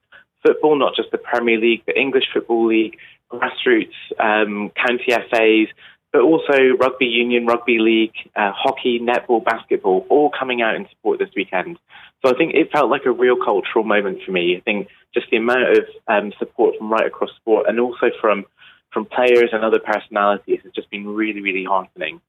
football, 0.44 0.78
not 0.78 0.96
just 0.96 1.12
the 1.12 1.20
Premier 1.20 1.60
League, 1.60 1.84
the 1.86 1.98
English 1.98 2.26
Football 2.34 2.68
League, 2.68 2.98
grassroots, 3.32 3.94
um, 4.20 4.72
county 4.72 5.12
FAs, 5.12 5.68
but 6.12 6.22
also 6.22 6.76
rugby 6.80 7.06
union, 7.06 7.46
rugby 7.46 7.78
league, 7.78 8.16
uh, 8.36 8.52
hockey, 8.56 9.00
netball, 9.00 9.44
basketball, 9.44 10.08
all 10.10 10.32
coming 10.38 10.64
out 10.64 10.76
in 10.76 10.88
support 10.90 11.20
this 11.20 11.30
weekend. 11.36 11.78
So 12.26 12.34
I 12.34 12.38
think 12.38 12.56
it 12.56 12.72
felt 12.72 12.90
like 12.90 13.06
a 13.06 13.12
real 13.12 13.36
cultural 13.36 13.84
moment 13.84 14.20
for 14.26 14.32
me. 14.32 14.58
I 14.58 14.62
think 14.62 14.88
just 15.14 15.28
the 15.30 15.38
amount 15.38 15.78
of 15.78 15.86
um, 16.08 16.34
support 16.40 16.76
from 16.78 16.92
right 16.92 17.06
across 17.06 17.30
sport 17.36 17.68
and 17.70 17.80
also 17.80 18.08
from 18.20 18.46
from 18.92 19.06
players 19.06 19.52
and 19.54 19.64
other 19.64 19.78
personalities 19.78 20.62
has 20.64 20.72
just 20.74 20.90
been 20.90 21.08
really, 21.08 21.42
really 21.42 21.64
heartening. 21.64 22.20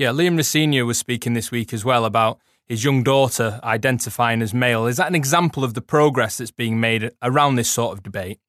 Yeah, 0.00 0.12
Liam 0.12 0.38
Rosenior 0.38 0.86
was 0.86 0.96
speaking 0.96 1.34
this 1.34 1.50
week 1.50 1.74
as 1.74 1.84
well 1.84 2.06
about 2.06 2.38
his 2.66 2.82
young 2.82 3.02
daughter 3.02 3.60
identifying 3.62 4.40
as 4.40 4.54
male. 4.54 4.86
Is 4.86 4.96
that 4.96 5.08
an 5.08 5.14
example 5.14 5.62
of 5.62 5.74
the 5.74 5.82
progress 5.82 6.38
that's 6.38 6.50
being 6.50 6.80
made 6.80 7.10
around 7.20 7.56
this 7.56 7.68
sort 7.68 7.98
of 7.98 8.02
debate? 8.02 8.40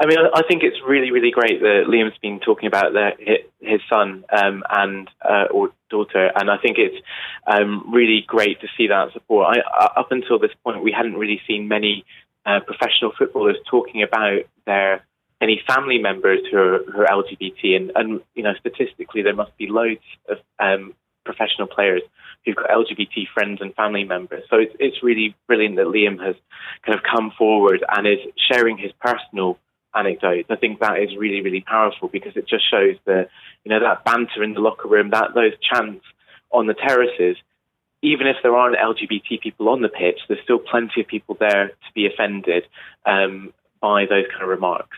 I 0.00 0.06
mean, 0.06 0.18
I 0.34 0.42
think 0.48 0.64
it's 0.64 0.78
really, 0.84 1.12
really 1.12 1.30
great 1.30 1.60
that 1.60 1.84
Liam's 1.86 2.18
been 2.20 2.40
talking 2.40 2.66
about 2.66 2.92
the, 2.92 3.10
his 3.60 3.80
son 3.88 4.24
um, 4.32 4.64
and 4.68 5.08
uh, 5.24 5.44
or 5.52 5.70
daughter, 5.90 6.32
and 6.34 6.50
I 6.50 6.56
think 6.58 6.78
it's 6.78 7.06
um, 7.46 7.94
really 7.94 8.24
great 8.26 8.60
to 8.60 8.66
see 8.76 8.88
that 8.88 9.12
support. 9.12 9.56
I, 9.56 9.84
up 9.96 10.10
until 10.10 10.40
this 10.40 10.50
point, 10.64 10.82
we 10.82 10.90
hadn't 10.90 11.14
really 11.14 11.40
seen 11.46 11.68
many 11.68 12.04
uh, 12.44 12.58
professional 12.66 13.12
footballers 13.16 13.58
talking 13.70 14.02
about 14.02 14.40
their 14.66 15.06
any 15.40 15.60
family 15.66 15.98
members 15.98 16.40
who 16.50 16.58
are, 16.58 16.78
who 16.84 17.00
are 17.00 17.06
LGBT, 17.06 17.76
and, 17.76 17.92
and 17.94 18.20
you 18.34 18.42
know 18.42 18.54
statistically 18.58 19.22
there 19.22 19.34
must 19.34 19.56
be 19.56 19.68
loads 19.68 20.02
of 20.28 20.38
um, 20.58 20.94
professional 21.24 21.66
players 21.66 22.02
who've 22.44 22.56
got 22.56 22.70
LGBT 22.70 23.26
friends 23.34 23.60
and 23.60 23.74
family 23.74 24.04
members. 24.04 24.44
So 24.50 24.56
it's 24.56 24.74
it's 24.78 25.02
really 25.02 25.36
brilliant 25.46 25.76
that 25.76 25.86
Liam 25.86 26.18
has 26.24 26.36
kind 26.84 26.96
of 26.98 27.04
come 27.04 27.32
forward 27.36 27.84
and 27.88 28.06
is 28.06 28.18
sharing 28.50 28.78
his 28.78 28.92
personal 29.00 29.58
anecdotes. 29.94 30.48
I 30.50 30.56
think 30.56 30.80
that 30.80 30.98
is 30.98 31.16
really 31.16 31.40
really 31.40 31.60
powerful 31.60 32.08
because 32.08 32.36
it 32.36 32.48
just 32.48 32.68
shows 32.70 32.96
the 33.04 33.28
you 33.64 33.70
know 33.70 33.80
that 33.80 34.04
banter 34.04 34.42
in 34.42 34.54
the 34.54 34.60
locker 34.60 34.88
room, 34.88 35.10
that 35.10 35.34
those 35.34 35.52
chants 35.60 36.04
on 36.50 36.66
the 36.66 36.74
terraces. 36.74 37.36
Even 38.00 38.28
if 38.28 38.36
there 38.44 38.54
aren't 38.54 38.76
LGBT 38.76 39.40
people 39.40 39.68
on 39.68 39.82
the 39.82 39.88
pitch, 39.88 40.20
there's 40.28 40.40
still 40.44 40.60
plenty 40.60 41.00
of 41.00 41.08
people 41.08 41.36
there 41.40 41.66
to 41.66 41.92
be 41.96 42.06
offended 42.06 42.62
um, 43.04 43.52
by 43.80 44.06
those 44.06 44.24
kind 44.30 44.44
of 44.44 44.48
remarks. 44.48 44.96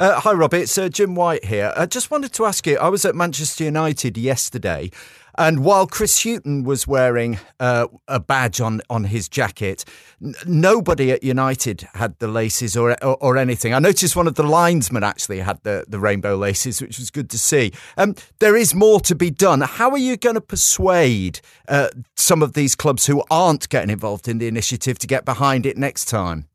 Uh, 0.00 0.18
hi, 0.18 0.32
Rob. 0.32 0.54
It's 0.54 0.78
uh, 0.78 0.88
Jim 0.88 1.14
White 1.14 1.44
here. 1.44 1.74
I 1.76 1.84
just 1.84 2.10
wanted 2.10 2.32
to 2.32 2.46
ask 2.46 2.66
you 2.66 2.78
I 2.78 2.88
was 2.88 3.04
at 3.04 3.14
Manchester 3.14 3.64
United 3.64 4.16
yesterday, 4.16 4.90
and 5.36 5.62
while 5.62 5.86
Chris 5.86 6.22
Hughton 6.22 6.64
was 6.64 6.86
wearing 6.86 7.38
uh, 7.60 7.86
a 8.08 8.18
badge 8.18 8.62
on, 8.62 8.80
on 8.88 9.04
his 9.04 9.28
jacket, 9.28 9.84
n- 10.24 10.32
nobody 10.46 11.12
at 11.12 11.22
United 11.22 11.86
had 11.92 12.18
the 12.18 12.28
laces 12.28 12.78
or, 12.78 12.92
or, 13.04 13.18
or, 13.20 13.36
anything. 13.36 13.74
I 13.74 13.78
noticed 13.78 14.16
one 14.16 14.26
of 14.26 14.36
the 14.36 14.42
linesmen 14.42 15.04
actually 15.04 15.40
had 15.40 15.62
the, 15.64 15.84
the 15.86 16.00
rainbow 16.00 16.34
laces, 16.34 16.80
which 16.80 16.98
was 16.98 17.10
good 17.10 17.28
to 17.28 17.38
see. 17.38 17.70
Um, 17.98 18.14
there 18.38 18.56
is 18.56 18.74
more 18.74 19.00
to 19.00 19.14
be 19.14 19.28
done. 19.28 19.60
How 19.60 19.90
are 19.90 19.98
you 19.98 20.16
going 20.16 20.36
to 20.36 20.40
persuade 20.40 21.42
uh, 21.68 21.88
some 22.16 22.42
of 22.42 22.54
these 22.54 22.74
clubs 22.74 23.04
who 23.04 23.22
aren't 23.30 23.68
getting 23.68 23.90
involved 23.90 24.28
in 24.28 24.38
the 24.38 24.48
initiative 24.48 24.98
to 25.00 25.06
get 25.06 25.26
behind 25.26 25.66
it 25.66 25.76
next 25.76 26.06
time? 26.06 26.46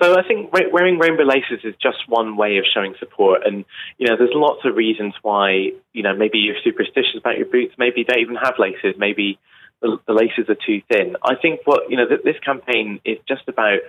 So 0.00 0.16
I 0.18 0.26
think 0.26 0.50
wearing 0.52 0.98
rainbow 0.98 1.24
laces 1.24 1.64
is 1.64 1.74
just 1.80 2.08
one 2.08 2.36
way 2.36 2.56
of 2.56 2.64
showing 2.72 2.94
support, 2.98 3.42
and 3.44 3.64
you 3.98 4.08
know, 4.08 4.16
there's 4.16 4.30
lots 4.32 4.60
of 4.64 4.74
reasons 4.74 5.14
why 5.22 5.72
you 5.92 6.02
know 6.02 6.16
maybe 6.16 6.38
you're 6.38 6.60
superstitious 6.64 7.16
about 7.18 7.36
your 7.36 7.46
boots, 7.46 7.74
maybe 7.76 8.04
they 8.08 8.20
even 8.20 8.36
have 8.36 8.54
laces, 8.58 8.94
maybe 8.96 9.38
the, 9.82 9.98
the 10.06 10.14
laces 10.14 10.48
are 10.48 10.56
too 10.66 10.80
thin. 10.90 11.16
I 11.22 11.34
think 11.36 11.60
what 11.64 11.90
you 11.90 11.96
know 11.98 12.08
th- 12.08 12.22
this 12.24 12.38
campaign 12.44 13.00
is 13.04 13.18
just 13.28 13.42
about 13.46 13.80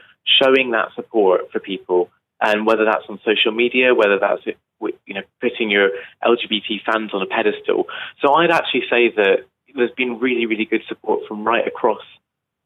showing 0.42 0.72
that 0.72 0.90
support 0.96 1.52
for 1.52 1.60
people, 1.60 2.10
and 2.42 2.66
whether 2.66 2.84
that's 2.84 3.06
on 3.08 3.20
social 3.24 3.54
media, 3.54 3.96
whether 3.96 4.20
that's 4.20 4.42
you 4.46 5.14
know 5.14 5.22
putting 5.40 5.70
your 5.70 5.92
LGBT 6.24 6.84
fans 6.86 7.12
on 7.14 7.22
a 7.22 7.26
pedestal. 7.26 7.86
So 8.22 8.34
I'd 8.34 8.52
actually 8.52 8.84
say 8.90 9.12
that 9.16 9.46
there's 9.76 9.92
been 9.96 10.20
really, 10.20 10.46
really 10.46 10.66
good 10.66 10.84
support 10.88 11.22
from 11.28 11.46
right 11.46 11.66
across 11.66 12.02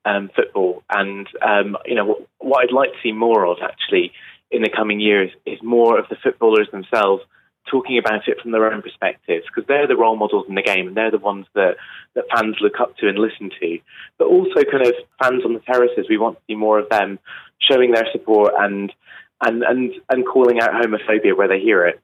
um, 0.05 0.29
football. 0.35 0.83
And 0.89 1.27
um, 1.41 1.77
you 1.85 1.95
know 1.95 2.25
what, 2.37 2.63
I'd 2.63 2.71
like 2.71 2.91
to 2.91 2.97
see 3.03 3.11
more 3.11 3.45
of 3.45 3.57
actually 3.61 4.11
in 4.51 4.61
the 4.61 4.69
coming 4.69 4.99
years 4.99 5.31
is 5.45 5.59
more 5.61 5.99
of 5.99 6.07
the 6.09 6.15
footballers 6.15 6.69
themselves 6.71 7.23
talking 7.69 7.97
about 7.97 8.27
it 8.27 8.39
from 8.39 8.51
their 8.51 8.71
own 8.71 8.81
perspectives 8.81 9.45
because 9.47 9.67
they're 9.67 9.87
the 9.87 9.97
role 9.97 10.15
models 10.15 10.45
in 10.47 10.55
the 10.55 10.61
game 10.61 10.87
and 10.87 10.95
they're 10.95 11.11
the 11.11 11.17
ones 11.17 11.47
that, 11.55 11.75
that 12.13 12.25
fans 12.33 12.55
look 12.61 12.79
up 12.79 12.95
to 12.97 13.07
and 13.07 13.17
listen 13.17 13.49
to. 13.59 13.79
But 14.19 14.25
also 14.25 14.63
kind 14.71 14.85
of 14.85 14.93
fans 15.21 15.43
on 15.43 15.53
the 15.53 15.59
terraces, 15.61 16.05
we 16.07 16.17
want 16.17 16.37
to 16.37 16.43
see 16.47 16.55
more 16.55 16.79
of 16.79 16.89
them 16.89 17.19
showing 17.59 17.91
their 17.91 18.07
support 18.11 18.53
and 18.57 18.93
and 19.41 19.63
and, 19.63 19.93
and 20.09 20.25
calling 20.25 20.59
out 20.59 20.71
homophobia 20.71 21.35
where 21.35 21.47
they 21.47 21.59
hear 21.59 21.85
it. 21.85 21.99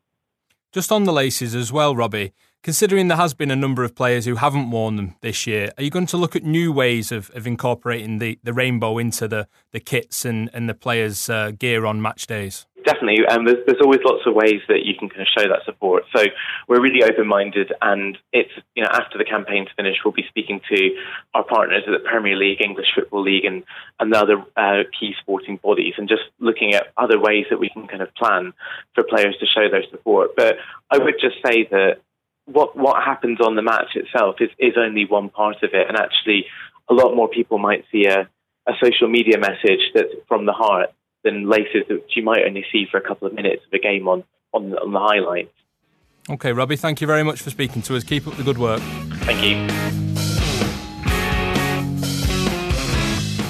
Just 0.71 0.91
on 0.91 1.03
the 1.03 1.13
laces 1.13 1.53
as 1.53 1.71
well, 1.71 1.95
Robbie. 1.95 2.34
Considering 2.64 3.07
there 3.07 3.18
has 3.18 3.34
been 3.34 3.49
a 3.49 3.55
number 3.55 3.84
of 3.84 3.95
players 3.95 4.26
who 4.26 4.36
haven't 4.36 4.70
worn 4.70 4.95
them 4.95 5.16
this 5.22 5.47
year, 5.47 5.72
are 5.78 5.84
you 5.84 5.89
going 5.89 6.05
to 6.05 6.18
look 6.18 6.36
at 6.36 6.43
new 6.43 6.72
ways 6.72 7.12
of, 7.12 7.32
of 7.34 7.47
incorporating 7.47 8.20
the, 8.20 8.38
the 8.43 8.53
rainbow 8.53 8.99
into 8.99 9.28
the, 9.28 9.47
the 9.72 9.80
kits 9.80 10.26
and, 10.26 10.47
and 10.53 10.70
the 10.70 10.76
players' 10.76 11.28
uh, 11.28 11.51
gear 11.57 11.88
on 11.88 12.01
match 12.01 12.28
days? 12.28 12.68
definitely. 12.84 13.24
And 13.28 13.39
um, 13.39 13.45
there's, 13.45 13.66
there's 13.66 13.82
always 13.84 13.99
lots 14.03 14.24
of 14.26 14.34
ways 14.34 14.62
that 14.68 14.86
you 14.86 14.93
can 14.97 15.09
kind 15.09 15.22
of 15.22 15.28
show 15.28 15.47
that 15.47 15.66
support. 15.66 16.03
So 16.16 16.26
we're 16.68 16.82
really 16.82 17.03
open-minded, 17.03 17.74
and 17.82 18.18
it's 18.32 18.51
you 18.76 18.84
know 18.84 18.89
after 18.91 19.18
the 19.18 19.26
campaign's 19.26 19.70
finished, 19.76 20.01
we'll 20.03 20.14
be 20.14 20.26
speaking 20.28 20.62
to 20.70 20.89
our 21.34 21.43
partners 21.43 21.84
at 21.88 21.91
the 21.91 22.07
Premier 22.07 22.36
League, 22.36 22.62
English 22.62 22.88
Football 22.95 23.24
League, 23.24 23.45
and 23.45 23.64
and 23.99 24.14
the 24.14 24.20
other 24.20 24.43
uh, 24.57 24.84
key 24.97 25.14
sporting 25.20 25.57
bodies, 25.57 25.93
and 25.97 26.07
just 26.07 26.24
looking 26.39 26.74
at 26.74 26.88
other 26.97 27.20
ways 27.20 27.45
that 27.49 27.59
we 27.59 27.70
can 27.70 27.88
kind 27.88 28.01
of 28.01 28.14
plan 28.16 28.53
for 28.93 29.03
players 29.03 29.36
to 29.39 29.45
show 29.45 29.70
their 29.70 29.84
support. 29.89 30.36
But 30.36 30.57
I 30.89 30.97
would 30.97 31.16
just 31.20 31.36
say 31.45 31.68
that 31.72 32.01
what 32.45 32.75
what 32.75 33.03
happens 33.03 33.39
on 33.39 33.55
the 33.55 33.61
match 33.61 33.95
itself 33.95 34.35
is 34.39 34.49
is 34.59 34.73
only 34.77 35.05
one 35.05 35.29
part 35.29 35.57
of 35.63 35.71
it, 35.73 35.87
and 35.87 35.97
actually, 35.97 36.45
a 36.89 36.93
lot 36.93 37.15
more 37.15 37.29
people 37.29 37.57
might 37.57 37.85
see 37.91 38.05
a 38.05 38.29
a 38.67 38.73
social 38.83 39.07
media 39.07 39.37
message 39.39 39.81
that's 39.93 40.13
from 40.27 40.45
the 40.45 40.53
heart 40.53 40.89
than 41.23 41.49
laces 41.49 41.83
that 41.89 42.03
you 42.15 42.23
might 42.23 42.43
only 42.45 42.65
see 42.71 42.85
for 42.89 42.97
a 42.97 43.01
couple 43.01 43.27
of 43.27 43.33
minutes 43.33 43.63
of 43.65 43.73
a 43.73 43.79
game 43.79 44.07
on, 44.07 44.23
on, 44.53 44.73
on 44.73 44.91
the 44.91 44.99
highlights. 44.99 45.53
Okay, 46.29 46.53
Robbie, 46.53 46.75
thank 46.75 47.01
you 47.01 47.07
very 47.07 47.23
much 47.23 47.41
for 47.41 47.49
speaking 47.49 47.81
to 47.83 47.95
us. 47.95 48.03
Keep 48.03 48.27
up 48.27 48.35
the 48.35 48.43
good 48.43 48.57
work. 48.57 48.81
Thank 49.25 49.43
you. 49.43 49.55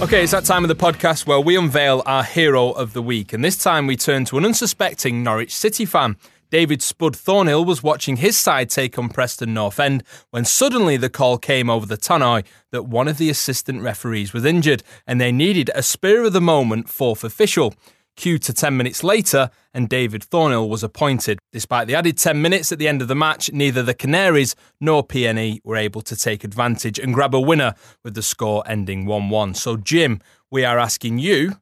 Okay, 0.01 0.23
it's 0.23 0.31
that 0.31 0.45
time 0.45 0.63
of 0.63 0.67
the 0.67 0.75
podcast 0.75 1.27
where 1.27 1.39
we 1.39 1.55
unveil 1.55 2.01
our 2.05 2.23
hero 2.23 2.71
of 2.71 2.93
the 2.93 3.01
week. 3.01 3.33
And 3.33 3.43
this 3.43 3.61
time 3.61 3.85
we 3.85 3.95
turn 3.95 4.25
to 4.25 4.37
an 4.37 4.45
unsuspecting 4.45 5.21
Norwich 5.21 5.53
City 5.53 5.85
fan 5.85 6.17
David 6.51 6.81
Spud 6.81 7.15
Thornhill 7.15 7.63
was 7.63 7.81
watching 7.81 8.17
his 8.17 8.37
side 8.37 8.69
take 8.69 8.99
on 8.99 9.07
Preston 9.07 9.53
North 9.53 9.79
End 9.79 10.03
when 10.31 10.43
suddenly 10.43 10.97
the 10.97 11.09
call 11.09 11.37
came 11.37 11.69
over 11.69 11.85
the 11.85 11.95
tannoy 11.95 12.43
that 12.71 12.83
one 12.83 13.07
of 13.07 13.17
the 13.17 13.29
assistant 13.29 13.81
referees 13.81 14.33
was 14.33 14.43
injured 14.43 14.83
and 15.07 15.19
they 15.21 15.31
needed 15.31 15.71
a 15.73 15.81
spur 15.81 16.25
of 16.25 16.33
the 16.33 16.41
moment 16.41 16.89
fourth 16.89 17.23
official. 17.23 17.73
Cue 18.17 18.37
to 18.37 18.53
10 18.53 18.75
minutes 18.75 19.01
later, 19.01 19.49
and 19.73 19.87
David 19.87 20.25
Thornhill 20.25 20.67
was 20.67 20.83
appointed. 20.83 21.39
Despite 21.53 21.87
the 21.87 21.95
added 21.95 22.17
10 22.17 22.41
minutes 22.41 22.73
at 22.73 22.79
the 22.79 22.89
end 22.89 23.01
of 23.01 23.07
the 23.07 23.15
match, 23.15 23.49
neither 23.53 23.81
the 23.81 23.93
Canaries 23.93 24.53
nor 24.81 25.07
PNE 25.07 25.61
were 25.63 25.77
able 25.77 26.01
to 26.01 26.17
take 26.17 26.43
advantage 26.43 26.99
and 26.99 27.13
grab 27.13 27.33
a 27.33 27.39
winner 27.39 27.75
with 28.03 28.13
the 28.13 28.21
score 28.21 28.61
ending 28.67 29.05
1 29.05 29.29
1. 29.29 29.53
So, 29.53 29.77
Jim, 29.77 30.19
we 30.51 30.65
are 30.65 30.77
asking 30.77 31.19
you, 31.19 31.53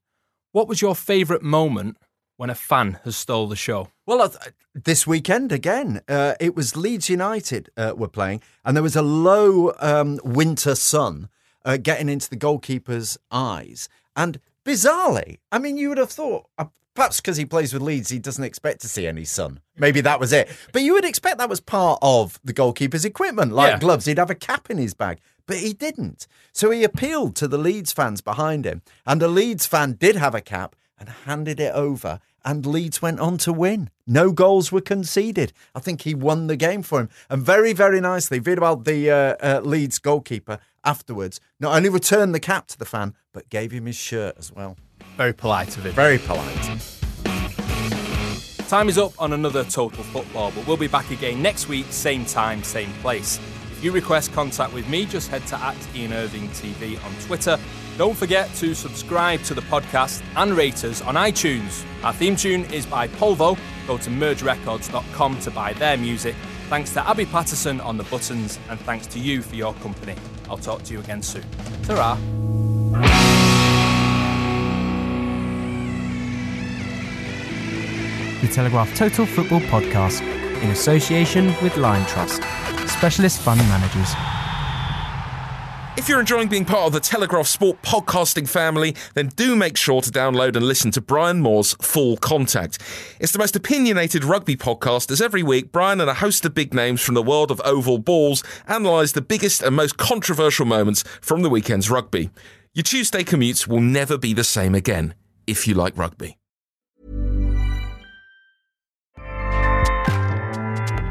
what 0.52 0.68
was 0.68 0.82
your 0.82 0.96
favourite 0.96 1.44
moment 1.44 1.98
when 2.40 2.50
a 2.50 2.56
fan 2.56 2.98
has 3.04 3.18
stole 3.18 3.48
the 3.48 3.56
show? 3.58 3.90
Well, 4.06 4.34
this 4.74 5.06
weekend 5.06 5.52
again, 5.52 6.00
uh, 6.08 6.36
it 6.40 6.56
was 6.56 6.78
Leeds 6.78 7.10
United 7.10 7.70
uh, 7.76 7.92
were 7.98 8.08
playing, 8.08 8.42
and 8.64 8.78
there 8.78 8.84
was 8.84 8.96
a 8.96 9.02
low 9.02 9.74
um, 9.82 10.22
winter 10.24 10.74
sun 10.76 11.28
uh, 11.66 11.76
getting 11.76 12.08
into 12.08 12.30
the 12.30 12.38
goalkeeper's 12.38 13.18
eyes. 13.30 13.90
And 14.16 14.40
bizarrely, 14.64 15.40
I 15.52 15.60
mean, 15.60 15.76
you 15.76 15.90
would 15.90 15.98
have 15.98 16.12
thought, 16.12 16.46
uh, 16.58 16.68
perhaps 16.94 17.20
because 17.20 17.36
he 17.36 17.44
plays 17.44 17.74
with 17.74 17.82
Leeds, 17.82 18.08
he 18.08 18.20
doesn't 18.20 18.46
expect 18.46 18.80
to 18.82 18.88
see 18.88 19.06
any 19.06 19.26
sun. 19.26 19.60
Maybe 19.76 20.00
that 20.00 20.22
was 20.22 20.32
it. 20.32 20.50
But 20.72 20.84
you 20.84 20.94
would 20.94 21.04
expect 21.04 21.40
that 21.40 21.50
was 21.50 21.60
part 21.60 22.00
of 22.02 22.40
the 22.42 22.54
goalkeeper's 22.54 23.04
equipment, 23.04 23.52
like 23.52 23.74
yeah. 23.74 23.80
gloves. 23.80 24.06
He'd 24.06 24.18
have 24.18 24.30
a 24.30 24.36
cap 24.36 24.70
in 24.70 24.78
his 24.78 24.94
bag, 24.94 25.20
but 25.46 25.58
he 25.58 25.74
didn't. 25.74 26.26
So 26.54 26.72
he 26.72 26.86
appealed 26.86 27.36
to 27.36 27.50
the 27.50 27.58
Leeds 27.58 27.92
fans 27.92 28.22
behind 28.22 28.64
him, 28.64 28.82
and 29.06 29.22
the 29.22 29.28
Leeds 29.28 29.66
fan 29.66 29.98
did 30.00 30.16
have 30.16 30.34
a 30.34 30.40
cap 30.40 30.78
and 31.00 31.10
handed 31.10 31.60
it 31.60 31.74
over 31.74 32.20
and 32.50 32.66
Leeds 32.66 33.00
went 33.00 33.20
on 33.20 33.38
to 33.38 33.54
win. 33.54 33.92
No 34.08 34.32
goals 34.32 34.72
were 34.72 34.82
conceded. 34.82 35.54
I 35.76 35.80
think 35.80 36.02
he 36.02 36.16
won 36.16 36.48
the 36.48 36.56
game 36.56 36.82
for 36.82 37.02
him. 37.02 37.10
And 37.30 37.44
very, 37.44 37.74
very 37.74 38.02
nicely, 38.02 38.40
Vidal, 38.40 38.78
the 38.78 39.12
uh, 39.12 39.36
uh, 39.40 39.62
Leeds 39.64 40.00
goalkeeper, 40.00 40.58
afterwards 40.84 41.40
not 41.60 41.76
only 41.76 41.90
returned 41.90 42.34
the 42.34 42.40
cap 42.40 42.66
to 42.70 42.80
the 42.80 42.86
fan, 42.86 43.14
but 43.34 43.50
gave 43.50 43.72
him 43.72 43.86
his 43.86 43.98
shirt 43.98 44.36
as 44.40 44.52
well. 44.52 44.78
Very 45.16 45.32
polite 45.32 45.78
of 45.78 45.86
him. 45.86 45.92
Very 45.92 46.18
polite. 46.18 46.98
Time 48.68 48.90
is 48.90 48.98
up 48.98 49.14
on 49.22 49.34
another 49.34 49.64
Total 49.64 50.04
Football, 50.06 50.52
but 50.56 50.66
we'll 50.66 50.78
be 50.78 50.88
back 50.88 51.12
again 51.12 51.44
next 51.44 51.68
week, 51.68 51.86
same 51.92 52.26
time, 52.26 52.64
same 52.64 52.92
place. 53.02 53.40
You 53.82 53.92
request 53.92 54.34
contact 54.34 54.74
with 54.74 54.88
me, 54.90 55.06
just 55.06 55.30
head 55.30 55.46
to 55.48 55.56
at 55.56 55.78
Ian 55.96 56.14
Irving 56.14 56.50
TV 56.50 57.04
on 57.06 57.14
Twitter 57.22 57.58
don't 58.00 58.16
forget 58.16 58.50
to 58.56 58.74
subscribe 58.74 59.44
to 59.44 59.54
the 59.54 59.60
podcast 59.64 60.24
and 60.38 60.54
rate 60.54 60.86
us 60.86 61.02
on 61.02 61.16
iTunes. 61.16 61.84
Our 62.02 62.14
theme 62.14 62.38
tune 62.38 62.64
is 62.72 62.86
by 62.86 63.10
Polvo. 63.10 63.60
Go 63.88 63.98
to 63.98 64.10
mergerecords.com 64.10 65.40
to 65.42 65.52
buy 65.52 65.74
their 65.74 65.98
music. 65.98 66.34
Thanks 66.70 66.94
to 66.94 67.06
Abby 67.06 67.26
Patterson 67.26 67.82
on 67.82 67.98
the 67.98 68.06
buttons, 68.06 68.58
and 68.70 68.80
thanks 68.80 69.06
to 69.08 69.20
you 69.20 69.42
for 69.42 69.56
your 69.56 69.74
company. 69.74 70.16
I'll 70.50 70.58
talk 70.58 70.84
to 70.84 70.94
you 70.94 71.02
again 71.02 71.22
soon. 71.22 71.44
ta 71.84 72.16
The 78.42 78.48
Telegraph 78.48 78.96
Total 78.96 79.26
Football 79.26 79.60
Podcast 79.60 80.22
in 80.64 80.70
association 80.70 81.48
with 81.62 81.74
Liontrust, 81.74 82.44
specialist 82.90 83.42
fund 83.42 83.60
managers. 83.62 84.10
If 85.98 86.08
you're 86.08 86.22
enjoying 86.22 86.48
being 86.48 86.64
part 86.64 86.88
of 86.88 86.94
the 86.94 87.02
Telegraph 87.02 87.48
Sport 87.48 87.82
podcasting 87.82 88.48
family, 88.48 88.96
then 89.16 89.28
do 89.36 89.54
make 89.56 89.76
sure 89.76 90.02
to 90.02 90.10
download 90.10 90.56
and 90.56 90.66
listen 90.66 90.92
to 90.92 91.02
Brian 91.02 91.42
Moore's 91.42 91.74
Full 91.82 92.16
Contact. 92.16 92.80
It's 93.20 93.34
the 93.34 93.40
most 93.40 93.56
opinionated 93.56 94.24
rugby 94.24 94.56
podcast, 94.56 95.12
as 95.12 95.22
every 95.22 95.44
week, 95.44 95.74
Brian 95.74 96.00
and 96.00 96.10
a 96.10 96.14
host 96.16 96.46
of 96.46 96.54
big 96.54 96.74
names 96.74 97.02
from 97.02 97.16
the 97.16 97.22
world 97.22 97.52
of 97.52 97.62
oval 97.66 98.00
balls 98.00 98.44
analyse 98.66 99.12
the 99.12 99.22
biggest 99.22 99.62
and 99.62 99.76
most 99.76 99.98
controversial 99.98 100.66
moments 100.66 101.04
from 101.20 101.42
the 101.42 101.50
weekend's 101.50 101.90
rugby. 101.90 102.30
Your 102.74 102.84
Tuesday 102.84 103.24
commutes 103.24 103.68
will 103.68 103.82
never 103.82 104.18
be 104.18 104.34
the 104.34 104.46
same 104.46 104.74
again, 104.74 105.16
if 105.48 105.68
you 105.68 105.74
like 105.74 105.98
rugby. 105.98 106.39